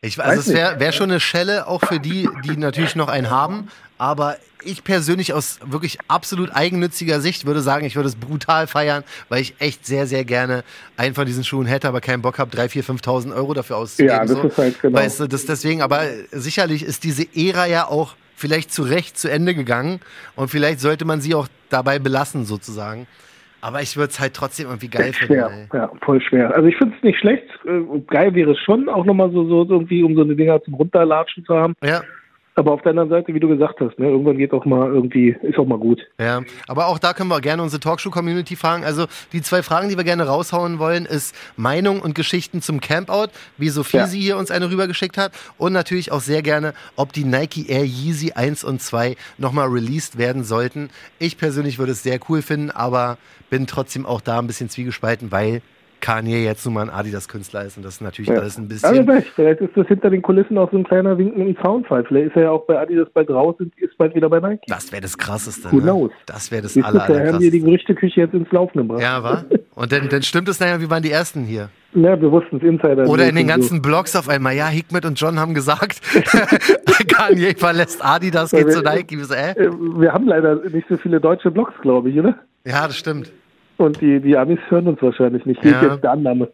ich, 0.00 0.22
also 0.22 0.40
es 0.40 0.48
wäre 0.48 0.78
wär 0.78 0.92
schon 0.92 1.10
eine 1.10 1.18
Schelle 1.20 1.66
auch 1.66 1.84
für 1.84 1.98
die, 1.98 2.28
die 2.44 2.56
natürlich 2.56 2.94
noch 2.94 3.08
einen 3.08 3.30
haben. 3.30 3.68
Aber 3.98 4.36
ich 4.62 4.84
persönlich 4.84 5.32
aus 5.32 5.58
wirklich 5.64 5.98
absolut 6.06 6.54
eigennütziger 6.54 7.20
Sicht 7.20 7.46
würde 7.46 7.62
sagen, 7.62 7.84
ich 7.84 7.96
würde 7.96 8.08
es 8.08 8.14
brutal 8.14 8.68
feiern, 8.68 9.02
weil 9.28 9.40
ich 9.40 9.54
echt 9.58 9.86
sehr, 9.86 10.06
sehr 10.06 10.24
gerne 10.24 10.62
einen 10.96 11.16
von 11.16 11.26
diesen 11.26 11.42
Schuhen 11.42 11.66
hätte, 11.66 11.88
aber 11.88 12.00
keinen 12.00 12.22
Bock 12.22 12.38
habe, 12.38 12.56
3.000, 12.56 12.84
4.000, 12.84 13.02
5.000 13.02 13.34
Euro 13.34 13.54
dafür 13.54 13.76
auszugeben. 13.76 14.14
Ja, 14.14 14.24
das 14.24 14.30
so. 14.30 14.42
ist 14.42 14.58
halt 14.58 14.80
genau. 14.80 14.98
Weißt 14.98 15.20
du, 15.20 15.26
das 15.26 15.46
deswegen, 15.46 15.82
aber 15.82 16.04
sicherlich 16.30 16.84
ist 16.84 17.02
diese 17.02 17.26
Ära 17.34 17.66
ja 17.66 17.88
auch 17.88 18.14
vielleicht 18.36 18.72
zu 18.72 18.84
Recht 18.84 19.18
zu 19.18 19.28
Ende 19.28 19.54
gegangen 19.54 20.00
und 20.36 20.48
vielleicht 20.48 20.78
sollte 20.78 21.04
man 21.04 21.20
sie 21.20 21.34
auch 21.34 21.48
dabei 21.70 21.98
belassen 21.98 22.46
sozusagen. 22.46 23.08
Aber 23.60 23.82
ich 23.82 23.96
würde 23.96 24.10
es 24.10 24.20
halt 24.20 24.34
trotzdem 24.34 24.66
irgendwie 24.66 24.88
geil 24.88 25.12
finden. 25.12 25.34
Schwer, 25.34 25.50
ey. 25.50 25.78
ja, 25.78 25.90
voll 26.02 26.20
schwer. 26.20 26.54
Also 26.54 26.68
ich 26.68 26.76
finde 26.76 26.94
es 26.96 27.02
nicht 27.02 27.18
schlecht. 27.18 27.44
Äh, 27.64 28.00
geil 28.06 28.34
wäre 28.34 28.52
es 28.52 28.58
schon, 28.60 28.88
auch 28.88 29.04
nochmal 29.04 29.30
so, 29.32 29.48
so 29.48 29.66
irgendwie, 29.68 30.02
um 30.02 30.14
so 30.14 30.22
eine 30.22 30.36
Dinger 30.36 30.62
zum 30.62 30.74
Runterlatschen 30.74 31.44
zu 31.44 31.54
haben. 31.54 31.74
Ja. 31.82 32.02
Aber 32.58 32.72
auf 32.72 32.82
der 32.82 32.90
anderen 32.90 33.08
Seite, 33.08 33.32
wie 33.34 33.38
du 33.38 33.46
gesagt 33.46 33.78
hast, 33.78 34.00
ne, 34.00 34.08
irgendwann 34.08 34.36
geht 34.36 34.52
auch 34.52 34.64
mal 34.64 34.92
irgendwie, 34.92 35.28
ist 35.42 35.56
auch 35.60 35.64
mal 35.64 35.78
gut. 35.78 36.00
Ja, 36.18 36.42
aber 36.66 36.88
auch 36.88 36.98
da 36.98 37.12
können 37.12 37.28
wir 37.28 37.40
gerne 37.40 37.62
unsere 37.62 37.78
Talkshow-Community 37.78 38.56
fragen. 38.56 38.82
Also 38.82 39.06
die 39.32 39.42
zwei 39.42 39.62
Fragen, 39.62 39.88
die 39.88 39.96
wir 39.96 40.02
gerne 40.02 40.26
raushauen 40.26 40.80
wollen, 40.80 41.06
ist 41.06 41.36
Meinung 41.56 42.00
und 42.00 42.16
Geschichten 42.16 42.60
zum 42.60 42.80
Campout, 42.80 43.28
wie 43.58 43.68
Sophie 43.68 43.98
ja. 43.98 44.06
sie 44.08 44.18
hier 44.18 44.36
uns 44.36 44.50
eine 44.50 44.68
rübergeschickt 44.72 45.16
hat. 45.18 45.30
Und 45.56 45.72
natürlich 45.72 46.10
auch 46.10 46.20
sehr 46.20 46.42
gerne, 46.42 46.74
ob 46.96 47.12
die 47.12 47.22
Nike 47.22 47.68
Air 47.68 47.84
Yeezy 47.84 48.32
1 48.32 48.64
und 48.64 48.82
2 48.82 49.14
nochmal 49.38 49.68
released 49.68 50.18
werden 50.18 50.42
sollten. 50.42 50.90
Ich 51.20 51.38
persönlich 51.38 51.78
würde 51.78 51.92
es 51.92 52.02
sehr 52.02 52.18
cool 52.28 52.42
finden, 52.42 52.72
aber 52.72 53.18
bin 53.50 53.68
trotzdem 53.68 54.04
auch 54.04 54.20
da 54.20 54.40
ein 54.40 54.48
bisschen 54.48 54.68
zwiegespalten, 54.68 55.30
weil 55.30 55.62
Kanye 56.00 56.44
jetzt 56.44 56.64
nun 56.64 56.74
mal 56.74 56.82
ein 56.82 56.90
Adidas-Künstler 56.90 57.64
ist 57.64 57.76
und 57.76 57.84
das 57.84 57.94
ist 57.94 58.00
natürlich 58.00 58.30
ja. 58.30 58.36
alles 58.36 58.58
ein 58.58 58.68
bisschen. 58.68 58.88
Also 58.88 59.02
vielleicht, 59.02 59.28
vielleicht 59.28 59.60
ist 59.60 59.76
das 59.76 59.86
hinter 59.88 60.10
den 60.10 60.22
Kulissen 60.22 60.56
auch 60.58 60.70
so 60.70 60.78
ein 60.78 60.84
kleiner 60.84 61.18
Wink 61.18 61.36
mit 61.36 61.48
dem 61.48 61.56
Soundfall. 61.62 62.04
Vielleicht 62.04 62.28
ist 62.28 62.36
er 62.36 62.42
ja 62.42 62.50
auch 62.50 62.66
bei 62.66 62.78
Adidas 62.78 63.08
bald 63.12 63.30
raus 63.30 63.56
und 63.58 63.76
ist 63.78 63.96
bald 63.98 64.14
wieder 64.14 64.28
bei 64.28 64.40
Nike. 64.40 64.62
Das 64.68 64.92
wäre 64.92 65.02
das 65.02 65.18
Krasseste. 65.18 65.72
Who 65.72 65.80
knows? 65.80 66.10
Ne? 66.10 66.16
Das 66.26 66.50
wäre 66.50 66.62
das 66.62 66.76
aller, 66.76 66.86
aller 66.86 66.98
krasseste. 66.98 67.32
haben 67.32 67.40
wir 67.42 67.50
die 67.50 67.60
Gerüchteküche 67.60 68.20
jetzt 68.20 68.34
ins 68.34 68.50
Laufen 68.52 68.78
gebracht. 68.78 69.00
Ja, 69.00 69.22
war? 69.22 69.44
Und 69.74 69.92
dann, 69.92 70.08
dann 70.08 70.22
stimmt 70.22 70.48
es 70.48 70.60
naja, 70.60 70.80
wie 70.80 70.90
waren 70.90 71.02
die 71.02 71.10
ersten 71.10 71.44
hier? 71.44 71.70
Ja, 71.94 72.20
wir 72.20 72.30
wussten 72.30 72.58
es 72.58 72.62
Insider. 72.62 73.08
Oder 73.08 73.28
in 73.28 73.36
den 73.36 73.46
ganzen 73.46 73.76
so. 73.76 73.82
Blogs 73.82 74.14
auf 74.14 74.28
einmal, 74.28 74.54
ja, 74.54 74.68
Hikmet 74.68 75.04
und 75.06 75.18
John 75.18 75.38
haben 75.38 75.54
gesagt, 75.54 76.00
Kanye 77.08 77.54
verlässt 77.56 78.04
Adidas, 78.04 78.50
geht 78.50 78.66
wir, 78.66 78.72
zu 78.74 78.82
Nike. 78.82 79.14
Äh? 79.14 79.70
Wir 79.96 80.12
haben 80.12 80.26
leider 80.26 80.56
nicht 80.56 80.86
so 80.88 80.96
viele 80.96 81.20
deutsche 81.20 81.50
Blogs, 81.50 81.72
glaube 81.80 82.10
ich, 82.10 82.18
oder? 82.18 82.36
Ja, 82.64 82.86
das 82.86 82.96
stimmt. 82.96 83.32
Und 83.78 84.00
die, 84.00 84.20
die 84.20 84.36
Amis 84.36 84.58
hören 84.68 84.88
uns 84.88 85.00
wahrscheinlich 85.00 85.46
nicht. 85.46 85.62
Hier 85.62 85.70
ja. 85.70 85.80
ist 85.80 85.92
jetzt 85.92 86.04
der 86.04 86.10
Annahme. 86.10 86.52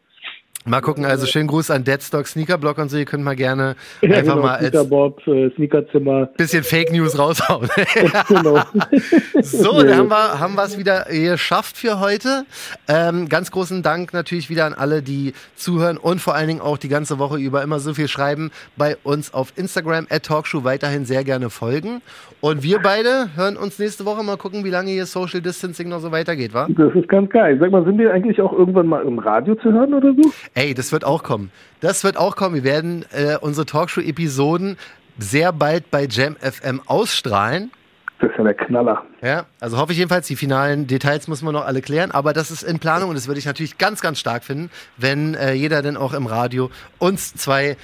Mal 0.66 0.80
gucken, 0.80 1.04
also 1.04 1.26
schönen 1.26 1.46
Gruß 1.46 1.70
an 1.70 1.84
Deadstock 1.84 2.26
Sneakerblock 2.26 2.78
und 2.78 2.90
so, 2.90 2.96
ihr 2.96 3.04
könnt 3.04 3.22
mal 3.22 3.36
gerne 3.36 3.76
ja, 4.00 4.16
einfach 4.16 4.36
genau, 4.36 4.46
mal 4.46 4.58
Sneakerbob, 4.60 5.26
äh, 5.26 5.50
Sneakerzimmer. 5.56 6.30
Bisschen 6.38 6.64
Fake 6.64 6.90
News 6.90 7.18
raushauen. 7.18 7.68
genau. 8.28 8.62
so, 9.42 9.82
da 9.82 9.96
haben 9.96 10.08
wir 10.08 10.40
haben 10.40 10.56
es 10.64 10.78
wieder 10.78 11.04
geschafft 11.10 11.76
für 11.76 12.00
heute. 12.00 12.46
Ähm, 12.88 13.28
ganz 13.28 13.50
großen 13.50 13.82
Dank 13.82 14.14
natürlich 14.14 14.48
wieder 14.48 14.64
an 14.64 14.72
alle, 14.72 15.02
die 15.02 15.34
zuhören 15.54 15.98
und 15.98 16.22
vor 16.22 16.34
allen 16.34 16.48
Dingen 16.48 16.62
auch 16.62 16.78
die 16.78 16.88
ganze 16.88 17.18
Woche 17.18 17.38
über 17.38 17.62
immer 17.62 17.78
so 17.78 17.92
viel 17.92 18.08
schreiben 18.08 18.50
bei 18.78 18.96
uns 19.02 19.34
auf 19.34 19.52
Instagram 19.56 20.06
at 20.08 20.22
Talkshow 20.22 20.64
weiterhin 20.64 21.04
sehr 21.04 21.24
gerne 21.24 21.50
folgen. 21.50 22.00
Und 22.40 22.62
wir 22.62 22.78
beide 22.82 23.36
hören 23.36 23.56
uns 23.56 23.78
nächste 23.78 24.04
Woche 24.06 24.22
mal 24.22 24.36
gucken, 24.36 24.64
wie 24.64 24.70
lange 24.70 24.90
hier 24.90 25.06
Social 25.06 25.40
Distancing 25.40 25.88
noch 25.88 26.00
so 26.00 26.10
weitergeht, 26.12 26.54
wa? 26.54 26.68
Das 26.68 26.94
ist 26.94 27.08
ganz 27.08 27.30
geil. 27.30 27.58
Sag 27.60 27.70
mal, 27.70 27.84
sind 27.84 27.98
wir 27.98 28.12
eigentlich 28.12 28.40
auch 28.40 28.52
irgendwann 28.52 28.86
mal 28.86 29.02
im 29.02 29.18
Radio 29.18 29.54
zu 29.56 29.72
hören 29.72 29.94
oder 29.94 30.12
so? 30.14 30.30
Ey, 30.54 30.72
das 30.72 30.92
wird 30.92 31.04
auch 31.04 31.22
kommen. 31.24 31.50
Das 31.80 32.04
wird 32.04 32.16
auch 32.16 32.36
kommen. 32.36 32.54
Wir 32.54 32.64
werden 32.64 33.04
äh, 33.12 33.36
unsere 33.40 33.66
Talkshow-Episoden 33.66 34.76
sehr 35.18 35.52
bald 35.52 35.90
bei 35.90 36.06
Jam 36.06 36.36
FM 36.36 36.80
ausstrahlen. 36.86 37.72
Das 38.20 38.30
ist 38.30 38.38
ja 38.38 38.44
der 38.44 38.54
Knaller. 38.54 39.04
Ja, 39.20 39.46
also 39.58 39.78
hoffe 39.78 39.92
ich 39.92 39.98
jedenfalls, 39.98 40.28
die 40.28 40.36
finalen 40.36 40.86
Details 40.86 41.26
muss 41.26 41.42
man 41.42 41.52
noch 41.52 41.66
alle 41.66 41.82
klären, 41.82 42.12
aber 42.12 42.32
das 42.32 42.52
ist 42.52 42.62
in 42.62 42.78
Planung 42.78 43.08
und 43.10 43.16
das 43.16 43.26
würde 43.26 43.38
ich 43.38 43.46
natürlich 43.46 43.78
ganz, 43.78 44.00
ganz 44.00 44.20
stark 44.20 44.44
finden, 44.44 44.70
wenn 44.96 45.34
äh, 45.34 45.52
jeder 45.52 45.82
dann 45.82 45.96
auch 45.96 46.14
im 46.14 46.26
Radio 46.26 46.70
uns 46.98 47.34
zwei 47.34 47.76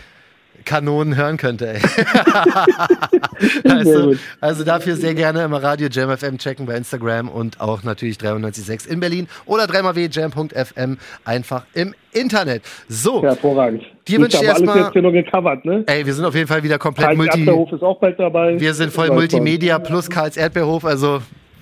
Kanonen 0.65 1.17
hören 1.17 1.37
könnte. 1.37 1.75
Ey. 1.75 1.81
also, 3.71 4.15
also, 4.41 4.65
dafür 4.65 4.97
sehr 4.97 5.15
gerne 5.15 5.45
immer 5.45 5.63
Radio 5.63 5.89
Jam 5.91 6.17
FM 6.17 6.39
checken 6.39 6.67
bei 6.67 6.77
Instagram 6.77 7.29
und 7.29 7.61
auch 7.61 7.83
natürlich 7.83 8.17
93.6 8.17 8.89
in 8.89 9.01
Berlin 9.01 9.29
oder 9.47 9.65
3xwjam.fm 9.65 10.99
einfach 11.25 11.65
im 11.75 11.95
Internet. 12.13 12.63
So. 12.89 13.23
Hervorragend. 13.23 13.85
Dir 14.09 14.21
wünsche 14.21 14.39
ich 14.39 14.43
erstmal. 14.43 14.79
jetzt 14.79 14.93
hier 14.93 15.03
nur 15.03 15.13
gecovert, 15.13 15.65
ne? 15.65 15.85
Ey, 15.87 16.05
wir 16.05 16.15
sind 16.15 16.25
auf 16.25 16.35
jeden 16.35 16.49
Fall 16.49 16.63
wieder 16.63 16.79
komplett 16.79 17.07
Karls 17.07 17.19
multi. 17.19 17.39
Erdbeerhof 17.39 17.73
ist 17.73 17.83
auch 17.83 17.99
bald 17.99 18.19
dabei. 18.19 18.59
Wir 18.59 18.75
sind 18.75 18.93
voll 18.93 19.09
Multimedia 19.11 19.79
plus 19.79 20.11
Karls 20.11 20.37
Erdbeerhof, 20.37 20.85
also 20.85 21.21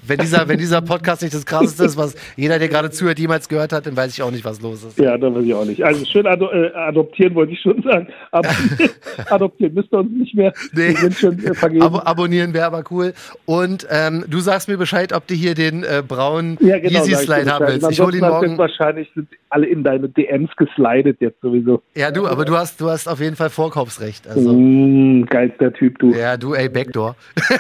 wenn 0.09 0.19
dieser, 0.19 0.49
wenn 0.49 0.59
dieser 0.59 0.83
Podcast 0.83 1.23
nicht 1.23 1.35
das 1.35 1.47
krasseste 1.47 1.85
ist, 1.85 1.97
was 1.97 2.15
jeder, 2.37 2.59
der 2.59 2.69
gerade 2.69 2.91
zuhört, 2.91 3.19
jemals 3.19 3.49
gehört 3.49 3.73
hat, 3.73 3.87
dann 3.87 3.97
weiß 3.97 4.13
ich 4.13 4.23
auch 4.23 4.31
nicht, 4.31 4.45
was 4.45 4.61
los 4.61 4.85
ist. 4.85 4.99
Ja, 4.99 5.17
dann 5.17 5.35
weiß 5.35 5.45
ich 5.45 5.55
auch 5.55 5.65
nicht. 5.65 5.85
Also 5.85 6.05
schön 6.05 6.27
ado 6.27 6.51
äh, 6.51 6.73
adoptieren 6.75 7.35
wollte 7.35 7.53
ich 7.53 7.61
schon 7.61 7.83
sagen. 7.83 8.09
Aber 8.31 8.49
adoptieren 9.31 9.75
müsst 9.75 9.93
ihr 9.93 9.99
uns 9.99 10.13
nicht 10.13 10.35
mehr. 10.35 10.53
Nee. 10.73 10.89
Wir 10.89 10.97
sind 10.97 11.15
schon 11.15 11.39
äh, 11.45 11.55
vergeben. 11.55 11.83
Ab 11.83 12.03
abonnieren 12.07 12.55
wäre 12.55 12.67
aber 12.67 12.85
cool. 12.91 13.13
Und 13.45 13.87
ähm, 13.91 14.25
du 14.29 14.41
sagst 14.41 14.69
mir 14.69 14.79
Bescheid, 14.79 15.13
ob 15.13 15.27
du 15.27 15.35
hier 15.35 15.55
den 15.55 15.85
äh, 15.85 16.03
braunen 16.07 16.59
ja, 16.61 16.79
genau, 16.79 17.01
Easy 17.01 17.15
Slide 17.15 17.51
haben 17.51 17.67
willst. 17.67 17.91
Ich 17.91 18.01
hole 18.01 18.17
ihn 18.17 18.21
morgen. 18.21 18.59
Wahrscheinlich 18.59 19.09
sind 19.15 19.29
alle 19.51 19.67
in 19.67 19.83
deine 19.85 20.09
DMs 20.09 20.51
geslidet 20.57 21.19
jetzt 21.21 21.41
sowieso. 21.41 21.83
Ja, 21.95 22.11
du, 22.11 22.27
aber 22.27 22.45
du 22.45 22.57
hast, 22.57 22.81
du 22.81 22.89
hast 22.89 23.09
auf 23.09 23.21
jeden 23.21 23.37
Fall 23.37 23.51
Vorkaufsrecht. 23.51 24.27
Also. 24.29 24.53
Mm, 24.53 25.27
geilster 25.27 25.73
Typ, 25.73 25.99
du. 25.99 26.13
Ja, 26.13 26.37
du, 26.37 26.55
ey, 26.55 26.69
Backdoor. 26.69 27.17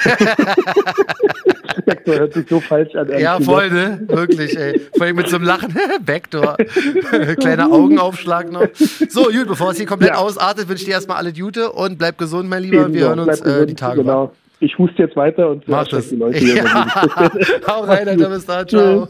Backdoor 1.87 2.19
hört 2.19 2.35
sich 2.38 2.48
so 2.48 2.61
falsch 2.61 2.94
an. 2.94 3.09
Ja, 3.18 3.40
voll, 3.40 3.70
ne? 3.70 4.01
Wirklich, 4.07 4.57
ey. 4.59 4.81
Vor 4.96 5.07
allem 5.07 5.16
mit 5.16 5.29
so 5.29 5.37
einem 5.37 5.44
Lachen. 5.44 5.74
Backdoor. 6.05 6.57
Kleiner 7.40 7.70
Augenaufschlag 7.72 8.51
noch. 8.51 8.66
So, 9.09 9.24
gut, 9.24 9.46
bevor 9.46 9.70
es 9.70 9.77
hier 9.77 9.87
komplett 9.87 10.12
ja. 10.12 10.18
ausartet, 10.18 10.68
wünsche 10.68 10.83
ich 10.83 10.87
dir 10.87 10.94
erstmal 10.94 11.18
alle 11.18 11.33
Gute 11.33 11.72
und 11.72 11.98
bleib 11.98 12.18
gesund, 12.18 12.48
mein 12.48 12.62
Lieber. 12.62 12.92
Wir 12.92 13.09
hören 13.09 13.20
uns 13.20 13.40
äh, 13.40 13.66
die 13.66 13.74
Tage. 13.74 14.03
Genau. 14.03 14.33
Ich 14.61 14.77
huste 14.77 15.05
jetzt 15.05 15.14
weiter 15.14 15.51
und 15.51 15.68
mach 15.68 15.87
das. 15.87 16.09
Die 16.09 16.16
Leute 16.16 16.38
hier 16.38 16.57
ja. 16.64 17.03
Hau 17.66 17.83
rein, 17.83 18.09
Alter, 18.09 18.29
bis 18.29 18.44
dann. 18.44 18.66
Ciao. 18.66 19.09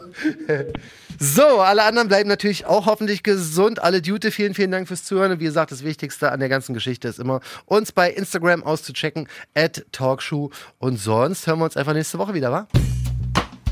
So, 1.21 1.43
alle 1.59 1.83
anderen 1.83 2.07
bleiben 2.07 2.29
natürlich 2.29 2.65
auch 2.65 2.85
hoffentlich 2.85 3.23
gesund. 3.23 3.83
Alle 3.83 4.01
Dute, 4.01 4.31
vielen, 4.31 4.53
vielen 4.53 4.71
Dank 4.71 4.87
fürs 4.87 5.03
Zuhören. 5.03 5.33
Und 5.33 5.41
wie 5.41 5.45
gesagt, 5.45 5.69
das 5.69 5.83
Wichtigste 5.83 6.31
an 6.31 6.39
der 6.39 6.47
ganzen 6.47 6.73
Geschichte 6.73 7.09
ist 7.09 7.19
immer, 7.19 7.41
uns 7.65 7.91
bei 7.91 8.09
Instagram 8.09 8.63
auszuchecken, 8.63 9.27
at 9.53 9.85
Talkshow. 9.91 10.49
Und 10.77 10.97
sonst 10.97 11.45
hören 11.45 11.59
wir 11.59 11.65
uns 11.65 11.75
einfach 11.75 11.93
nächste 11.93 12.19
Woche 12.19 12.33
wieder, 12.33 12.53
wa? 12.53 12.67